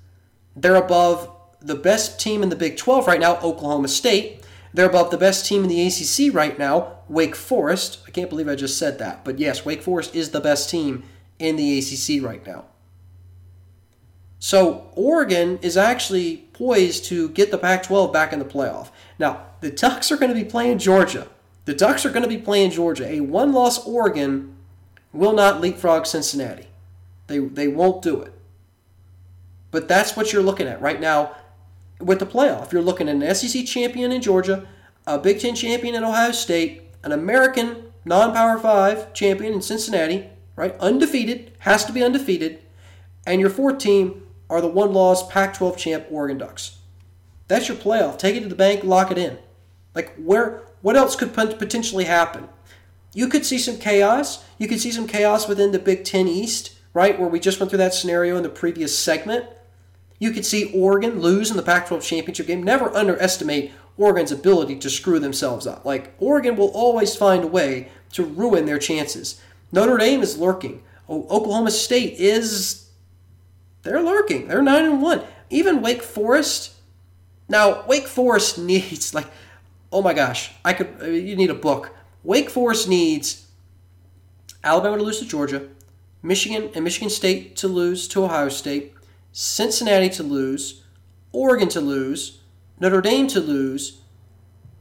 They're 0.55 0.75
above 0.75 1.29
the 1.59 1.75
best 1.75 2.21
team 2.21 2.41
in 2.41 2.47
the 2.47 2.55
Big 2.55 2.77
12 2.77 3.05
right 3.05 3.19
now, 3.19 3.35
Oklahoma 3.41 3.89
State. 3.89 4.45
They're 4.73 4.85
above 4.85 5.11
the 5.11 5.17
best 5.17 5.45
team 5.45 5.63
in 5.63 5.69
the 5.69 5.85
ACC 5.85 6.33
right 6.33 6.57
now, 6.57 6.99
Wake 7.09 7.35
Forest. 7.35 7.99
I 8.07 8.11
can't 8.11 8.29
believe 8.29 8.47
I 8.47 8.55
just 8.55 8.77
said 8.77 8.99
that, 8.99 9.25
but 9.25 9.39
yes, 9.39 9.65
Wake 9.65 9.81
Forest 9.81 10.15
is 10.15 10.29
the 10.29 10.39
best 10.39 10.69
team 10.69 11.03
in 11.37 11.57
the 11.57 11.79
ACC 11.79 12.23
right 12.23 12.47
now. 12.47 12.63
So 14.39 14.89
Oregon 14.93 15.59
is 15.61 15.75
actually 15.75 16.47
poised 16.53 17.03
to 17.05 17.27
get 17.29 17.51
the 17.51 17.57
Pac 17.57 17.83
12 17.83 18.13
back 18.13 18.31
in 18.31 18.39
the 18.39 18.45
playoff. 18.45 18.91
Now, 19.19 19.46
the 19.59 19.71
Ducks 19.71 20.11
are 20.11 20.17
going 20.17 20.33
to 20.33 20.39
be 20.39 20.49
playing 20.49 20.77
Georgia. 20.79 21.27
The 21.65 21.73
Ducks 21.73 22.05
are 22.05 22.09
going 22.09 22.23
to 22.23 22.29
be 22.29 22.37
playing 22.37 22.71
Georgia. 22.71 23.07
A 23.07 23.19
one 23.19 23.51
loss 23.51 23.85
Oregon 23.85 24.55
will 25.11 25.33
not 25.33 25.61
leapfrog 25.61 26.05
Cincinnati. 26.05 26.67
They, 27.27 27.39
they 27.39 27.67
won't 27.67 28.01
do 28.01 28.21
it. 28.21 28.33
But 29.71 29.87
that's 29.87 30.15
what 30.15 30.31
you're 30.31 30.43
looking 30.43 30.67
at 30.67 30.81
right 30.81 30.99
now 30.99 31.35
with 31.99 32.19
the 32.19 32.25
playoff. 32.25 32.71
You're 32.71 32.81
looking 32.81 33.09
at 33.09 33.15
an 33.15 33.35
SEC 33.35 33.65
champion 33.65 34.11
in 34.11 34.21
Georgia, 34.21 34.67
a 35.05 35.17
Big 35.17 35.39
Ten 35.39 35.55
champion 35.55 35.95
in 35.95 36.03
Ohio 36.03 36.31
State, 36.31 36.83
an 37.03 37.11
American 37.11 37.91
non 38.05 38.33
Power 38.33 38.57
5 38.57 39.13
champion 39.13 39.53
in 39.53 39.61
Cincinnati, 39.61 40.29
right? 40.55 40.77
Undefeated, 40.79 41.51
has 41.59 41.83
to 41.85 41.91
be 41.91 42.03
undefeated. 42.03 42.59
And 43.25 43.41
your 43.41 43.49
fourth 43.49 43.79
team 43.79 44.23
are 44.49 44.61
the 44.61 44.67
one 44.67 44.93
loss 44.93 45.29
Pac 45.29 45.53
12 45.55 45.77
champ 45.77 46.05
Oregon 46.09 46.37
Ducks. 46.37 46.77
That's 47.47 47.67
your 47.67 47.77
playoff. 47.77 48.17
Take 48.17 48.35
it 48.35 48.41
to 48.41 48.49
the 48.49 48.55
bank, 48.55 48.83
lock 48.83 49.11
it 49.11 49.17
in. 49.17 49.37
Like 49.95 50.15
where 50.15 50.61
what 50.81 50.95
else 50.95 51.15
could 51.15 51.33
potentially 51.33 52.05
happen? 52.05 52.49
You 53.13 53.27
could 53.27 53.45
see 53.45 53.57
some 53.57 53.77
chaos. 53.77 54.43
You 54.57 54.67
could 54.67 54.79
see 54.79 54.91
some 54.91 55.07
chaos 55.07 55.47
within 55.47 55.71
the 55.71 55.79
Big 55.79 56.03
10 56.03 56.27
East, 56.27 56.75
right? 56.93 57.19
Where 57.19 57.29
we 57.29 57.39
just 57.39 57.59
went 57.59 57.69
through 57.69 57.79
that 57.79 57.93
scenario 57.93 58.37
in 58.37 58.43
the 58.43 58.49
previous 58.49 58.97
segment. 58.97 59.45
You 60.19 60.31
could 60.31 60.45
see 60.45 60.71
Oregon 60.73 61.19
lose 61.19 61.51
in 61.51 61.57
the 61.57 61.63
Pac 61.63 61.87
12 61.87 62.03
championship 62.03 62.47
game. 62.47 62.63
Never 62.63 62.95
underestimate 62.95 63.71
Oregon's 63.97 64.31
ability 64.31 64.77
to 64.77 64.89
screw 64.89 65.19
themselves 65.19 65.65
up. 65.67 65.85
Like, 65.85 66.13
Oregon 66.19 66.55
will 66.55 66.69
always 66.69 67.15
find 67.15 67.43
a 67.43 67.47
way 67.47 67.89
to 68.13 68.23
ruin 68.23 68.65
their 68.65 68.79
chances. 68.79 69.41
Notre 69.71 69.97
Dame 69.97 70.21
is 70.21 70.37
lurking. 70.37 70.83
Oklahoma 71.09 71.71
State 71.71 72.19
is. 72.19 72.89
They're 73.83 74.01
lurking. 74.01 74.47
They're 74.47 74.61
9 74.61 74.85
and 74.85 75.01
1. 75.01 75.21
Even 75.49 75.81
Wake 75.81 76.03
Forest 76.03 76.77
now, 77.49 77.85
Wake 77.87 78.07
Forest 78.07 78.57
needs 78.57 79.13
like, 79.13 79.27
oh 79.91 80.01
my 80.01 80.13
gosh, 80.13 80.51
I 80.63 80.73
could. 80.73 80.95
Uh, 81.01 81.05
you 81.05 81.35
need 81.35 81.49
a 81.49 81.55
book. 81.55 81.95
Wake 82.23 82.49
Forest 82.49 82.89
needs 82.89 83.47
Alabama 84.63 84.97
to 84.97 85.03
lose 85.03 85.19
to 85.19 85.25
Georgia, 85.25 85.67
Michigan 86.21 86.69
and 86.75 86.83
Michigan 86.83 87.09
State 87.09 87.55
to 87.57 87.67
lose 87.67 88.07
to 88.09 88.23
Ohio 88.23 88.49
State, 88.49 88.93
Cincinnati 89.31 90.09
to 90.09 90.23
lose, 90.23 90.83
Oregon 91.31 91.69
to 91.69 91.81
lose, 91.81 92.41
Notre 92.79 93.01
Dame 93.01 93.27
to 93.27 93.39
lose, 93.39 94.01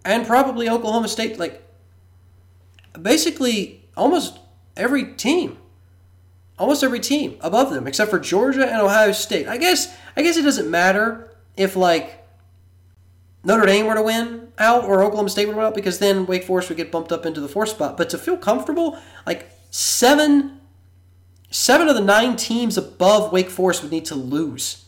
and 0.05 0.27
probably 0.27 0.69
Oklahoma 0.69 1.09
State. 1.09 1.39
Like, 1.39 1.63
basically, 3.01 3.85
almost 3.97 4.39
every 4.77 5.15
team 5.15 5.59
almost 6.59 6.83
every 6.83 7.01
team 7.01 7.37
above 7.41 7.71
them 7.71 7.87
except 7.87 8.11
for 8.11 8.19
Georgia 8.19 8.67
and 8.67 8.81
Ohio 8.81 9.13
State. 9.13 9.47
I 9.47 9.57
guess 9.57 9.95
I 10.17 10.23
guess 10.23 10.37
it 10.37 10.43
doesn't 10.43 10.71
matter 10.71 11.31
if 11.57 11.77
like 11.77 12.25
Notre 13.45 13.67
Dame 13.67 13.87
were 13.87 13.95
to 13.95 14.03
win 14.03 14.46
out 14.59 14.85
or 14.85 15.03
Oklahoma 15.03 15.31
State 15.31 15.47
would 15.47 15.57
win 15.57 15.65
out 15.65 15.75
because 15.75 15.99
then 15.99 16.27
Wake 16.27 16.45
Forest 16.45 16.69
would 16.69 16.79
get 16.79 16.93
bumped 16.93 17.13
up 17.13 17.27
into 17.27 17.41
the 17.41 17.49
fourth 17.49 17.71
spot. 17.71 17.97
But 17.97 18.11
to 18.11 18.19
feel 18.19 18.37
comfortable, 18.37 18.99
like 19.27 19.51
seven, 19.71 20.61
seven 21.51 21.89
of 21.89 21.95
the 21.95 22.03
nine 22.03 22.37
teams 22.37 22.77
above 22.79 23.33
Wake 23.33 23.51
Forest 23.51 23.83
would 23.83 23.93
need 23.93 24.05
to 24.07 24.15
lose 24.15 24.87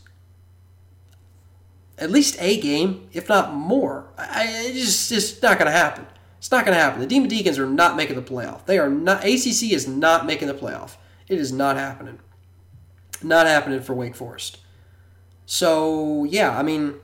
at 1.99 2.09
least 2.09 2.37
a 2.39 2.59
game, 2.59 3.09
if 3.11 3.29
not 3.29 3.53
more. 3.53 4.07
I, 4.17 4.45
it's 4.47 5.09
just 5.09 5.11
it's 5.11 5.41
not 5.41 5.59
going 5.59 5.71
to 5.71 5.77
happen. 5.77 6.07
It's 6.37 6.51
not 6.51 6.65
going 6.65 6.75
to 6.75 6.81
happen. 6.81 7.01
The 7.01 7.07
Demon 7.07 7.29
Deacons 7.29 7.59
are 7.59 7.67
not 7.67 7.97
making 7.97 8.15
the 8.15 8.21
playoff. 8.21 8.65
They 8.65 8.79
are 8.79 8.89
not. 8.89 9.23
ACC 9.23 9.71
is 9.71 9.87
not 9.87 10.25
making 10.25 10.47
the 10.47 10.53
playoff. 10.53 10.95
It 11.27 11.37
is 11.37 11.51
not 11.51 11.75
happening. 11.75 12.19
Not 13.21 13.45
happening 13.47 13.81
for 13.81 13.93
Wake 13.93 14.15
Forest. 14.15 14.59
So 15.45 16.23
yeah, 16.23 16.57
I 16.57 16.63
mean 16.63 16.95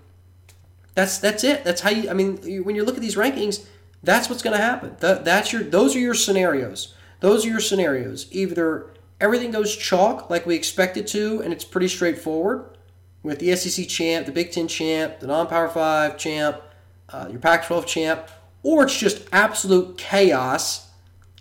that's 0.96 1.20
that's 1.20 1.44
it. 1.44 1.64
That's 1.64 1.82
how 1.82 1.92
you. 1.92 2.10
I 2.10 2.14
mean, 2.14 2.38
when 2.64 2.76
you 2.76 2.84
look 2.84 2.96
at 2.96 3.02
these 3.02 3.16
rankings, 3.16 3.66
That's 4.02 4.30
what's 4.30 4.44
going 4.44 4.56
to 4.56 4.64
happen. 4.64 4.96
That, 5.00 5.26
that's 5.26 5.52
your. 5.52 5.64
Those 5.64 5.96
are 5.96 6.00
your 6.00 6.14
scenarios. 6.14 6.94
Those 7.20 7.46
are 7.46 7.50
your 7.50 7.60
scenarios. 7.60 8.28
Either 8.32 8.94
everything 9.20 9.52
goes 9.52 9.76
chalk 9.76 10.30
like 10.30 10.46
we 10.46 10.56
expect 10.56 10.96
it 10.98 11.08
to, 11.08 11.42
and 11.44 11.52
it's 11.52 11.66
pretty 11.66 11.88
straightforward 11.88 12.78
with 13.24 13.40
the 13.40 13.56
SEC 13.56 13.88
champ, 13.88 14.26
the 14.26 14.32
Big 14.32 14.52
Ten 14.52 14.68
champ, 14.68 15.20
the 15.20 15.28
non-power 15.28 15.70
five 15.70 16.18
champ, 16.18 16.62
uh, 17.10 17.28
your 17.30 17.40
Pac-12 17.40 17.86
champ, 17.88 18.30
or 18.64 18.84
it's 18.84 18.98
just 18.98 19.28
absolute 19.32 19.98
chaos. 19.98 20.90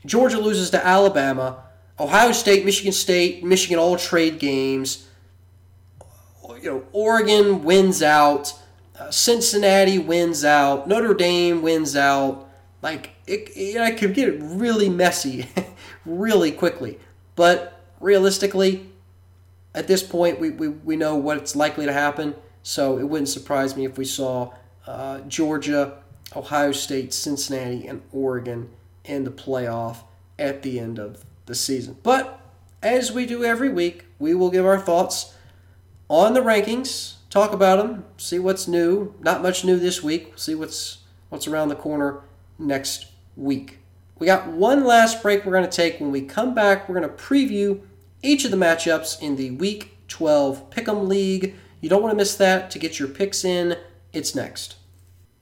Georgia 0.06 0.38
loses 0.38 0.70
to 0.70 0.84
Alabama. 0.84 1.62
Ohio 2.00 2.32
State, 2.32 2.64
Michigan 2.64 2.92
State, 2.92 3.44
Michigan 3.44 3.78
all 3.78 3.96
trade 3.96 4.38
games. 4.38 5.08
You 6.62 6.70
know, 6.70 6.84
Oregon 6.92 7.62
wins 7.62 8.02
out. 8.02 8.52
Cincinnati 9.10 9.98
wins 9.98 10.44
out. 10.44 10.88
Notre 10.88 11.14
Dame 11.14 11.62
wins 11.62 11.96
out. 11.96 12.48
Like 12.82 13.10
it, 13.26 13.48
it, 13.56 13.76
it 13.76 13.98
could 13.98 14.14
get 14.14 14.40
really 14.40 14.88
messy, 14.88 15.48
really 16.06 16.52
quickly. 16.52 16.98
But 17.34 17.80
realistically, 18.00 18.90
at 19.74 19.88
this 19.88 20.02
point, 20.02 20.38
we, 20.38 20.50
we, 20.50 20.68
we 20.68 20.96
know 20.96 21.16
what's 21.16 21.56
likely 21.56 21.86
to 21.86 21.92
happen. 21.92 22.34
So 22.62 22.98
it 22.98 23.04
wouldn't 23.04 23.28
surprise 23.28 23.76
me 23.76 23.84
if 23.84 23.98
we 23.98 24.04
saw 24.04 24.52
uh, 24.86 25.20
Georgia, 25.20 25.98
Ohio 26.34 26.72
State, 26.72 27.12
Cincinnati, 27.12 27.86
and 27.86 28.02
Oregon 28.12 28.70
in 29.04 29.24
the 29.24 29.30
playoff 29.30 29.98
at 30.38 30.62
the 30.62 30.78
end 30.78 30.98
of 30.98 31.24
the 31.46 31.54
season. 31.54 31.96
But 32.02 32.40
as 32.82 33.12
we 33.12 33.26
do 33.26 33.44
every 33.44 33.68
week, 33.68 34.04
we 34.18 34.34
will 34.34 34.50
give 34.50 34.64
our 34.64 34.78
thoughts 34.78 35.34
on 36.08 36.34
the 36.34 36.40
rankings, 36.40 37.14
talk 37.34 37.52
about 37.52 37.78
them, 37.78 38.04
see 38.16 38.38
what's 38.38 38.68
new. 38.68 39.12
Not 39.18 39.42
much 39.42 39.64
new 39.64 39.76
this 39.76 40.04
week. 40.04 40.34
See 40.36 40.54
what's 40.54 40.98
what's 41.30 41.48
around 41.48 41.68
the 41.68 41.74
corner 41.74 42.20
next 42.60 43.06
week. 43.34 43.80
We 44.20 44.26
got 44.26 44.46
one 44.46 44.84
last 44.84 45.20
break 45.20 45.44
we're 45.44 45.52
going 45.52 45.68
to 45.68 45.76
take. 45.76 45.98
When 45.98 46.12
we 46.12 46.22
come 46.22 46.54
back, 46.54 46.88
we're 46.88 47.00
going 47.00 47.10
to 47.10 47.22
preview 47.22 47.80
each 48.22 48.44
of 48.44 48.52
the 48.52 48.56
matchups 48.56 49.20
in 49.20 49.34
the 49.34 49.50
Week 49.50 49.96
12 50.06 50.70
Pick'em 50.70 51.08
League. 51.08 51.56
You 51.80 51.88
don't 51.88 52.02
want 52.02 52.12
to 52.12 52.16
miss 52.16 52.36
that. 52.36 52.70
To 52.70 52.78
get 52.78 53.00
your 53.00 53.08
picks 53.08 53.44
in, 53.44 53.78
it's 54.12 54.36
next. 54.36 54.76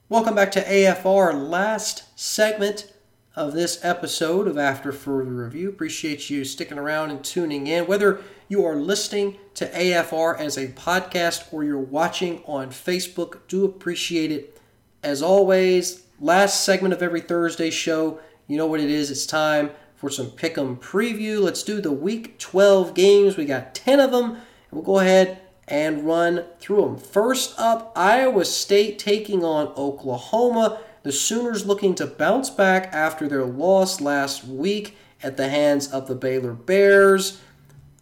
Welcome 0.09 0.35
back 0.35 0.51
to 0.53 0.65
AFR, 0.65 1.35
last 1.47 2.19
segment 2.19 2.91
of 3.35 3.55
this 3.55 3.83
episode 3.83 4.47
of 4.47 4.59
After 4.59 4.93
Further 4.93 5.31
Review. 5.31 5.71
Appreciate 5.71 6.29
you 6.29 6.45
sticking 6.45 6.79
around 6.79 7.11
and 7.11 7.25
tuning 7.25 7.67
in. 7.67 7.87
Whether 7.87 8.21
you 8.49 8.65
are 8.67 8.77
listening 8.77 9.39
to 9.55 9.69
AFR 9.69 10.39
as 10.39 10.59
a 10.59 10.69
podcast 10.69 11.51
or 11.51 11.65
you're 11.65 11.79
watching 11.79 12.43
on 12.45 12.69
Facebook, 12.69 13.39
do 13.49 13.65
appreciate 13.65 14.31
it. 14.31 14.61
As 15.03 15.23
always, 15.23 16.05
last 16.21 16.63
segment 16.63 16.93
of 16.93 17.03
every 17.03 17.23
Thursday 17.23 17.71
show, 17.71 18.21
you 18.47 18.59
know 18.59 18.67
what 18.67 18.81
it 18.81 18.91
is. 18.91 19.11
It's 19.11 19.25
time 19.25 19.71
for 19.97 20.11
some 20.11 20.27
pick'em 20.27 20.79
preview. 20.79 21.41
Let's 21.41 21.63
do 21.63 21.81
the 21.81 21.93
week 21.93 22.39
12 22.39 22.93
games. 22.93 23.37
We 23.39 23.47
got 23.47 23.75
10 23.75 23.99
of 23.99 24.11
them, 24.11 24.33
and 24.33 24.41
we'll 24.73 24.83
go 24.83 24.99
ahead 24.99 25.41
and 25.67 26.05
run 26.05 26.45
through 26.61 26.83
them. 26.83 26.97
First 26.99 27.59
up, 27.59 27.93
Iowa 27.97 28.45
State 28.45 28.99
taking 28.99 29.43
on 29.43 29.69
Oklahoma. 29.69 30.81
The 31.03 31.13
Sooners 31.13 31.67
looking 31.67 31.95
to 31.97 32.07
bounce 32.07 32.51
back 32.51 32.93
after 32.93 33.29
their 33.29 33.45
loss 33.45 34.01
last 34.01 34.45
week 34.45 34.97
at 35.23 35.37
the 35.37 35.49
hands 35.49 35.89
of 35.89 36.07
the 36.07 36.15
Baylor 36.15 36.53
Bears. 36.53 37.41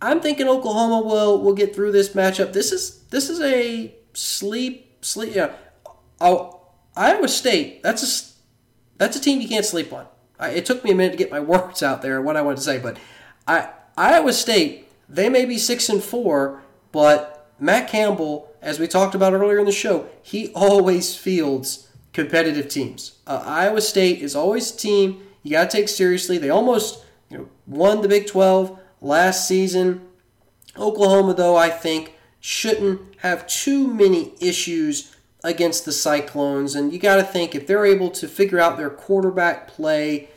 I'm 0.02 0.20
thinking 0.20 0.48
Oklahoma 0.48 1.06
will 1.06 1.40
will 1.40 1.54
get 1.54 1.74
through 1.74 1.92
this 1.92 2.10
matchup. 2.10 2.52
This 2.52 2.72
is 2.72 3.00
this 3.10 3.28
is 3.28 3.40
a 3.40 3.94
sleep 4.14 5.04
sleep. 5.04 5.34
Yeah, 5.34 5.52
oh, 6.20 6.60
Iowa 6.96 7.28
State. 7.28 7.82
That's 7.82 8.02
a 8.02 8.32
that's 8.98 9.16
a 9.16 9.20
team 9.20 9.40
you 9.40 9.48
can't 9.48 9.64
sleep 9.64 9.92
on. 9.92 10.06
I, 10.38 10.50
it 10.50 10.66
took 10.66 10.84
me 10.84 10.90
a 10.90 10.94
minute 10.94 11.12
to 11.12 11.18
get 11.18 11.30
my 11.30 11.40
words 11.40 11.82
out 11.82 12.02
there, 12.02 12.16
and 12.16 12.24
what 12.24 12.36
I 12.36 12.42
wanted 12.42 12.56
to 12.56 12.62
say, 12.62 12.78
but 12.78 12.98
I, 13.46 13.70
Iowa 13.96 14.32
State, 14.32 14.90
they 15.08 15.28
may 15.28 15.44
be 15.44 15.58
six 15.58 15.88
and 15.88 16.02
four, 16.02 16.62
but 16.92 17.50
Matt 17.58 17.88
Campbell, 17.88 18.50
as 18.62 18.78
we 18.78 18.86
talked 18.86 19.14
about 19.14 19.34
earlier 19.34 19.58
in 19.58 19.66
the 19.66 19.72
show, 19.72 20.08
he 20.22 20.48
always 20.54 21.14
fields 21.14 21.88
competitive 22.12 22.68
teams. 22.68 23.18
Uh, 23.26 23.42
Iowa 23.44 23.80
State 23.80 24.20
is 24.20 24.34
always 24.34 24.72
a 24.72 24.76
team 24.76 25.22
you 25.42 25.52
got 25.52 25.70
to 25.70 25.76
take 25.76 25.88
seriously. 25.88 26.38
They 26.38 26.50
almost 26.50 27.04
you 27.30 27.38
know, 27.38 27.48
won 27.66 28.02
the 28.02 28.08
Big 28.08 28.26
12 28.26 28.78
last 29.00 29.48
season. 29.48 30.06
Oklahoma, 30.76 31.34
though, 31.34 31.56
I 31.56 31.70
think 31.70 32.14
shouldn't 32.40 33.00
have 33.18 33.46
too 33.46 33.86
many 33.86 34.32
issues 34.40 35.14
against 35.42 35.84
the 35.84 35.92
Cyclones. 35.92 36.74
And 36.74 36.92
you 36.92 36.98
got 36.98 37.16
to 37.16 37.22
think 37.22 37.54
if 37.54 37.66
they're 37.66 37.86
able 37.86 38.10
to 38.10 38.28
figure 38.28 38.60
out 38.60 38.76
their 38.76 38.90
quarterback 38.90 39.68
play, 39.68 40.28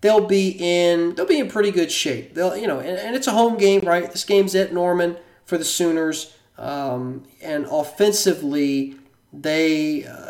they'll 0.00 0.26
be 0.26 0.56
in 0.58 1.14
they'll 1.14 1.26
be 1.26 1.40
in 1.40 1.48
pretty 1.48 1.70
good 1.70 1.90
shape. 1.90 2.34
They'll 2.34 2.56
you 2.56 2.66
know, 2.66 2.78
and, 2.78 2.98
and 2.98 3.16
it's 3.16 3.26
a 3.26 3.32
home 3.32 3.58
game, 3.58 3.80
right? 3.80 4.10
This 4.10 4.24
game's 4.24 4.54
at 4.54 4.72
Norman 4.72 5.16
for 5.44 5.58
the 5.58 5.64
Sooners, 5.64 6.36
um, 6.58 7.24
and 7.42 7.66
offensively 7.70 8.96
they 9.32 10.04
uh, 10.04 10.25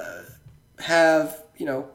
have 0.81 1.43
you 1.57 1.67
know 1.67 1.89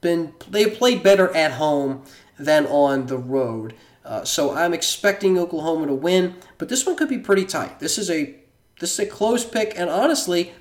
been 0.00 0.34
they 0.48 0.66
played 0.66 1.02
better 1.02 1.34
at 1.34 1.52
home 1.52 2.02
than 2.38 2.66
on 2.66 3.06
the 3.06 3.18
road. 3.18 3.74
Uh, 4.04 4.24
so 4.24 4.54
I'm 4.54 4.74
expecting 4.74 5.38
Oklahoma 5.38 5.86
to 5.86 5.94
win, 5.94 6.34
but 6.58 6.68
this 6.68 6.84
one 6.84 6.94
could 6.94 7.08
be 7.08 7.18
pretty 7.18 7.44
tight. 7.44 7.80
This 7.80 7.96
is 7.96 8.10
a 8.10 8.34
this 8.80 8.92
is 8.92 8.98
a 8.98 9.06
close 9.06 9.44
pick, 9.44 9.72
and 9.76 9.88
honestly, 9.88 10.52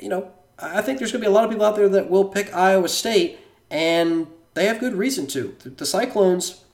you 0.00 0.08
know, 0.08 0.32
I 0.58 0.82
think 0.82 0.98
there's 0.98 1.12
going 1.12 1.22
to 1.22 1.28
be 1.28 1.30
a 1.30 1.34
lot 1.34 1.44
of 1.44 1.50
people 1.50 1.64
out 1.64 1.76
there 1.76 1.88
that 1.88 2.10
will 2.10 2.24
pick 2.24 2.54
Iowa 2.54 2.88
State, 2.88 3.38
and 3.70 4.26
they 4.54 4.66
have 4.66 4.80
good 4.80 4.94
reason 4.94 5.26
to. 5.28 5.54
The 5.62 5.86
Cyclones, 5.86 6.64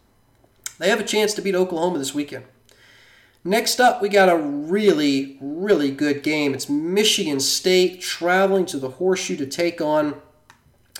they 0.79 0.89
have 0.89 1.01
a 1.01 1.05
chance 1.05 1.35
to 1.35 1.43
beat 1.43 1.55
Oklahoma 1.55 1.99
this 1.99 2.15
weekend. 2.15 2.45
Next 3.47 3.79
up, 3.79 4.03
we 4.03 4.09
got 4.09 4.29
a 4.29 4.37
really, 4.37 5.39
really 5.41 5.93
good 5.93 6.25
game. 6.25 6.53
It's 6.53 6.69
Michigan 6.69 7.39
State 7.39 8.01
traveling 8.01 8.67
to 8.67 8.77
the 8.77 8.91
Horseshoe 8.91 9.37
to 9.37 9.47
take 9.47 9.81
on 9.81 10.21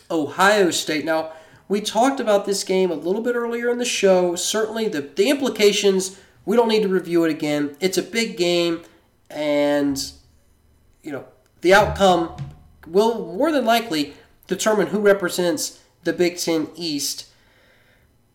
Ohio 0.09 0.71
State. 0.71 1.05
Now, 1.05 1.33
we 1.69 1.81
talked 1.81 2.21
about 2.21 2.47
this 2.47 2.63
game 2.63 2.93
a 2.93 2.95
little 2.95 3.21
bit 3.21 3.35
earlier 3.35 3.69
in 3.69 3.79
the 3.79 3.85
show. 3.85 4.37
Certainly, 4.37 4.91
the, 4.91 5.01
the 5.01 5.29
implications, 5.29 6.21
we 6.45 6.55
don't 6.55 6.69
need 6.69 6.85
to 6.85 6.89
review 6.89 7.25
it 7.25 7.33
again. 7.33 7.77
It's 7.81 7.99
a 7.99 8.03
big 8.03 8.37
game, 8.37 8.83
and, 9.29 10.01
you 11.03 11.11
know, 11.11 11.25
the 11.63 11.75
outcome 11.75 12.37
will 12.87 13.35
more 13.35 13.51
than 13.51 13.65
likely 13.65 14.15
determine 14.47 14.87
who 14.87 15.01
represents 15.01 15.83
the 16.05 16.13
Big 16.13 16.39
Ten 16.39 16.69
East 16.77 17.27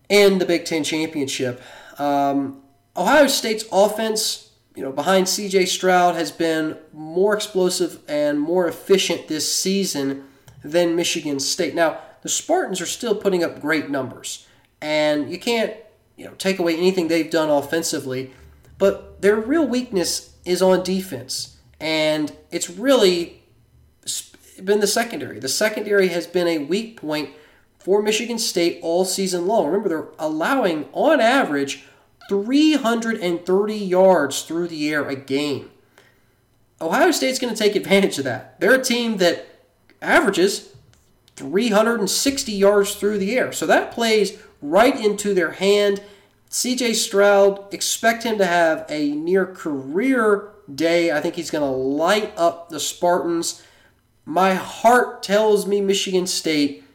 and 0.09 0.41
the 0.41 0.45
Big 0.45 0.65
Ten 0.65 0.83
championship. 0.83 1.61
Um, 1.97 2.60
Ohio 2.95 3.27
State's 3.27 3.65
offense, 3.71 4.51
you 4.75 4.83
know, 4.83 4.91
behind 4.91 5.29
C.J. 5.29 5.65
Stroud, 5.65 6.15
has 6.15 6.31
been 6.31 6.77
more 6.93 7.33
explosive 7.33 7.99
and 8.07 8.39
more 8.39 8.67
efficient 8.67 9.27
this 9.27 9.51
season 9.51 10.25
than 10.63 10.95
Michigan 10.95 11.39
State. 11.39 11.73
Now, 11.73 11.99
the 12.21 12.29
Spartans 12.29 12.81
are 12.81 12.85
still 12.85 13.15
putting 13.15 13.43
up 13.43 13.61
great 13.61 13.89
numbers, 13.89 14.47
and 14.81 15.31
you 15.31 15.39
can't, 15.39 15.73
you 16.17 16.25
know, 16.25 16.33
take 16.37 16.59
away 16.59 16.77
anything 16.77 17.07
they've 17.07 17.31
done 17.31 17.49
offensively, 17.49 18.31
but 18.77 19.21
their 19.21 19.35
real 19.35 19.67
weakness 19.67 20.35
is 20.45 20.61
on 20.61 20.83
defense 20.83 21.57
and 21.81 22.31
it's 22.51 22.69
really 22.69 23.41
been 24.63 24.79
the 24.79 24.87
secondary. 24.87 25.39
The 25.39 25.49
secondary 25.49 26.09
has 26.09 26.27
been 26.27 26.47
a 26.47 26.59
weak 26.59 27.01
point 27.01 27.31
for 27.79 28.01
Michigan 28.01 28.37
State 28.37 28.79
all 28.83 29.03
season 29.03 29.47
long. 29.47 29.65
Remember, 29.65 29.89
they're 29.89 30.07
allowing, 30.19 30.87
on 30.93 31.19
average, 31.19 31.83
330 32.31 33.75
yards 33.75 34.43
through 34.43 34.69
the 34.69 34.89
air 34.89 35.07
a 35.09 35.17
game. 35.17 35.69
Ohio 36.79 37.11
State's 37.11 37.39
going 37.39 37.53
to 37.53 37.59
take 37.61 37.75
advantage 37.75 38.17
of 38.17 38.23
that. 38.23 38.57
They're 38.61 38.73
a 38.73 38.81
team 38.81 39.17
that 39.17 39.45
averages 40.01 40.73
360 41.35 42.51
yards 42.53 42.95
through 42.95 43.17
the 43.17 43.37
air. 43.37 43.51
So 43.51 43.65
that 43.65 43.91
plays 43.91 44.39
right 44.61 44.97
into 44.97 45.33
their 45.33 45.51
hand. 45.51 46.01
CJ 46.49 46.95
Stroud, 46.95 47.73
expect 47.73 48.23
him 48.23 48.37
to 48.37 48.45
have 48.45 48.85
a 48.87 49.11
near 49.11 49.45
career 49.45 50.49
day. 50.73 51.11
I 51.11 51.19
think 51.19 51.35
he's 51.35 51.51
going 51.51 51.69
to 51.69 51.77
light 51.77 52.33
up 52.37 52.69
the 52.69 52.79
Spartans. 52.79 53.61
My 54.25 54.53
heart 54.53 55.21
tells 55.21 55.67
me 55.67 55.81
Michigan 55.81 56.27
State. 56.27 56.85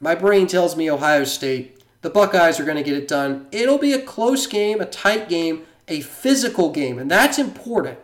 My 0.00 0.16
brain 0.16 0.48
tells 0.48 0.76
me 0.76 0.90
Ohio 0.90 1.22
State. 1.22 1.79
The 2.02 2.10
Buckeyes 2.10 2.58
are 2.58 2.64
going 2.64 2.76
to 2.76 2.82
get 2.82 2.96
it 2.96 3.08
done. 3.08 3.46
It'll 3.52 3.78
be 3.78 3.92
a 3.92 4.00
close 4.00 4.46
game, 4.46 4.80
a 4.80 4.86
tight 4.86 5.28
game, 5.28 5.66
a 5.86 6.00
physical 6.00 6.70
game, 6.70 6.98
and 6.98 7.10
that's 7.10 7.38
important. 7.38 7.98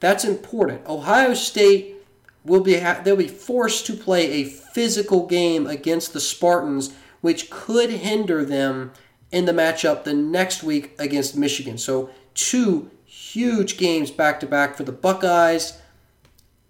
That's 0.00 0.24
important. 0.24 0.86
Ohio 0.86 1.34
State 1.34 1.96
will 2.44 2.60
be 2.60 2.76
they'll 2.76 3.16
be 3.16 3.28
forced 3.28 3.86
to 3.86 3.94
play 3.94 4.30
a 4.30 4.44
physical 4.44 5.26
game 5.26 5.66
against 5.66 6.12
the 6.12 6.20
Spartans, 6.20 6.94
which 7.20 7.50
could 7.50 7.90
hinder 7.90 8.44
them 8.44 8.92
in 9.30 9.44
the 9.46 9.52
matchup 9.52 10.04
the 10.04 10.14
next 10.14 10.62
week 10.62 10.94
against 10.98 11.36
Michigan. 11.36 11.78
So 11.78 12.10
two 12.34 12.90
huge 13.04 13.78
games 13.78 14.10
back 14.10 14.40
to 14.40 14.46
back 14.46 14.76
for 14.76 14.84
the 14.84 14.92
Buckeyes. 14.92 15.78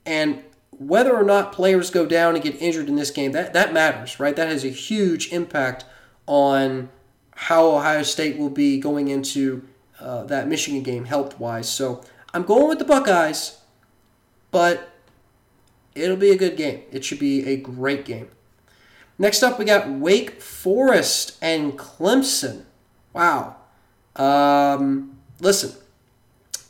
And 0.06 0.42
whether 0.70 1.14
or 1.14 1.24
not 1.24 1.52
players 1.52 1.90
go 1.90 2.06
down 2.06 2.34
and 2.34 2.42
get 2.42 2.60
injured 2.60 2.88
in 2.88 2.96
this 2.96 3.10
game, 3.10 3.32
that, 3.32 3.52
that 3.52 3.72
matters, 3.72 4.20
right? 4.20 4.36
That 4.36 4.48
has 4.48 4.64
a 4.64 4.68
huge 4.68 5.32
impact 5.32 5.84
on 6.33 6.89
how 7.35 7.66
Ohio 7.66 8.03
State 8.03 8.39
will 8.39 8.49
be 8.49 8.80
going 8.80 9.09
into 9.09 9.68
uh, 10.01 10.24
that 10.24 10.49
Michigan 10.49 10.83
game 10.83 11.05
health 11.05 11.39
wise. 11.39 11.68
So 11.68 12.03
I'm 12.33 12.45
going 12.45 12.68
with 12.68 12.78
the 12.78 12.87
Buckeyes, 12.87 13.59
but 14.51 14.89
it'll 15.95 16.16
be 16.16 16.30
a 16.30 16.37
good 16.39 16.57
game. 16.57 16.85
It 16.91 17.05
should 17.05 17.18
be 17.18 17.47
a 17.47 17.57
great 17.57 18.07
game. 18.07 18.30
Next 19.18 19.43
up, 19.43 19.59
we 19.59 19.66
got 19.66 19.91
Wake 19.91 20.41
Forest 20.41 21.37
and 21.43 21.78
Clemson. 21.78 22.62
Wow. 23.12 23.57
Um, 24.16 25.18
listen, 25.39 25.72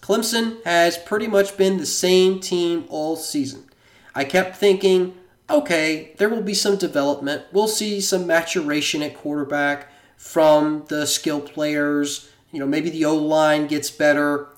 Clemson 0.01 0.61
has 0.65 0.99
pretty 0.99 1.29
much 1.29 1.57
been 1.57 1.77
the 1.77 1.87
same 1.87 2.41
team 2.41 2.85
all 2.89 3.15
season. 3.15 3.67
I 4.13 4.25
kept 4.25 4.57
thinking, 4.57 5.15
okay, 5.49 6.15
there 6.19 6.29
will 6.29 6.43
be 6.43 6.55
some 6.55 6.77
development. 6.77 7.45
We'll 7.53 7.69
see 7.69 8.01
some 8.01 8.27
maturation 8.27 9.03
at 9.03 9.17
quarterback 9.17 9.91
from 10.17 10.85
the 10.89 11.07
skill 11.07 11.41
players. 11.41 12.31
You 12.51 12.61
know, 12.61 12.67
maybe 12.67 12.91
the 12.91 13.05
O 13.05 13.17
line 13.17 13.67
gets 13.67 13.91
better. 13.91 14.49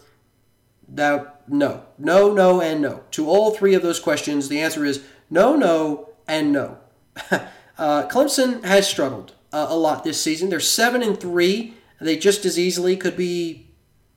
That 0.89 1.49
no, 1.49 1.85
no, 1.99 2.33
no, 2.33 2.61
and 2.61 2.81
no. 2.83 3.05
To 3.13 3.29
all 3.29 3.53
three 3.53 3.75
of 3.75 3.83
those 3.83 4.01
questions, 4.01 4.49
the 4.49 4.61
answer 4.61 4.85
is 4.85 5.05
no, 5.31 5.57
no, 5.57 6.11
and 6.29 6.53
no. 6.53 6.79
uh, 7.31 8.07
Clemson 8.09 8.65
has 8.65 8.87
struggled 8.87 9.35
uh, 9.53 9.67
a 9.69 9.77
lot 9.77 10.05
this 10.05 10.21
season. 10.21 10.49
They're 10.51 10.61
seven 10.61 11.03
and 11.03 11.19
three. 11.19 11.75
They 12.01 12.17
just 12.17 12.45
as 12.45 12.59
easily 12.59 12.97
could 12.97 13.17
be 13.17 13.69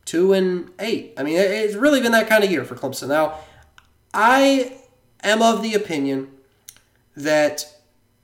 two 0.04 0.34
and 0.34 0.72
eight. 0.80 1.14
I 1.18 1.24
mean, 1.24 1.38
it's 1.38 1.76
really 1.76 2.02
been 2.02 2.12
that 2.14 2.28
kind 2.28 2.44
of 2.44 2.52
year 2.52 2.66
for 2.66 2.76
Clemson. 2.76 3.10
Now, 3.10 3.40
I 4.14 4.80
am 5.24 5.42
of 5.42 5.62
the 5.62 5.74
opinion 5.74 6.32
that 7.18 7.66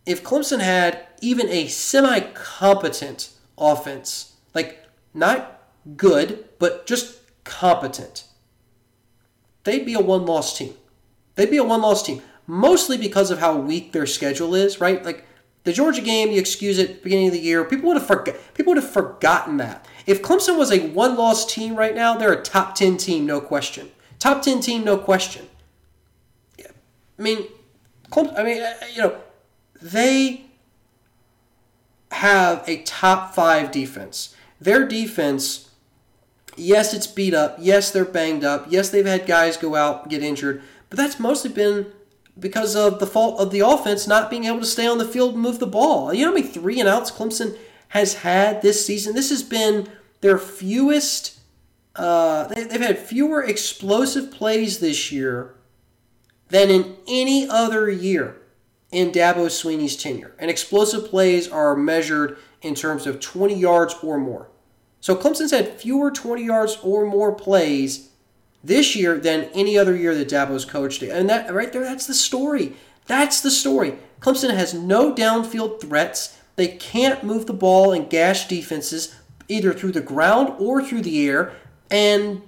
if 0.05 0.23
Clemson 0.23 0.59
had 0.61 1.07
even 1.19 1.49
a 1.49 1.67
semi 1.67 2.19
competent 2.19 3.31
offense, 3.57 4.33
like 4.53 4.85
not 5.13 5.61
good, 5.97 6.45
but 6.59 6.85
just 6.85 7.19
competent, 7.43 8.25
they'd 9.63 9.85
be 9.85 9.95
a 9.95 9.99
one 9.99 10.25
loss 10.25 10.57
team. 10.57 10.75
They'd 11.35 11.49
be 11.49 11.57
a 11.57 11.63
one 11.63 11.81
loss 11.81 12.03
team, 12.03 12.21
mostly 12.45 12.97
because 12.97 13.31
of 13.31 13.39
how 13.39 13.57
weak 13.57 13.91
their 13.91 14.05
schedule 14.05 14.53
is, 14.53 14.79
right? 14.79 15.03
Like 15.03 15.25
the 15.63 15.73
Georgia 15.73 16.01
game, 16.01 16.29
you 16.29 16.39
excuse 16.39 16.77
it 16.77 17.03
beginning 17.03 17.27
of 17.27 17.33
the 17.33 17.39
year. 17.39 17.63
People 17.65 17.87
would 17.87 17.97
have 17.97 18.05
forgot. 18.05 18.35
People 18.53 18.75
would 18.75 18.83
have 18.83 18.91
forgotten 18.91 19.57
that. 19.57 19.87
If 20.05 20.21
Clemson 20.21 20.57
was 20.57 20.71
a 20.71 20.89
one 20.89 21.17
loss 21.17 21.51
team 21.51 21.75
right 21.75 21.95
now, 21.95 22.15
they're 22.15 22.33
a 22.33 22.41
top 22.43 22.75
ten 22.75 22.97
team, 22.97 23.25
no 23.25 23.41
question. 23.41 23.89
Top 24.19 24.43
ten 24.43 24.61
team, 24.61 24.83
no 24.83 24.99
question. 24.99 25.47
Yeah. 26.59 26.67
I 27.17 27.21
mean, 27.23 27.47
I 28.17 28.43
mean, 28.43 28.61
uh, 28.61 28.73
you 28.93 29.01
know, 29.01 29.17
they 29.81 30.45
have 32.11 32.63
a 32.67 32.83
top 32.83 33.33
five 33.33 33.71
defense. 33.71 34.35
Their 34.61 34.87
defense, 34.87 35.71
yes, 36.55 36.93
it's 36.93 37.07
beat 37.07 37.33
up. 37.33 37.57
Yes, 37.59 37.91
they're 37.91 38.05
banged 38.05 38.43
up. 38.43 38.67
Yes, 38.69 38.89
they've 38.89 39.05
had 39.05 39.25
guys 39.25 39.57
go 39.57 39.75
out 39.75 40.09
get 40.09 40.23
injured, 40.23 40.61
but 40.89 40.97
that's 40.97 41.19
mostly 41.19 41.51
been 41.51 41.91
because 42.39 42.75
of 42.75 42.99
the 42.99 43.07
fault 43.07 43.39
of 43.39 43.51
the 43.51 43.59
offense 43.59 44.07
not 44.07 44.29
being 44.29 44.45
able 44.45 44.59
to 44.59 44.65
stay 44.65 44.87
on 44.87 44.97
the 44.97 45.07
field 45.07 45.33
and 45.33 45.41
move 45.43 45.59
the 45.59 45.67
ball. 45.67 46.13
You 46.13 46.25
know 46.25 46.31
how 46.31 46.35
many 46.35 46.47
three 46.47 46.79
and 46.79 46.89
outs 46.89 47.11
Clemson 47.11 47.57
has 47.89 48.15
had 48.15 48.61
this 48.61 48.85
season? 48.85 49.13
This 49.13 49.29
has 49.29 49.43
been 49.43 49.89
their 50.21 50.37
fewest. 50.37 51.39
Uh, 51.95 52.47
they, 52.47 52.63
they've 52.63 52.81
had 52.81 52.97
fewer 52.97 53.43
explosive 53.43 54.31
plays 54.31 54.79
this 54.79 55.11
year 55.11 55.55
than 56.53 56.69
in 56.69 56.95
any 57.07 57.49
other 57.49 57.89
year 57.89 58.35
in 58.91 59.11
Dabo 59.11 59.49
Swinney's 59.49 59.97
tenure. 59.97 60.35
And 60.37 60.51
explosive 60.51 61.09
plays 61.09 61.49
are 61.49 61.75
measured 61.75 62.37
in 62.61 62.75
terms 62.75 63.07
of 63.07 63.19
20 63.19 63.55
yards 63.55 63.95
or 64.03 64.19
more. 64.19 64.49
So 65.01 65.15
Clemson's 65.15 65.49
had 65.49 65.81
fewer 65.81 66.11
20 66.11 66.45
yards 66.45 66.77
or 66.83 67.07
more 67.07 67.33
plays 67.33 68.09
this 68.63 68.95
year 68.95 69.17
than 69.17 69.45
any 69.55 69.79
other 69.79 69.95
year 69.95 70.13
that 70.13 70.29
Dabo's 70.29 70.63
coached. 70.63 71.01
And 71.01 71.27
that 71.27 71.51
right 71.51 71.73
there, 71.73 71.83
that's 71.83 72.05
the 72.05 72.13
story. 72.13 72.73
That's 73.07 73.41
the 73.41 73.49
story. 73.49 73.97
Clemson 74.19 74.53
has 74.53 74.75
no 74.75 75.11
downfield 75.11 75.81
threats. 75.81 76.39
They 76.55 76.67
can't 76.67 77.23
move 77.23 77.47
the 77.47 77.53
ball 77.53 77.93
and 77.93 78.07
gash 78.07 78.47
defenses 78.47 79.19
either 79.47 79.73
through 79.73 79.93
the 79.93 80.01
ground 80.01 80.53
or 80.59 80.83
through 80.83 81.01
the 81.01 81.27
air. 81.27 81.53
And 81.89 82.43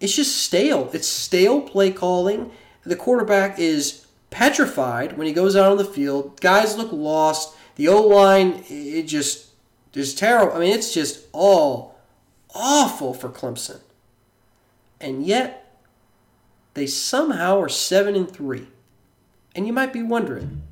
it's 0.00 0.16
just 0.16 0.38
stale. 0.38 0.88
It's 0.94 1.06
stale 1.06 1.60
play 1.60 1.90
calling 1.92 2.52
the 2.90 2.96
quarterback 2.96 3.58
is 3.58 4.06
petrified 4.30 5.16
when 5.16 5.26
he 5.26 5.32
goes 5.32 5.56
out 5.56 5.70
on 5.70 5.78
the 5.78 5.84
field. 5.84 6.40
Guys 6.40 6.76
look 6.76 6.92
lost. 6.92 7.56
The 7.76 7.88
O 7.88 8.02
line, 8.02 8.64
it 8.68 9.04
just 9.04 9.48
is 9.94 10.14
terrible. 10.14 10.54
I 10.54 10.58
mean, 10.58 10.74
it's 10.74 10.92
just 10.92 11.26
all 11.32 11.98
awful 12.54 13.14
for 13.14 13.28
Clemson. 13.28 13.80
And 15.00 15.24
yet, 15.24 15.78
they 16.74 16.86
somehow 16.86 17.60
are 17.60 17.68
7 17.68 18.14
and 18.14 18.30
3. 18.30 18.66
And 19.54 19.66
you 19.66 19.72
might 19.72 19.92
be 19.92 20.02
wondering, 20.02 20.62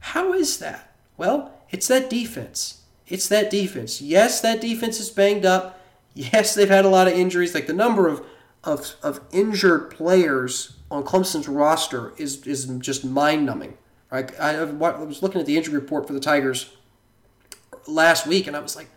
how 0.00 0.32
is 0.32 0.58
that? 0.58 0.94
Well, 1.16 1.52
it's 1.70 1.88
that 1.88 2.10
defense. 2.10 2.82
It's 3.06 3.28
that 3.28 3.50
defense. 3.50 4.02
Yes, 4.02 4.40
that 4.40 4.60
defense 4.60 4.98
is 4.98 5.10
banged 5.10 5.46
up. 5.46 5.80
Yes, 6.14 6.54
they've 6.54 6.68
had 6.68 6.84
a 6.84 6.90
lot 6.90 7.08
of 7.08 7.14
injuries. 7.14 7.54
Like 7.54 7.66
the 7.66 7.72
number 7.72 8.08
of, 8.08 8.24
of, 8.64 8.94
of 9.02 9.20
injured 9.32 9.90
players 9.90 10.76
on 10.90 11.04
Clemson's 11.04 11.48
roster 11.48 12.12
is 12.16 12.46
is 12.46 12.66
just 12.78 13.04
mind 13.04 13.46
numbing. 13.46 13.76
Right? 14.10 14.30
I, 14.38 14.56
I 14.56 14.64
was 14.64 15.22
looking 15.22 15.40
at 15.40 15.46
the 15.46 15.56
injury 15.56 15.74
report 15.74 16.06
for 16.06 16.12
the 16.12 16.20
Tigers 16.20 16.76
last 17.86 18.26
week, 18.26 18.46
and 18.46 18.54
I 18.54 18.60
was 18.60 18.76
like, 18.76 18.88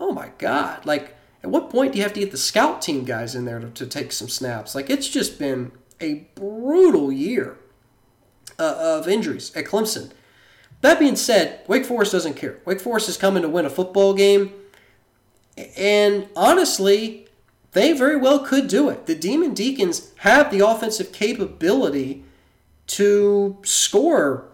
oh 0.00 0.12
my 0.12 0.30
god! 0.38 0.86
Like, 0.86 1.14
at 1.42 1.50
what 1.50 1.70
point 1.70 1.92
do 1.92 1.98
you 1.98 2.04
have 2.04 2.14
to 2.14 2.20
get 2.20 2.30
the 2.30 2.38
scout 2.38 2.80
team 2.80 3.04
guys 3.04 3.34
in 3.34 3.44
there 3.44 3.60
to, 3.60 3.68
to 3.68 3.86
take 3.86 4.12
some 4.12 4.28
snaps? 4.28 4.74
Like, 4.74 4.88
it's 4.88 5.08
just 5.08 5.38
been 5.38 5.72
a 6.00 6.26
brutal 6.34 7.12
year 7.12 7.58
uh, 8.58 8.98
of 8.98 9.08
injuries 9.08 9.54
at 9.54 9.66
Clemson. 9.66 10.10
That 10.80 10.98
being 10.98 11.16
said, 11.16 11.60
Wake 11.68 11.84
Forest 11.84 12.12
doesn't 12.12 12.34
care. 12.34 12.58
Wake 12.64 12.80
Forest 12.80 13.08
is 13.08 13.16
coming 13.16 13.42
to 13.42 13.48
win 13.48 13.66
a 13.66 13.70
football 13.70 14.14
game. 14.14 14.52
And 15.76 16.28
honestly, 16.34 17.28
they 17.72 17.92
very 17.92 18.16
well 18.16 18.40
could 18.40 18.68
do 18.68 18.88
it. 18.88 19.06
The 19.06 19.14
Demon 19.14 19.54
Deacons 19.54 20.12
have 20.18 20.50
the 20.50 20.60
offensive 20.60 21.12
capability 21.12 22.24
to 22.88 23.56
score 23.62 24.44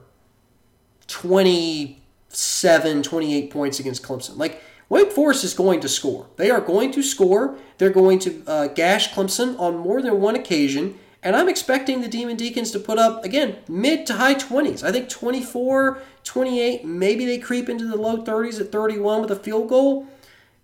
27, 1.08 3.02
28 3.02 3.50
points 3.50 3.80
against 3.80 4.02
Clemson. 4.02 4.36
Like, 4.36 4.62
Wake 4.88 5.12
Forest 5.12 5.44
is 5.44 5.52
going 5.52 5.80
to 5.80 5.88
score. 5.88 6.28
They 6.36 6.50
are 6.50 6.60
going 6.60 6.92
to 6.92 7.02
score. 7.02 7.58
They're 7.76 7.90
going 7.90 8.18
to 8.20 8.42
uh, 8.46 8.68
gash 8.68 9.12
Clemson 9.12 9.58
on 9.58 9.76
more 9.76 10.00
than 10.00 10.20
one 10.20 10.36
occasion. 10.36 10.98
And 11.22 11.34
I'm 11.34 11.48
expecting 11.48 12.00
the 12.00 12.08
Demon 12.08 12.36
Deacons 12.36 12.70
to 12.70 12.78
put 12.78 12.98
up, 12.98 13.24
again, 13.24 13.56
mid 13.68 14.06
to 14.06 14.14
high 14.14 14.34
20s. 14.34 14.84
I 14.84 14.92
think 14.92 15.08
24, 15.08 16.00
28, 16.22 16.84
maybe 16.84 17.26
they 17.26 17.38
creep 17.38 17.68
into 17.68 17.86
the 17.86 17.96
low 17.96 18.22
30s 18.22 18.60
at 18.60 18.70
31 18.70 19.22
with 19.22 19.30
a 19.30 19.36
field 19.36 19.68
goal. 19.68 20.06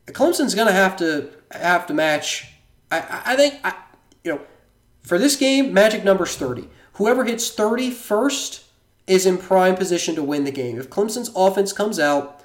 Clemson's 0.07 0.55
going 0.55 0.69
to 0.69 0.73
have 0.73 0.97
to 0.99 1.31
have 1.59 1.87
to 1.87 1.95
match. 1.95 2.49
I, 2.91 3.23
I 3.27 3.37
think, 3.37 3.61
I, 3.65 3.75
you 4.23 4.33
know, 4.33 4.41
for 5.03 5.19
this 5.19 5.37
game, 5.37 5.73
magic 5.73 6.05
number's 6.05 6.37
30. 6.37 6.69
Whoever 6.95 7.25
hits 7.25 7.51
30 7.51 7.91
first 7.91 8.65
is 9.07 9.27
in 9.27 9.39
prime 9.39 9.77
position 9.77 10.15
to 10.15 10.23
win 10.23 10.45
the 10.45 10.51
game. 10.51 10.79
If 10.79 10.91
Clemson's 10.91 11.31
offense 11.37 11.73
comes 11.73 11.99
out 11.99 12.43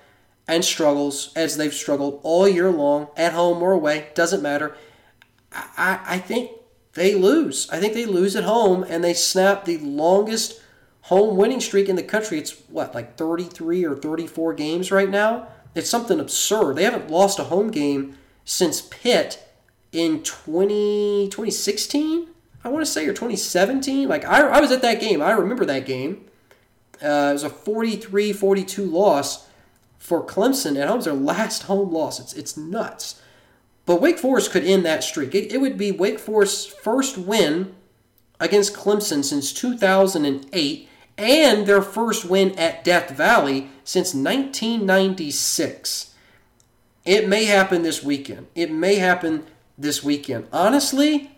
and 0.47 0.65
struggles, 0.65 1.31
as 1.35 1.57
they've 1.57 1.73
struggled 1.73 2.19
all 2.23 2.47
year 2.47 2.69
long, 2.71 3.07
at 3.15 3.33
home 3.33 3.61
or 3.61 3.71
away, 3.71 4.09
doesn't 4.15 4.41
matter, 4.41 4.75
I, 5.51 5.99
I 6.05 6.17
think 6.19 6.51
they 6.93 7.15
lose. 7.15 7.69
I 7.69 7.79
think 7.79 7.93
they 7.93 8.05
lose 8.05 8.35
at 8.35 8.43
home 8.43 8.83
and 8.83 9.03
they 9.03 9.13
snap 9.13 9.65
the 9.65 9.77
longest 9.77 10.61
home 11.03 11.37
winning 11.37 11.61
streak 11.61 11.87
in 11.87 11.95
the 11.95 12.03
country. 12.03 12.39
It's 12.39 12.51
what, 12.67 12.93
like 12.93 13.17
33 13.17 13.85
or 13.85 13.95
34 13.95 14.53
games 14.53 14.91
right 14.91 15.09
now? 15.09 15.47
It's 15.75 15.89
something 15.89 16.19
absurd. 16.19 16.75
They 16.75 16.83
haven't 16.83 17.09
lost 17.09 17.39
a 17.39 17.45
home 17.45 17.71
game 17.71 18.17
since 18.49 18.81
Pitt 18.81 19.47
in 19.91 20.23
20, 20.23 21.27
2016, 21.29 22.27
I 22.63 22.69
want 22.69 22.83
to 22.83 22.91
say, 22.91 23.05
or 23.05 23.13
2017. 23.13 24.09
Like, 24.09 24.25
I, 24.25 24.41
I 24.41 24.59
was 24.59 24.71
at 24.71 24.81
that 24.81 24.99
game. 24.99 25.21
I 25.21 25.33
remember 25.33 25.65
that 25.65 25.85
game. 25.85 26.25
Uh, 26.95 27.29
it 27.29 27.33
was 27.33 27.43
a 27.43 27.49
43 27.49 28.33
42 28.33 28.85
loss 28.85 29.47
for 29.99 30.25
Clemson 30.25 30.81
at 30.81 30.87
home. 30.87 30.95
It 30.95 30.97
was 30.97 31.05
their 31.05 31.13
last 31.13 31.61
home 31.63 31.93
loss. 31.93 32.19
It's, 32.19 32.33
it's 32.33 32.57
nuts. 32.57 33.21
But 33.85 34.01
Wake 34.01 34.17
Forest 34.17 34.49
could 34.49 34.63
end 34.63 34.83
that 34.83 35.03
streak. 35.03 35.35
It, 35.35 35.51
it 35.51 35.61
would 35.61 35.77
be 35.77 35.91
Wake 35.91 36.17
Forest's 36.17 36.65
first 36.65 37.19
win 37.19 37.75
against 38.39 38.73
Clemson 38.73 39.23
since 39.23 39.53
2008 39.53 40.89
and 41.19 41.67
their 41.67 41.83
first 41.83 42.25
win 42.25 42.57
at 42.57 42.83
Death 42.83 43.11
Valley 43.11 43.69
since 43.83 44.15
1996. 44.15 46.08
It 47.05 47.27
may 47.27 47.45
happen 47.45 47.83
this 47.83 48.03
weekend. 48.03 48.47
It 48.55 48.71
may 48.71 48.95
happen 48.95 49.45
this 49.77 50.03
weekend. 50.03 50.47
Honestly, 50.51 51.31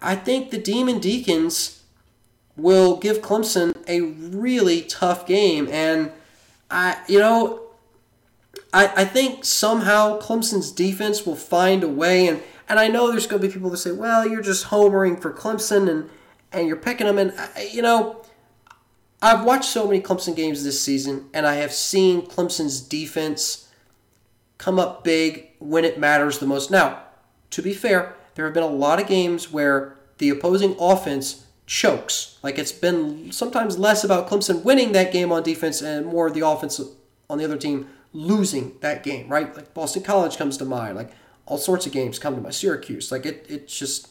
I, 0.00 0.14
think 0.16 0.50
the 0.50 0.58
Demon 0.58 0.98
Deacons 0.98 1.82
will 2.56 2.96
give 2.96 3.18
Clemson 3.18 3.74
a 3.88 4.00
really 4.00 4.82
tough 4.82 5.26
game. 5.26 5.68
And 5.70 6.12
I, 6.70 6.96
you 7.08 7.18
know, 7.18 7.62
I, 8.72 8.92
I 8.96 9.04
think 9.04 9.44
somehow 9.44 10.20
Clemson's 10.20 10.70
defense 10.70 11.26
will 11.26 11.36
find 11.36 11.82
a 11.82 11.88
way. 11.88 12.28
And, 12.28 12.40
and 12.68 12.78
I 12.78 12.88
know 12.88 13.10
there's 13.10 13.26
going 13.26 13.42
to 13.42 13.48
be 13.48 13.52
people 13.52 13.70
that 13.70 13.78
say, 13.78 13.92
well, 13.92 14.26
you're 14.26 14.42
just 14.42 14.66
homering 14.66 15.20
for 15.20 15.32
Clemson 15.32 15.88
and, 15.90 16.08
and 16.52 16.68
you're 16.68 16.76
picking 16.76 17.06
them. 17.06 17.18
And, 17.18 17.34
you 17.72 17.82
know, 17.82 18.24
I've 19.20 19.44
watched 19.44 19.70
so 19.70 19.86
many 19.86 20.00
Clemson 20.00 20.36
games 20.36 20.64
this 20.64 20.80
season, 20.80 21.30
and 21.32 21.46
I 21.46 21.54
have 21.54 21.72
seen 21.72 22.26
Clemson's 22.26 22.80
defense 22.80 23.63
come 24.58 24.78
up 24.78 25.04
big 25.04 25.50
when 25.58 25.84
it 25.84 25.98
matters 25.98 26.38
the 26.38 26.46
most. 26.46 26.70
Now, 26.70 27.02
to 27.50 27.62
be 27.62 27.74
fair, 27.74 28.16
there 28.34 28.44
have 28.44 28.54
been 28.54 28.62
a 28.62 28.68
lot 28.68 29.00
of 29.00 29.06
games 29.06 29.52
where 29.52 29.96
the 30.18 30.30
opposing 30.30 30.76
offense 30.78 31.46
chokes. 31.66 32.38
Like 32.42 32.58
it's 32.58 32.72
been 32.72 33.32
sometimes 33.32 33.78
less 33.78 34.04
about 34.04 34.28
Clemson 34.28 34.62
winning 34.62 34.92
that 34.92 35.12
game 35.12 35.32
on 35.32 35.42
defense 35.42 35.82
and 35.82 36.06
more 36.06 36.30
the 36.30 36.46
offense 36.46 36.80
on 37.28 37.38
the 37.38 37.44
other 37.44 37.56
team 37.56 37.88
losing 38.12 38.76
that 38.80 39.02
game, 39.02 39.28
right? 39.28 39.54
Like 39.54 39.74
Boston 39.74 40.02
College 40.02 40.36
comes 40.36 40.56
to 40.58 40.64
mind. 40.64 40.96
Like 40.96 41.12
all 41.46 41.58
sorts 41.58 41.86
of 41.86 41.92
games 41.92 42.18
come 42.18 42.34
to 42.34 42.40
my 42.40 42.50
Syracuse. 42.50 43.10
Like 43.10 43.26
it, 43.26 43.46
it's 43.48 43.76
just 43.76 44.08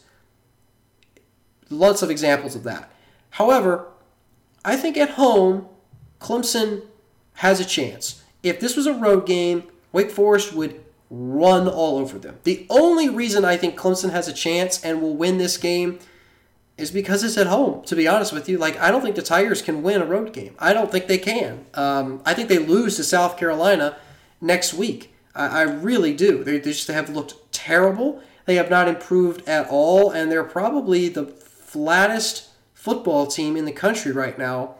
lots 1.70 2.02
of 2.02 2.10
examples 2.10 2.56
of 2.56 2.64
that. 2.64 2.92
However, 3.32 3.88
I 4.66 4.76
think 4.76 4.98
at 4.98 5.12
home, 5.12 5.68
Clemson 6.20 6.84
has 7.36 7.60
a 7.60 7.66
chance. 7.66 8.24
If 8.44 8.60
this 8.60 8.76
was 8.76 8.86
a 8.86 8.94
road 8.94 9.26
game, 9.26 9.64
Wake 9.94 10.12
Forest 10.12 10.54
would 10.54 10.84
run 11.10 11.70
all 11.70 11.98
over 12.00 12.20
them. 12.20 12.40
The 12.44 12.66
only 12.70 13.08
reason 13.08 13.46
I 13.46 13.56
think 13.56 13.78
Clemson 13.78 14.10
has 14.12 14.28
a 14.28 14.34
chance 14.34 14.84
and 14.84 15.02
will 15.02 15.16
win 15.16 15.38
this 15.38 15.56
game 15.56 16.00
is 16.78 16.90
because 16.92 17.24
it's 17.24 17.38
at 17.38 17.48
home. 17.48 17.84
To 17.86 17.96
be 17.96 18.08
honest 18.08 18.34
with 18.34 18.50
you, 18.50 18.58
like 18.58 18.78
I 18.80 18.92
don't 18.92 19.02
think 19.02 19.16
the 19.16 19.22
Tigers 19.22 19.62
can 19.62 19.84
win 19.84 20.02
a 20.02 20.06
road 20.06 20.34
game. 20.34 20.56
I 20.60 20.74
don't 20.74 20.92
think 20.92 21.08
they 21.08 21.20
can. 21.20 21.66
Um, 21.76 22.22
I 22.26 22.34
think 22.34 22.50
they 22.50 22.58
lose 22.58 22.98
to 22.98 23.04
South 23.04 23.38
Carolina 23.38 23.96
next 24.42 24.74
week. 24.74 25.14
I, 25.36 25.60
I 25.60 25.62
really 25.62 26.14
do. 26.14 26.44
They, 26.44 26.58
they 26.58 26.72
just 26.72 26.88
have 26.88 27.10
looked 27.10 27.36
terrible. 27.54 28.22
They 28.46 28.56
have 28.56 28.70
not 28.70 28.88
improved 28.88 29.48
at 29.48 29.68
all, 29.70 30.10
and 30.10 30.32
they're 30.32 30.44
probably 30.44 31.10
the 31.10 31.26
flattest 31.26 32.50
football 32.74 33.28
team 33.28 33.56
in 33.56 33.66
the 33.66 33.72
country 33.72 34.12
right 34.12 34.38
now. 34.38 34.76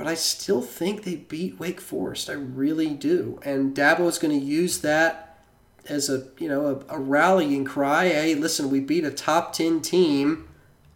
But 0.00 0.08
I 0.08 0.14
still 0.14 0.62
think 0.62 1.04
they 1.04 1.16
beat 1.16 1.60
Wake 1.60 1.78
Forest. 1.78 2.30
I 2.30 2.32
really 2.32 2.94
do. 2.94 3.38
And 3.44 3.76
Dabo 3.76 4.08
is 4.08 4.16
going 4.16 4.32
to 4.40 4.46
use 4.46 4.78
that 4.78 5.44
as 5.86 6.08
a 6.08 6.28
you 6.38 6.48
know 6.48 6.82
a, 6.88 6.96
a 6.96 6.98
rallying 6.98 7.66
cry. 7.66 8.08
Hey, 8.08 8.34
listen, 8.34 8.70
we 8.70 8.80
beat 8.80 9.04
a 9.04 9.10
top 9.10 9.52
ten 9.52 9.82
team 9.82 10.48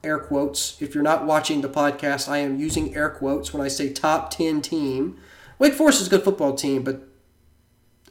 air 0.02 0.18
quotes. 0.18 0.80
If 0.80 0.94
you're 0.94 1.04
not 1.04 1.26
watching 1.26 1.60
the 1.60 1.68
podcast, 1.68 2.30
I 2.30 2.38
am 2.38 2.58
using 2.58 2.96
air 2.96 3.10
quotes 3.10 3.52
when 3.52 3.62
I 3.62 3.68
say 3.68 3.92
top 3.92 4.30
10 4.30 4.62
team. 4.62 5.18
Wake 5.58 5.74
Forest 5.74 6.00
is 6.00 6.06
a 6.06 6.10
good 6.10 6.24
football 6.24 6.54
team, 6.54 6.82
but 6.82 7.06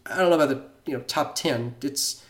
I 0.06 0.20
don't 0.20 0.30
know 0.30 0.36
about 0.36 0.50
the 0.50 0.62
you 0.86 0.96
know 0.96 1.04
top 1.06 1.34
10. 1.34 1.74
It's 1.82 2.24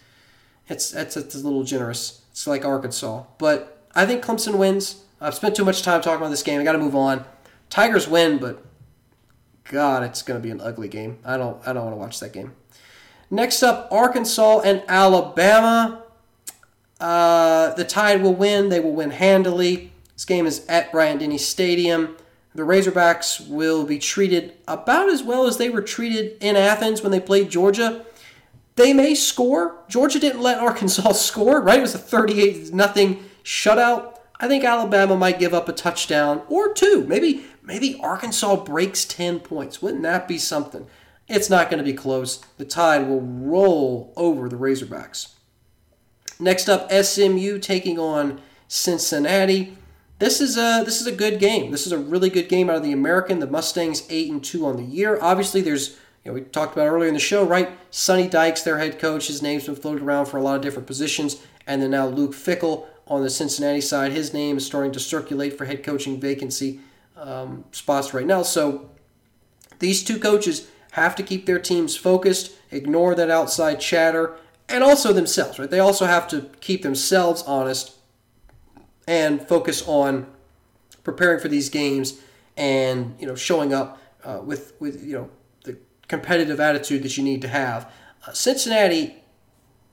it's 0.69 0.93
it's, 0.93 1.17
it's 1.17 1.35
a 1.35 1.39
little 1.39 1.65
generous. 1.65 2.21
It's 2.31 2.47
like 2.47 2.63
Arkansas, 2.63 3.23
but 3.37 3.89
I 3.93 4.05
think 4.05 4.23
Clemson 4.23 4.57
wins. 4.57 5.03
I've 5.19 5.35
spent 5.35 5.53
too 5.53 5.65
much 5.65 5.81
time 5.83 6.01
talking 6.01 6.21
about 6.21 6.29
this 6.29 6.43
game. 6.43 6.61
I 6.61 6.63
got 6.63 6.71
to 6.71 6.77
move 6.77 6.95
on. 6.95 7.25
Tigers 7.73 8.07
win, 8.07 8.37
but 8.37 8.63
God, 9.63 10.03
it's 10.03 10.21
going 10.21 10.39
to 10.39 10.43
be 10.43 10.51
an 10.51 10.61
ugly 10.61 10.87
game. 10.87 11.17
I 11.25 11.37
don't 11.37 11.57
I 11.67 11.73
don't 11.73 11.85
want 11.85 11.95
to 11.95 11.97
watch 11.97 12.19
that 12.19 12.31
game. 12.31 12.53
Next 13.31 13.63
up, 13.63 13.87
Arkansas 13.91 14.59
and 14.59 14.83
Alabama. 14.87 16.03
Uh, 16.99 17.73
the 17.73 17.83
Tide 17.83 18.21
will 18.21 18.35
win. 18.35 18.69
They 18.69 18.79
will 18.79 18.93
win 18.93 19.09
handily. 19.09 19.91
This 20.13 20.23
game 20.23 20.45
is 20.45 20.63
at 20.67 20.91
Bryant 20.91 21.21
Denny 21.21 21.39
Stadium. 21.39 22.15
The 22.53 22.61
Razorbacks 22.61 23.49
will 23.49 23.85
be 23.85 23.97
treated 23.97 24.53
about 24.67 25.09
as 25.09 25.23
well 25.23 25.47
as 25.47 25.57
they 25.57 25.71
were 25.71 25.81
treated 25.81 26.37
in 26.41 26.55
Athens 26.55 27.01
when 27.01 27.11
they 27.11 27.19
played 27.19 27.49
Georgia. 27.49 28.05
They 28.75 28.93
may 28.93 29.15
score. 29.15 29.77
Georgia 29.87 30.19
didn't 30.19 30.41
let 30.41 30.59
Arkansas 30.59 31.11
score, 31.13 31.59
right? 31.59 31.79
It 31.79 31.81
was 31.81 31.95
a 31.95 31.97
38 31.97 32.71
nothing 32.71 33.23
shutout. 33.43 34.19
I 34.39 34.47
think 34.47 34.63
Alabama 34.63 35.15
might 35.15 35.39
give 35.39 35.55
up 35.55 35.67
a 35.69 35.73
touchdown 35.73 36.43
or 36.49 36.71
two. 36.71 37.05
Maybe 37.07 37.45
maybe 37.63 37.99
Arkansas 38.01 38.57
breaks 38.63 39.05
10 39.05 39.39
points. 39.39 39.81
Wouldn't 39.81 40.03
that 40.03 40.27
be 40.27 40.37
something? 40.37 40.85
It's 41.27 41.49
not 41.49 41.69
going 41.69 41.83
to 41.83 41.89
be 41.89 41.97
close. 41.97 42.37
The 42.57 42.65
Tide 42.65 43.07
will 43.07 43.21
roll 43.21 44.13
over 44.15 44.49
the 44.49 44.57
Razorbacks. 44.57 45.33
Next 46.39 46.67
up, 46.67 46.91
SMU 46.91 47.59
taking 47.59 47.97
on 47.97 48.41
Cincinnati. 48.67 49.77
This 50.19 50.41
is 50.41 50.57
a 50.57 50.83
this 50.85 50.99
is 50.99 51.07
a 51.07 51.11
good 51.11 51.39
game. 51.39 51.71
This 51.71 51.85
is 51.85 51.91
a 51.91 51.97
really 51.97 52.29
good 52.29 52.49
game 52.49 52.69
out 52.69 52.77
of 52.77 52.83
the 52.83 52.91
American. 52.91 53.39
The 53.39 53.47
Mustangs 53.47 54.03
eight 54.09 54.31
and 54.31 54.43
two 54.43 54.65
on 54.65 54.77
the 54.77 54.83
year. 54.83 55.19
Obviously, 55.21 55.61
there's 55.61 55.91
you 56.23 56.31
know 56.31 56.33
we 56.33 56.41
talked 56.41 56.73
about 56.73 56.87
earlier 56.87 57.07
in 57.07 57.13
the 57.13 57.19
show, 57.19 57.45
right? 57.45 57.69
Sonny 57.91 58.27
Dykes, 58.27 58.63
their 58.63 58.79
head 58.79 58.99
coach. 58.99 59.27
His 59.27 59.41
name's 59.41 59.65
been 59.65 59.75
floated 59.75 60.03
around 60.03 60.25
for 60.25 60.37
a 60.37 60.41
lot 60.41 60.55
of 60.55 60.61
different 60.61 60.87
positions, 60.87 61.41
and 61.67 61.81
then 61.81 61.91
now 61.91 62.07
Luke 62.07 62.33
Fickell 62.33 62.87
on 63.07 63.21
the 63.21 63.29
Cincinnati 63.29 63.81
side. 63.81 64.11
His 64.11 64.33
name 64.33 64.57
is 64.57 64.65
starting 64.65 64.91
to 64.93 64.99
circulate 64.99 65.57
for 65.57 65.65
head 65.65 65.83
coaching 65.83 66.19
vacancy 66.19 66.79
um, 67.23 67.65
spots 67.71 68.13
right 68.13 68.25
now. 68.25 68.43
So 68.43 68.91
these 69.79 70.03
two 70.03 70.19
coaches 70.19 70.67
have 70.91 71.15
to 71.15 71.23
keep 71.23 71.45
their 71.45 71.59
teams 71.59 71.95
focused, 71.95 72.51
ignore 72.69 73.15
that 73.15 73.29
outside 73.29 73.79
chatter, 73.79 74.35
and 74.69 74.83
also 74.83 75.13
themselves, 75.13 75.57
right? 75.57 75.69
They 75.69 75.79
also 75.79 76.05
have 76.05 76.27
to 76.29 76.49
keep 76.61 76.83
themselves 76.83 77.43
honest 77.43 77.95
and 79.07 79.45
focus 79.47 79.85
on 79.87 80.27
preparing 81.03 81.39
for 81.39 81.49
these 81.49 81.69
games 81.69 82.21
and 82.55 83.15
you 83.19 83.27
know 83.27 83.35
showing 83.35 83.73
up 83.73 83.99
uh, 84.23 84.39
with 84.43 84.73
with 84.79 85.03
you 85.03 85.13
know 85.13 85.29
the 85.63 85.77
competitive 86.07 86.59
attitude 86.59 87.03
that 87.03 87.17
you 87.17 87.23
need 87.23 87.41
to 87.41 87.47
have. 87.47 87.91
Uh, 88.25 88.31
Cincinnati, 88.31 89.23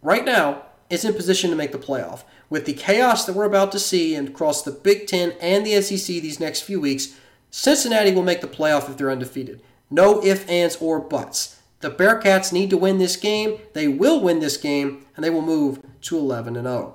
right 0.02 0.24
now, 0.24 0.62
is 0.91 1.05
in 1.05 1.14
position 1.14 1.51
to 1.51 1.57
make 1.57 1.72
the 1.72 1.78
playoff. 1.78 2.24
With 2.51 2.66
the 2.66 2.74
chaos 2.74 3.24
that 3.24 3.34
we're 3.34 3.45
about 3.45 3.72
to 3.72 3.78
see 3.78 4.14
and 4.14 4.28
across 4.28 4.62
the 4.62 4.72
Big 4.72 5.07
Ten 5.07 5.32
and 5.41 5.64
the 5.64 5.80
SEC 5.80 6.07
these 6.07 6.41
next 6.41 6.62
few 6.62 6.80
weeks, 6.80 7.16
Cincinnati 7.51 8.12
will 8.12 8.22
make 8.22 8.41
the 8.41 8.49
playoff 8.49 8.91
if 8.91 8.97
they're 8.97 9.11
undefeated. 9.11 9.62
No 9.88 10.22
ifs, 10.22 10.45
ands, 10.47 10.76
or 10.76 11.01
buts. 11.01 11.61
The 11.80 11.91
Bearcats 11.91 12.53
need 12.53 12.70
to 12.70 12.76
win 12.76 12.99
this 12.99 13.16
game. 13.16 13.59
They 13.72 13.88
will 13.88 14.20
win 14.20 14.41
this 14.41 14.57
game, 14.57 15.07
and 15.16 15.24
they 15.24 15.30
will 15.30 15.43
move 15.43 15.80
to 16.03 16.18
11 16.18 16.57
and 16.57 16.66
0. 16.66 16.95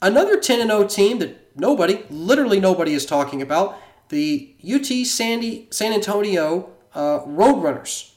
Another 0.00 0.38
10 0.38 0.60
and 0.60 0.70
0 0.70 0.86
team 0.86 1.18
that 1.18 1.56
nobody, 1.56 2.04
literally 2.08 2.60
nobody, 2.60 2.94
is 2.94 3.04
talking 3.04 3.42
about 3.42 3.78
the 4.08 4.54
UT 4.64 4.86
Sandy, 5.06 5.66
San 5.70 5.92
Antonio 5.92 6.70
uh, 6.94 7.20
Roadrunners. 7.20 8.12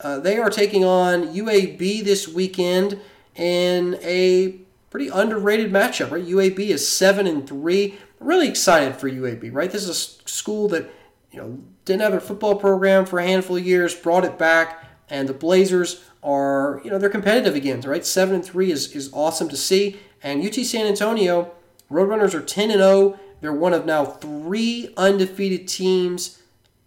Uh, 0.00 0.18
they 0.18 0.38
are 0.38 0.50
taking 0.50 0.84
on 0.84 1.28
UAB 1.28 2.02
this 2.02 2.26
weekend 2.26 3.00
in 3.36 3.98
a 4.02 4.58
pretty 4.90 5.08
underrated 5.08 5.72
matchup. 5.72 6.10
Right, 6.10 6.24
UAB 6.24 6.58
is 6.58 6.88
seven 6.88 7.26
and 7.26 7.46
three. 7.46 7.98
really 8.18 8.48
excited 8.48 8.96
for 8.96 9.08
UAB. 9.08 9.52
Right, 9.52 9.70
this 9.70 9.88
is 9.88 9.90
a 10.24 10.28
school 10.28 10.68
that 10.68 10.90
you 11.30 11.40
know 11.40 11.58
didn't 11.84 12.02
have 12.02 12.14
a 12.14 12.20
football 12.20 12.56
program 12.56 13.06
for 13.06 13.18
a 13.18 13.26
handful 13.26 13.56
of 13.56 13.66
years, 13.66 13.94
brought 13.94 14.24
it 14.24 14.38
back 14.38 14.84
and 15.10 15.28
the 15.28 15.34
Blazers 15.34 16.04
are, 16.22 16.80
you 16.84 16.90
know, 16.90 16.98
they're 16.98 17.10
competitive 17.10 17.54
again, 17.54 17.80
right? 17.80 18.06
7 18.06 18.34
and 18.36 18.44
3 18.44 18.70
is, 18.70 18.94
is 18.94 19.10
awesome 19.12 19.48
to 19.48 19.56
see. 19.56 19.98
And 20.22 20.44
UT 20.44 20.54
San 20.54 20.86
Antonio, 20.86 21.52
Roadrunners 21.90 22.34
are 22.34 22.40
10 22.40 22.70
and 22.70 22.80
0. 22.80 23.18
They're 23.40 23.52
one 23.52 23.74
of 23.74 23.86
now 23.86 24.04
three 24.04 24.92
undefeated 24.96 25.66
teams 25.66 26.42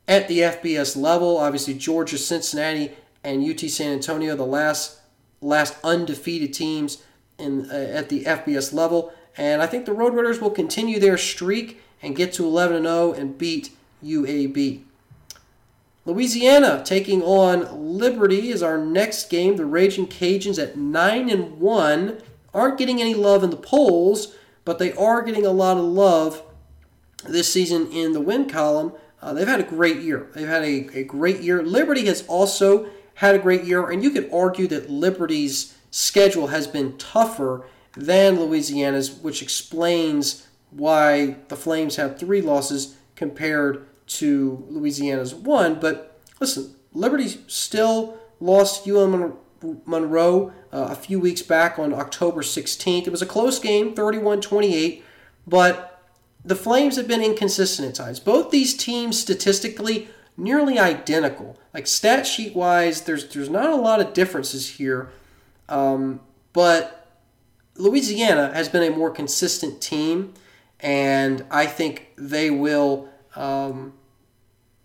at 0.08 0.28
the 0.28 0.40
FBS 0.40 0.96
level. 0.96 1.38
Obviously, 1.38 1.74
Georgia, 1.74 2.18
Cincinnati, 2.18 2.92
and 3.24 3.44
UT 3.44 3.60
San 3.70 3.92
Antonio, 3.92 4.36
the 4.36 4.46
last 4.46 5.00
last 5.44 5.76
undefeated 5.84 6.54
teams 6.54 7.04
in 7.38 7.70
uh, 7.70 7.74
at 7.74 8.10
the 8.10 8.24
FBS 8.24 8.74
level. 8.74 9.14
And 9.38 9.62
I 9.62 9.68
think 9.68 9.86
the 9.86 9.94
Roadrunners 9.94 10.40
will 10.40 10.52
continue 10.52 11.00
their 11.00 11.18
streak 11.18 11.82
and 12.02 12.16
get 12.16 12.34
to 12.34 12.46
11 12.46 12.78
and 12.78 12.86
0 12.86 13.14
and 13.14 13.38
beat 13.38 13.72
UAB. 14.04 14.82
Louisiana 16.06 16.84
taking 16.86 17.22
on 17.22 17.98
Liberty 17.98 18.50
is 18.50 18.62
our 18.62 18.78
next 18.78 19.30
game. 19.30 19.56
The 19.56 19.66
Raging 19.66 20.08
Cajuns 20.08 20.62
at 20.62 20.78
9 20.78 21.30
and 21.30 21.60
1 21.60 22.22
aren't 22.54 22.78
getting 22.78 23.02
any 23.02 23.14
love 23.14 23.44
in 23.44 23.50
the 23.50 23.58
polls, 23.58 24.36
but 24.66 24.80
they 24.80 24.94
are 24.94 25.22
getting 25.22 25.46
a 25.46 25.52
lot 25.52 25.78
of 25.78 25.84
love 25.84 26.44
this 27.28 27.52
season 27.52 27.90
in 27.92 28.12
the 28.12 28.22
win 28.22 28.50
column. 28.50 28.94
Uh, 29.22 29.34
they've 29.34 29.48
had 29.48 29.62
a 29.62 29.64
great 29.64 30.02
year. 30.02 30.28
They've 30.36 30.48
had 30.48 30.64
a, 30.64 30.90
a 30.94 31.04
great 31.06 31.40
year. 31.40 31.64
Liberty 31.64 32.06
has 32.08 32.28
also 32.28 32.90
had 33.16 33.36
a 33.36 33.40
great 33.40 33.64
year, 33.64 33.90
and 33.90 34.04
you 34.04 34.10
could 34.10 34.30
argue 34.34 34.68
that 34.68 34.90
Liberty's 34.90 35.78
schedule 35.92 36.48
has 36.48 36.68
been 36.68 36.98
tougher 36.98 37.66
than 37.96 38.40
Louisiana's, 38.40 39.12
which 39.12 39.42
explains 39.42 40.48
why 40.72 41.38
the 41.50 41.56
Flames 41.56 41.98
have 41.98 42.18
three 42.18 42.42
losses 42.42 42.98
compared 43.16 43.86
to 44.08 44.66
Louisiana's 44.70 45.36
one. 45.36 45.80
But 45.80 46.20
listen, 46.40 46.76
Liberty 46.94 47.28
still 47.48 48.18
lost 48.40 48.88
UM 48.88 49.38
Monroe 49.86 50.52
uh, 50.72 50.88
a 50.90 50.96
few 50.96 51.20
weeks 51.20 51.42
back 51.42 51.80
on 51.80 51.94
October 51.94 52.42
16th. 52.42 53.08
It 53.08 53.12
was 53.12 53.22
a 53.22 53.28
close 53.28 53.60
game, 53.60 53.94
31 53.94 54.42
28, 54.42 55.04
but 55.48 56.02
the 56.44 56.56
Flames 56.56 56.98
have 56.98 57.08
been 57.08 57.22
inconsistent 57.22 57.88
at 57.88 57.96
times. 57.96 58.20
Both 58.20 58.52
these 58.52 58.76
teams 58.76 59.18
statistically 59.20 60.10
nearly 60.38 60.80
identical. 60.80 61.58
Like 61.74 61.88
stat 61.88 62.26
sheet 62.28 62.56
wise, 62.56 63.02
there's 63.02 63.28
there's 63.34 63.50
not 63.50 63.70
a 63.70 63.76
lot 63.76 64.00
of 64.00 64.14
differences 64.14 64.70
here, 64.72 65.10
um, 65.70 66.20
but 66.54 67.08
Louisiana 67.76 68.54
has 68.54 68.70
been 68.70 68.84
a 68.84 68.96
more 68.96 69.10
consistent 69.10 69.82
team, 69.82 70.34
and 70.80 71.46
I 71.50 71.66
think 71.66 72.10
they 72.18 72.50
will. 72.50 73.10
Um, 73.36 73.94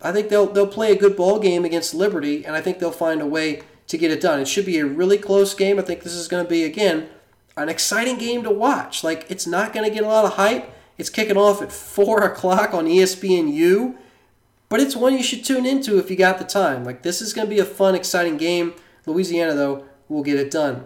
I 0.01 0.11
think 0.11 0.29
they'll 0.29 0.47
they'll 0.47 0.67
play 0.67 0.91
a 0.91 0.95
good 0.95 1.15
ball 1.15 1.39
game 1.39 1.65
against 1.65 1.93
Liberty, 1.93 2.45
and 2.45 2.55
I 2.55 2.61
think 2.61 2.79
they'll 2.79 2.91
find 2.91 3.21
a 3.21 3.27
way 3.27 3.63
to 3.87 3.97
get 3.97 4.11
it 4.11 4.21
done. 4.21 4.39
It 4.39 4.47
should 4.47 4.65
be 4.65 4.79
a 4.79 4.85
really 4.85 5.17
close 5.17 5.53
game. 5.53 5.77
I 5.77 5.81
think 5.81 6.03
this 6.03 6.13
is 6.13 6.27
going 6.27 6.43
to 6.43 6.49
be 6.49 6.63
again 6.63 7.09
an 7.57 7.69
exciting 7.69 8.17
game 8.17 8.43
to 8.43 8.51
watch. 8.51 9.03
Like 9.03 9.25
it's 9.29 9.45
not 9.45 9.73
going 9.73 9.87
to 9.87 9.93
get 9.93 10.03
a 10.03 10.07
lot 10.07 10.25
of 10.25 10.33
hype. 10.33 10.71
It's 10.97 11.09
kicking 11.09 11.37
off 11.37 11.61
at 11.61 11.71
four 11.71 12.23
o'clock 12.23 12.73
on 12.73 12.85
ESPNU, 12.85 13.95
but 14.69 14.79
it's 14.79 14.95
one 14.95 15.13
you 15.13 15.23
should 15.23 15.43
tune 15.43 15.65
into 15.65 15.97
if 15.97 16.09
you 16.09 16.15
got 16.15 16.37
the 16.37 16.45
time. 16.45 16.85
Like 16.85 17.01
this 17.01 17.21
is 17.21 17.33
going 17.33 17.47
to 17.47 17.53
be 17.53 17.59
a 17.59 17.65
fun, 17.65 17.95
exciting 17.95 18.37
game. 18.37 18.73
Louisiana 19.05 19.55
though 19.55 19.85
will 20.07 20.23
get 20.23 20.39
it 20.39 20.51
done. 20.51 20.85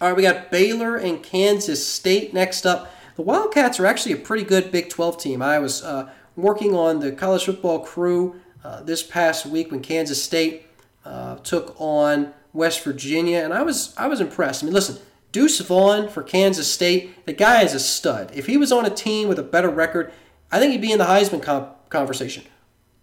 All 0.00 0.08
right, 0.08 0.16
we 0.16 0.22
got 0.22 0.50
Baylor 0.50 0.96
and 0.96 1.22
Kansas 1.22 1.86
State 1.86 2.34
next 2.34 2.66
up. 2.66 2.92
The 3.16 3.22
Wildcats 3.22 3.80
are 3.80 3.86
actually 3.86 4.12
a 4.12 4.18
pretty 4.18 4.44
good 4.44 4.70
Big 4.70 4.90
12 4.90 5.18
team. 5.18 5.40
I 5.40 5.58
was 5.58 5.82
uh, 5.82 6.10
working 6.36 6.74
on 6.74 7.00
the 7.00 7.12
college 7.12 7.46
football 7.46 7.80
crew 7.80 8.38
uh, 8.62 8.82
this 8.82 9.02
past 9.02 9.46
week 9.46 9.70
when 9.70 9.80
Kansas 9.80 10.22
State 10.22 10.66
uh, 11.06 11.36
took 11.36 11.74
on 11.78 12.34
West 12.52 12.84
Virginia, 12.84 13.38
and 13.38 13.54
I 13.54 13.62
was 13.62 13.94
I 13.96 14.06
was 14.06 14.20
impressed. 14.20 14.62
I 14.62 14.66
mean, 14.66 14.74
listen, 14.74 14.98
Deuce 15.32 15.60
Vaughn 15.60 16.08
for 16.08 16.22
Kansas 16.22 16.70
State, 16.70 17.24
the 17.26 17.32
guy 17.32 17.62
is 17.62 17.74
a 17.74 17.80
stud. 17.80 18.32
If 18.34 18.46
he 18.46 18.56
was 18.56 18.72
on 18.72 18.84
a 18.84 18.90
team 18.90 19.28
with 19.28 19.38
a 19.38 19.42
better 19.42 19.70
record, 19.70 20.12
I 20.50 20.58
think 20.58 20.72
he'd 20.72 20.80
be 20.80 20.92
in 20.92 20.98
the 20.98 21.04
Heisman 21.04 21.42
conversation. 21.88 22.44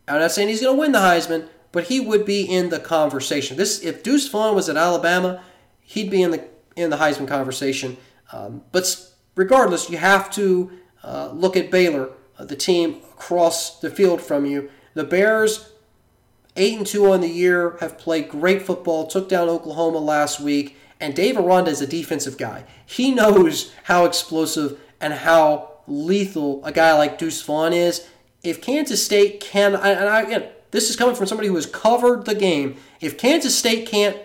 I'm 0.07 0.19
not 0.19 0.31
saying 0.31 0.49
he's 0.49 0.61
going 0.61 0.75
to 0.75 0.79
win 0.79 0.91
the 0.91 0.99
Heisman, 0.99 1.47
but 1.71 1.85
he 1.85 1.99
would 1.99 2.25
be 2.25 2.43
in 2.43 2.69
the 2.69 2.79
conversation. 2.79 3.57
This, 3.57 3.81
if 3.83 4.03
Deuce 4.03 4.27
Vaughn 4.27 4.55
was 4.55 4.69
at 4.69 4.77
Alabama, 4.77 5.43
he'd 5.81 6.09
be 6.09 6.21
in 6.21 6.31
the 6.31 6.47
in 6.75 6.89
the 6.89 6.97
Heisman 6.97 7.27
conversation. 7.27 7.97
Um, 8.31 8.63
but 8.71 9.11
regardless, 9.35 9.89
you 9.89 9.97
have 9.97 10.31
to 10.31 10.71
uh, 11.03 11.31
look 11.31 11.55
at 11.55 11.69
Baylor, 11.69 12.09
uh, 12.37 12.45
the 12.45 12.55
team 12.55 13.01
across 13.13 13.79
the 13.79 13.89
field 13.89 14.21
from 14.21 14.45
you. 14.45 14.69
The 14.95 15.03
Bears, 15.03 15.71
eight 16.55 16.77
and 16.77 16.87
two 16.87 17.11
on 17.11 17.21
the 17.21 17.29
year, 17.29 17.77
have 17.79 17.97
played 17.97 18.29
great 18.29 18.61
football. 18.61 19.07
Took 19.07 19.29
down 19.29 19.49
Oklahoma 19.49 19.99
last 19.99 20.39
week, 20.39 20.77
and 20.99 21.15
Dave 21.15 21.37
Aranda 21.37 21.71
is 21.71 21.81
a 21.81 21.87
defensive 21.87 22.37
guy. 22.37 22.65
He 22.85 23.11
knows 23.15 23.71
how 23.83 24.05
explosive 24.05 24.79
and 24.99 25.13
how 25.13 25.71
lethal 25.87 26.63
a 26.65 26.71
guy 26.71 26.93
like 26.97 27.17
Deuce 27.17 27.41
Vaughn 27.41 27.73
is. 27.73 28.07
If 28.43 28.61
Kansas 28.61 29.03
State 29.03 29.39
can, 29.39 29.73
and 29.73 30.09
I, 30.09 30.21
again, 30.21 30.49
this 30.71 30.89
is 30.89 30.95
coming 30.95 31.15
from 31.15 31.27
somebody 31.27 31.47
who 31.47 31.55
has 31.55 31.65
covered 31.65 32.25
the 32.25 32.35
game. 32.35 32.75
If 32.99 33.17
Kansas 33.17 33.57
State 33.57 33.87
can't 33.87 34.17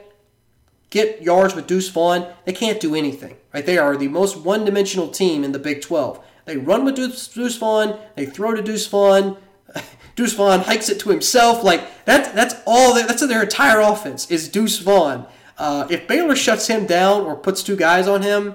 get 0.91 1.23
yards 1.23 1.55
with 1.55 1.66
Deuce 1.66 1.89
Vaughn, 1.89 2.27
they 2.45 2.53
can't 2.53 2.81
do 2.81 2.95
anything. 2.95 3.37
Right? 3.53 3.64
They 3.64 3.79
are 3.79 3.97
the 3.97 4.09
most 4.09 4.39
one-dimensional 4.39 5.09
team 5.09 5.45
in 5.45 5.53
the 5.53 5.59
Big 5.59 5.83
12. 5.83 6.25
They 6.47 6.57
run 6.57 6.85
with 6.85 6.97
Deuce, 6.97 7.29
Deuce 7.29 7.57
Vaughn, 7.59 7.99
they 8.16 8.25
throw 8.25 8.55
to 8.55 8.62
Deuce 8.62 8.87
Vaughn. 8.87 9.37
Deuce 10.16 10.33
Vaughn 10.33 10.61
hikes 10.61 10.89
it 10.89 10.99
to 11.01 11.11
himself. 11.11 11.62
Like 11.62 12.05
that. 12.07 12.35
That's 12.35 12.55
all. 12.66 12.95
That's 12.95 13.27
their 13.27 13.43
entire 13.43 13.81
offense 13.81 14.31
is 14.31 14.49
Deuce 14.49 14.79
Vaughn. 14.79 15.27
Uh, 15.59 15.87
if 15.91 16.09
Baylor 16.09 16.35
shuts 16.35 16.69
him 16.69 16.87
down 16.87 17.23
or 17.23 17.37
puts 17.37 17.62
two 17.62 17.77
guys 17.77 18.09
on 18.09 18.23
him, 18.23 18.55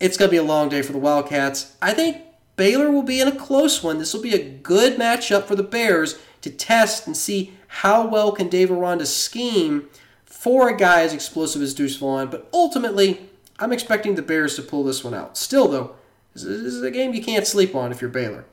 it's 0.00 0.16
going 0.16 0.28
to 0.28 0.30
be 0.30 0.38
a 0.38 0.42
long 0.42 0.68
day 0.68 0.82
for 0.82 0.92
the 0.92 0.98
Wildcats. 0.98 1.76
I 1.80 1.92
think 1.92 2.18
Baylor 2.56 2.90
will 2.90 3.02
be 3.02 3.20
in 3.20 3.28
a 3.28 3.36
close 3.36 3.82
one. 3.82 3.98
This 3.98 4.14
will 4.14 4.22
be 4.22 4.34
a 4.34 4.48
good 4.48 4.96
matchup 4.98 5.44
for 5.44 5.56
the 5.56 5.62
Bears 5.62 6.18
to 6.42 6.50
test 6.50 7.06
and 7.06 7.16
see 7.16 7.54
how 7.66 8.06
well 8.06 8.32
can 8.32 8.48
Dave 8.48 8.70
Aranda 8.70 9.06
scheme 9.06 9.88
for 10.24 10.68
a 10.68 10.76
guy 10.76 11.02
as 11.02 11.12
explosive 11.12 11.62
as 11.62 11.74
Deuce 11.74 11.96
Vaughn. 11.96 12.28
But 12.28 12.48
ultimately, 12.52 13.28
I'm 13.58 13.72
expecting 13.72 14.14
the 14.14 14.22
Bears 14.22 14.56
to 14.56 14.62
pull 14.62 14.84
this 14.84 15.02
one 15.02 15.14
out. 15.14 15.36
Still, 15.36 15.68
though, 15.68 15.94
this 16.32 16.44
is 16.44 16.82
a 16.82 16.90
game 16.90 17.14
you 17.14 17.22
can't 17.22 17.46
sleep 17.46 17.74
on 17.74 17.92
if 17.92 18.00
you're 18.00 18.10
Baylor. 18.10 18.44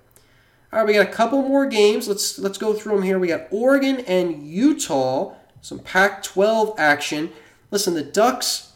All 0.72 0.80
right, 0.80 0.88
we 0.88 0.94
got 0.94 1.08
a 1.08 1.12
couple 1.12 1.42
more 1.42 1.66
games. 1.66 2.08
Let's 2.08 2.40
let's 2.40 2.58
go 2.58 2.74
through 2.74 2.96
them 2.96 3.04
here. 3.04 3.20
We 3.20 3.28
got 3.28 3.48
Oregon 3.52 4.00
and 4.02 4.48
Utah, 4.48 5.36
some 5.62 5.80
Pac-12 5.80 6.76
action. 6.78 7.32
Listen, 7.72 7.94
the 7.94 8.04
Ducks, 8.04 8.71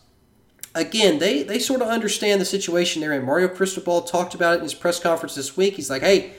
again, 0.76 1.18
they 1.18 1.42
they 1.42 1.58
sort 1.58 1.82
of 1.82 1.88
understand 1.88 2.40
the 2.40 2.46
situation 2.46 3.02
they're 3.02 3.14
in. 3.14 3.26
Mario 3.26 3.48
Cristobal 3.48 4.02
talked 4.02 4.36
about 4.36 4.54
it 4.54 4.58
in 4.58 4.64
his 4.64 4.76
press 4.76 5.00
conference 5.00 5.34
this 5.34 5.58
week. 5.58 5.76
He's 5.76 5.90
like, 5.90 6.04
"Hey, 6.04 6.34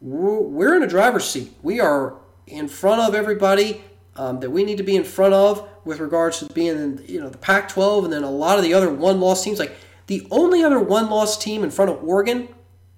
we're 0.00 0.76
in 0.76 0.82
a 0.82 0.86
driver's 0.86 1.24
seat. 1.24 1.52
We 1.62 1.80
are 1.80 2.18
in 2.46 2.68
front 2.68 3.00
of 3.00 3.14
everybody 3.14 3.82
um, 4.16 4.40
that 4.40 4.50
we 4.50 4.64
need 4.64 4.76
to 4.78 4.82
be 4.82 4.96
in 4.96 5.04
front 5.04 5.34
of 5.34 5.68
with 5.84 6.00
regards 6.00 6.40
to 6.40 6.52
being 6.52 6.76
in 6.76 7.04
you 7.06 7.20
know 7.20 7.28
the 7.28 7.38
Pac-12 7.38 8.04
and 8.04 8.12
then 8.12 8.24
a 8.24 8.30
lot 8.30 8.58
of 8.58 8.64
the 8.64 8.74
other 8.74 8.92
one-loss 8.92 9.42
teams. 9.42 9.58
Like 9.58 9.76
the 10.08 10.26
only 10.30 10.62
other 10.62 10.80
one-loss 10.80 11.38
team 11.38 11.64
in 11.64 11.70
front 11.70 11.90
of 11.90 12.02
Oregon 12.04 12.48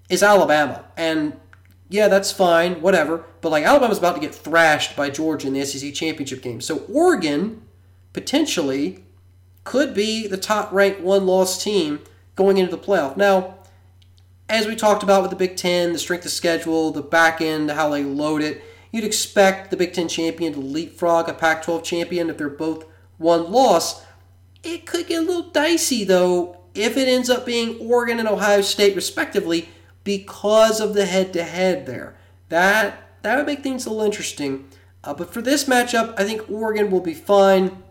is 0.08 0.22
Alabama, 0.22 0.84
and 0.96 1.38
yeah, 1.90 2.08
that's 2.08 2.32
fine, 2.32 2.80
whatever. 2.80 3.24
But 3.40 3.50
like 3.50 3.64
Alabama's 3.64 3.98
about 3.98 4.14
to 4.14 4.20
get 4.20 4.34
thrashed 4.34 4.96
by 4.96 5.10
Georgia 5.10 5.46
in 5.46 5.52
the 5.52 5.64
SEC 5.64 5.92
championship 5.94 6.42
game, 6.42 6.60
so 6.60 6.78
Oregon 6.92 7.62
potentially 8.12 9.04
could 9.68 9.92
be 9.92 10.26
the 10.26 10.38
top-ranked 10.38 10.98
one-loss 11.00 11.62
team 11.62 12.00
going 12.36 12.56
into 12.56 12.74
the 12.74 12.82
playoff. 12.82 13.18
Now, 13.18 13.56
as 14.48 14.66
we 14.66 14.74
talked 14.74 15.02
about 15.02 15.20
with 15.20 15.30
the 15.30 15.36
Big 15.36 15.58
Ten, 15.58 15.92
the 15.92 15.98
strength 15.98 16.24
of 16.24 16.30
schedule, 16.30 16.90
the 16.90 17.02
back 17.02 17.42
end, 17.42 17.70
how 17.70 17.90
they 17.90 18.02
load 18.02 18.40
it, 18.40 18.62
you'd 18.90 19.04
expect 19.04 19.70
the 19.70 19.76
Big 19.76 19.92
Ten 19.92 20.08
champion 20.08 20.54
to 20.54 20.58
leapfrog 20.58 21.28
a 21.28 21.34
Pac 21.34 21.62
12 21.64 21.82
champion 21.82 22.30
if 22.30 22.38
they're 22.38 22.48
both 22.48 22.86
one 23.18 23.52
loss. 23.52 24.06
It 24.62 24.86
could 24.86 25.06
get 25.06 25.22
a 25.22 25.26
little 25.26 25.50
dicey, 25.50 26.02
though, 26.02 26.56
if 26.74 26.96
it 26.96 27.06
ends 27.06 27.28
up 27.28 27.44
being 27.44 27.78
Oregon 27.78 28.18
and 28.18 28.28
Ohio 28.28 28.62
State, 28.62 28.96
respectively, 28.96 29.68
because 30.02 30.80
of 30.80 30.94
the 30.94 31.04
head 31.04 31.34
to 31.34 31.44
head 31.44 31.84
there. 31.84 32.16
That, 32.48 33.06
that 33.20 33.36
would 33.36 33.44
make 33.44 33.62
things 33.62 33.84
a 33.84 33.90
little 33.90 34.06
interesting. 34.06 34.66
Uh, 35.04 35.12
but 35.12 35.30
for 35.30 35.42
this 35.42 35.64
matchup, 35.64 36.14
I 36.16 36.24
think 36.24 36.50
Oregon 36.50 36.90
will 36.90 37.02
be 37.02 37.12
fine. 37.12 37.82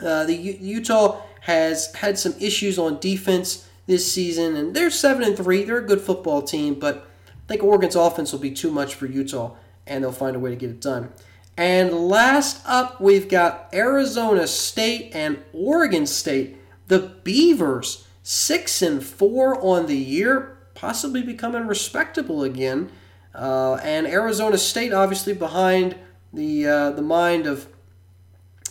Uh, 0.00 0.24
the 0.24 0.34
U- 0.34 0.58
Utah 0.60 1.22
has 1.40 1.94
had 1.94 2.18
some 2.18 2.34
issues 2.40 2.78
on 2.78 2.98
defense 3.00 3.68
this 3.86 4.10
season, 4.10 4.56
and 4.56 4.74
they're 4.74 4.90
seven 4.90 5.22
and 5.24 5.36
three. 5.36 5.64
They're 5.64 5.78
a 5.78 5.86
good 5.86 6.00
football 6.00 6.42
team, 6.42 6.74
but 6.74 7.08
I 7.28 7.48
think 7.48 7.62
Oregon's 7.62 7.96
offense 7.96 8.32
will 8.32 8.38
be 8.38 8.52
too 8.52 8.70
much 8.70 8.94
for 8.94 9.06
Utah, 9.06 9.52
and 9.86 10.04
they'll 10.04 10.12
find 10.12 10.36
a 10.36 10.38
way 10.38 10.50
to 10.50 10.56
get 10.56 10.70
it 10.70 10.80
done. 10.80 11.12
And 11.56 11.92
last 11.92 12.62
up, 12.64 13.00
we've 13.00 13.28
got 13.28 13.68
Arizona 13.74 14.46
State 14.46 15.10
and 15.14 15.42
Oregon 15.52 16.06
State. 16.06 16.56
The 16.88 16.98
Beavers, 17.24 18.06
six 18.22 18.82
and 18.82 19.04
four 19.04 19.60
on 19.62 19.86
the 19.86 19.96
year, 19.96 20.56
possibly 20.74 21.22
becoming 21.22 21.66
respectable 21.66 22.42
again. 22.42 22.90
Uh, 23.34 23.74
and 23.76 24.06
Arizona 24.06 24.58
State, 24.58 24.92
obviously 24.92 25.34
behind 25.34 25.96
the 26.32 26.66
uh, 26.66 26.90
the 26.90 27.02
mind 27.02 27.46
of 27.46 27.68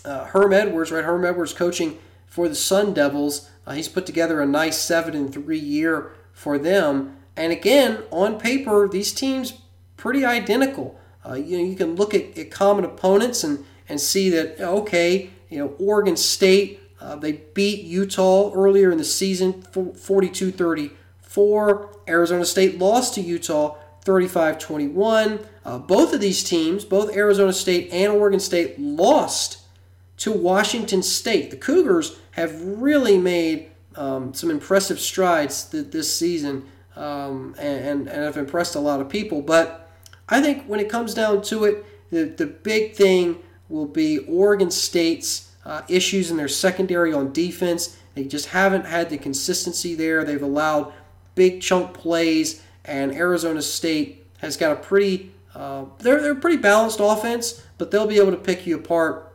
uh, 0.05 0.25
Herm 0.25 0.53
Edwards, 0.53 0.91
right? 0.91 1.03
Herm 1.03 1.25
Edwards 1.25 1.53
coaching 1.53 1.97
for 2.27 2.47
the 2.47 2.55
Sun 2.55 2.93
Devils. 2.93 3.49
Uh, 3.65 3.73
he's 3.73 3.87
put 3.87 4.05
together 4.05 4.41
a 4.41 4.45
nice 4.45 4.79
seven 4.79 5.15
and 5.15 5.31
three 5.31 5.59
year 5.59 6.11
for 6.33 6.57
them. 6.57 7.17
And 7.35 7.51
again, 7.51 8.03
on 8.11 8.39
paper, 8.39 8.87
these 8.87 9.13
teams 9.13 9.53
pretty 9.97 10.25
identical. 10.25 10.99
Uh, 11.25 11.33
you 11.33 11.57
know, 11.57 11.63
you 11.63 11.75
can 11.75 11.95
look 11.95 12.13
at, 12.13 12.37
at, 12.37 12.51
common 12.51 12.83
opponents 12.83 13.43
and, 13.43 13.63
and 13.87 14.01
see 14.01 14.29
that 14.31 14.59
okay, 14.59 15.29
you 15.49 15.59
know, 15.59 15.75
Oregon 15.79 16.17
State 16.17 16.81
uh, 17.01 17.15
they 17.15 17.31
beat 17.33 17.83
Utah 17.83 18.51
earlier 18.53 18.91
in 18.91 18.99
the 18.99 19.03
season 19.03 19.63
42-34. 19.63 21.89
Arizona 22.07 22.45
State 22.45 22.77
lost 22.77 23.15
to 23.15 23.21
Utah 23.21 23.75
35-21. 24.05 25.43
Uh, 25.65 25.79
both 25.79 26.13
of 26.13 26.21
these 26.21 26.43
teams, 26.43 26.85
both 26.85 27.15
Arizona 27.15 27.53
State 27.53 27.89
and 27.91 28.13
Oregon 28.13 28.39
State, 28.39 28.79
lost 28.79 29.60
to 30.21 30.31
Washington 30.31 31.01
State. 31.01 31.49
The 31.49 31.57
Cougars 31.57 32.19
have 32.31 32.61
really 32.61 33.17
made 33.17 33.71
um, 33.95 34.35
some 34.35 34.51
impressive 34.51 34.99
strides 34.99 35.65
th- 35.65 35.87
this 35.89 36.15
season 36.15 36.67
um, 36.95 37.55
and, 37.57 38.07
and, 38.07 38.23
have 38.23 38.37
impressed 38.37 38.75
a 38.75 38.79
lot 38.79 39.01
of 39.01 39.09
people. 39.09 39.41
But 39.41 39.89
I 40.29 40.39
think 40.39 40.65
when 40.65 40.79
it 40.79 40.89
comes 40.89 41.15
down 41.15 41.41
to 41.43 41.65
it, 41.65 41.83
the, 42.11 42.25
the 42.25 42.45
big 42.45 42.93
thing 42.93 43.39
will 43.67 43.87
be 43.87 44.19
Oregon 44.19 44.69
State's 44.69 45.49
uh, 45.65 45.81
issues 45.87 46.29
in 46.29 46.37
their 46.37 46.47
secondary 46.47 47.11
on 47.11 47.33
defense. 47.33 47.97
They 48.13 48.25
just 48.25 48.49
haven't 48.49 48.85
had 48.85 49.09
the 49.09 49.17
consistency 49.17 49.95
there. 49.95 50.23
They've 50.23 50.41
allowed 50.41 50.93
big 51.33 51.61
chunk 51.61 51.95
plays, 51.95 52.61
and 52.85 53.11
Arizona 53.11 53.63
State 53.63 54.27
has 54.37 54.55
got 54.55 54.71
a 54.73 54.75
pretty 54.75 55.31
uh, 55.55 55.85
they're, 55.97 56.21
they're 56.21 56.31
a 56.33 56.35
pretty 56.35 56.57
balanced 56.57 56.99
offense, 57.01 57.65
but 57.79 57.89
they'll 57.89 58.07
be 58.07 58.19
able 58.19 58.31
to 58.31 58.37
pick 58.37 58.67
you 58.67 58.77
apart 58.77 59.30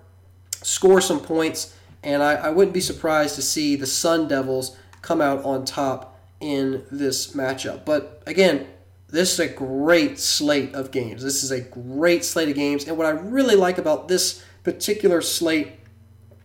score 0.67 1.01
some 1.01 1.21
points, 1.21 1.77
and 2.03 2.25
I, 2.25 2.35
I 2.35 2.51
wouldn't 2.51 2.75
be 2.75 2.81
surprised 2.81 3.37
to 3.37 3.43
see 3.43 3.77
the 3.77 3.87
Sun 3.87 4.27
Devils 4.27 4.77
come 5.01 5.21
out 5.21 5.45
on 5.45 5.65
top 5.65 6.21
in 6.41 6.85
this 6.91 7.35
matchup. 7.35 7.85
But 7.85 8.21
again, 8.27 8.67
this 9.09 9.33
is 9.33 9.39
a 9.39 9.47
great 9.47 10.19
slate 10.19 10.75
of 10.75 10.91
games. 10.91 11.23
This 11.23 11.45
is 11.45 11.53
a 11.53 11.61
great 11.61 12.25
slate 12.25 12.49
of 12.49 12.57
games. 12.57 12.89
And 12.89 12.99
what 12.99 13.07
I 13.07 13.11
really 13.11 13.55
like 13.55 13.79
about 13.79 14.09
this 14.09 14.45
particular 14.65 15.23
slate 15.23 15.79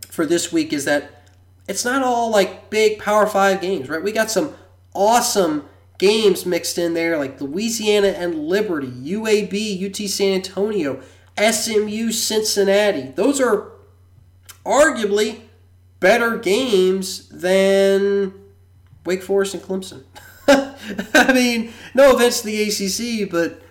for 0.07 0.27
this 0.27 0.51
week 0.53 0.71
is 0.71 0.85
that 0.85 1.23
it's 1.67 1.83
not 1.83 2.03
all 2.03 2.29
like 2.29 2.69
big 2.69 2.99
Power 2.99 3.25
Five 3.25 3.59
games, 3.59 3.89
right? 3.89 4.03
We 4.03 4.11
got 4.11 4.29
some 4.29 4.53
awesome 4.93 5.65
games 5.97 6.45
mixed 6.45 6.77
in 6.77 6.93
there, 6.93 7.17
like 7.17 7.41
Louisiana 7.41 8.09
and 8.09 8.47
Liberty, 8.47 8.87
UAB, 8.87 9.89
UT 9.89 10.09
San 10.09 10.33
Antonio, 10.33 11.01
SMU, 11.39 12.11
Cincinnati. 12.11 13.13
Those 13.15 13.41
are 13.41 13.71
arguably 14.65 15.41
better 15.99 16.37
games 16.37 17.29
than 17.29 18.33
Wake 19.05 19.23
Forest 19.23 19.55
and 19.55 19.63
Clemson. 19.63 20.03
I 20.47 21.33
mean, 21.33 21.71
no 21.93 22.15
offense 22.15 22.41
to 22.41 22.47
the 22.47 22.63
ACC, 22.63 23.29
but 23.29 23.61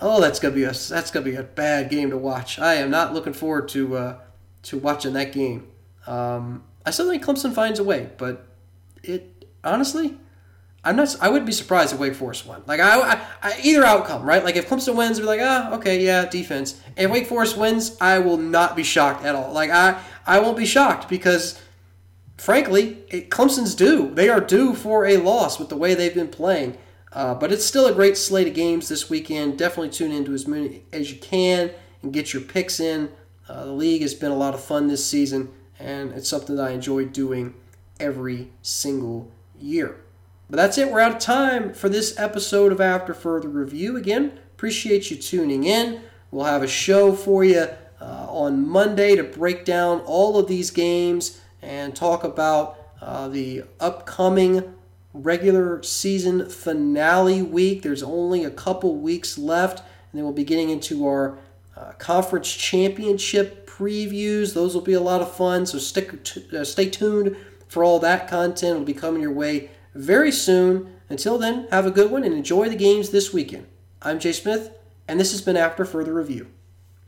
oh, 0.00 0.20
that's 0.20 0.38
gonna 0.38 0.54
be 0.54 0.64
a 0.64 0.72
that's 0.72 1.10
gonna 1.10 1.24
be 1.24 1.36
a 1.36 1.42
bad 1.42 1.90
game 1.90 2.10
to 2.10 2.18
watch. 2.18 2.58
I 2.58 2.74
am 2.74 2.90
not 2.90 3.14
looking 3.14 3.32
forward 3.32 3.68
to 3.70 3.96
uh, 3.96 4.18
to 4.64 4.78
watching 4.78 5.14
that 5.14 5.32
game. 5.32 5.68
Um, 6.06 6.64
I 6.84 6.90
still 6.90 7.08
think 7.08 7.24
Clemson 7.24 7.52
finds 7.52 7.78
a 7.78 7.84
way, 7.84 8.10
but 8.18 8.46
it 9.02 9.46
honestly, 9.62 10.16
I'm 10.82 10.96
not. 10.96 11.14
I 11.20 11.28
would 11.28 11.44
be 11.44 11.52
surprised 11.52 11.92
if 11.92 11.98
Wake 11.98 12.14
Forest 12.14 12.46
won. 12.46 12.62
Like 12.66 12.80
I, 12.80 13.00
I, 13.00 13.20
I 13.42 13.60
either 13.62 13.84
outcome, 13.84 14.24
right? 14.24 14.42
Like 14.42 14.56
if 14.56 14.68
Clemson 14.68 14.96
wins, 14.96 15.18
I'd 15.18 15.22
be 15.22 15.26
like, 15.26 15.40
ah, 15.42 15.74
okay, 15.74 16.04
yeah, 16.04 16.24
defense. 16.26 16.80
And 16.96 17.12
Wake 17.12 17.26
Forest 17.26 17.56
wins, 17.56 17.96
I 18.00 18.18
will 18.18 18.38
not 18.38 18.76
be 18.76 18.82
shocked 18.82 19.24
at 19.24 19.34
all. 19.34 19.52
Like 19.52 19.70
I, 19.70 20.02
I 20.26 20.38
won't 20.40 20.56
be 20.56 20.66
shocked 20.66 21.08
because, 21.08 21.60
frankly, 22.36 22.98
it, 23.08 23.30
Clemson's 23.30 23.74
due. 23.74 24.14
They 24.14 24.28
are 24.28 24.40
due 24.40 24.74
for 24.74 25.06
a 25.06 25.16
loss 25.16 25.58
with 25.58 25.68
the 25.68 25.76
way 25.76 25.94
they've 25.94 26.14
been 26.14 26.28
playing. 26.28 26.78
Uh, 27.12 27.34
but 27.34 27.50
it's 27.50 27.64
still 27.64 27.86
a 27.86 27.92
great 27.92 28.16
slate 28.16 28.46
of 28.46 28.54
games 28.54 28.88
this 28.88 29.10
weekend. 29.10 29.58
Definitely 29.58 29.90
tune 29.90 30.12
into 30.12 30.32
as 30.32 30.46
many 30.46 30.84
as 30.92 31.10
you 31.10 31.18
can 31.18 31.70
and 32.02 32.12
get 32.12 32.32
your 32.32 32.42
picks 32.42 32.78
in. 32.78 33.10
Uh, 33.48 33.64
the 33.64 33.72
league 33.72 34.02
has 34.02 34.14
been 34.14 34.30
a 34.30 34.36
lot 34.36 34.54
of 34.54 34.62
fun 34.62 34.86
this 34.86 35.04
season, 35.04 35.50
and 35.78 36.12
it's 36.12 36.28
something 36.28 36.54
that 36.54 36.68
I 36.68 36.70
enjoy 36.70 37.06
doing 37.06 37.54
every 37.98 38.50
single 38.62 39.30
year. 39.58 39.96
But 40.48 40.56
that's 40.56 40.78
it. 40.78 40.90
We're 40.90 41.00
out 41.00 41.12
of 41.12 41.18
time 41.18 41.72
for 41.72 41.88
this 41.88 42.18
episode 42.18 42.70
of 42.70 42.80
After 42.80 43.12
Further 43.12 43.48
Review. 43.48 43.96
Again, 43.96 44.38
appreciate 44.54 45.10
you 45.10 45.16
tuning 45.16 45.64
in. 45.64 46.02
We'll 46.30 46.44
have 46.44 46.62
a 46.62 46.68
show 46.68 47.12
for 47.12 47.44
you 47.44 47.68
on 48.30 48.68
Monday 48.68 49.16
to 49.16 49.22
break 49.22 49.64
down 49.64 50.00
all 50.00 50.38
of 50.38 50.48
these 50.48 50.70
games 50.70 51.40
and 51.62 51.94
talk 51.94 52.24
about 52.24 52.78
uh, 53.00 53.28
the 53.28 53.64
upcoming 53.78 54.74
regular 55.12 55.82
season 55.82 56.48
finale 56.48 57.42
week. 57.42 57.82
There's 57.82 58.02
only 58.02 58.44
a 58.44 58.50
couple 58.50 58.96
weeks 58.96 59.36
left, 59.36 59.80
and 59.80 60.18
then 60.18 60.24
we'll 60.24 60.32
be 60.32 60.44
getting 60.44 60.70
into 60.70 61.06
our 61.06 61.38
uh, 61.76 61.92
conference 61.98 62.52
championship 62.54 63.68
previews. 63.68 64.54
Those 64.54 64.74
will 64.74 64.82
be 64.82 64.92
a 64.92 65.00
lot 65.00 65.20
of 65.20 65.34
fun, 65.34 65.66
so 65.66 65.78
stick 65.78 66.22
t- 66.24 66.56
uh, 66.56 66.64
stay 66.64 66.88
tuned 66.88 67.36
for 67.68 67.82
all 67.82 67.98
that 68.00 68.28
content. 68.28 68.74
It'll 68.74 68.84
be 68.84 68.94
coming 68.94 69.22
your 69.22 69.32
way 69.32 69.70
very 69.94 70.32
soon. 70.32 70.94
Until 71.08 71.38
then, 71.38 71.66
have 71.72 71.86
a 71.86 71.90
good 71.90 72.10
one 72.10 72.22
and 72.22 72.34
enjoy 72.34 72.68
the 72.68 72.76
games 72.76 73.10
this 73.10 73.32
weekend. 73.32 73.66
I'm 74.02 74.20
Jay 74.20 74.32
Smith, 74.32 74.70
and 75.08 75.18
this 75.18 75.32
has 75.32 75.42
been 75.42 75.56
After 75.56 75.84
Further 75.84 76.14
Review. 76.14 76.46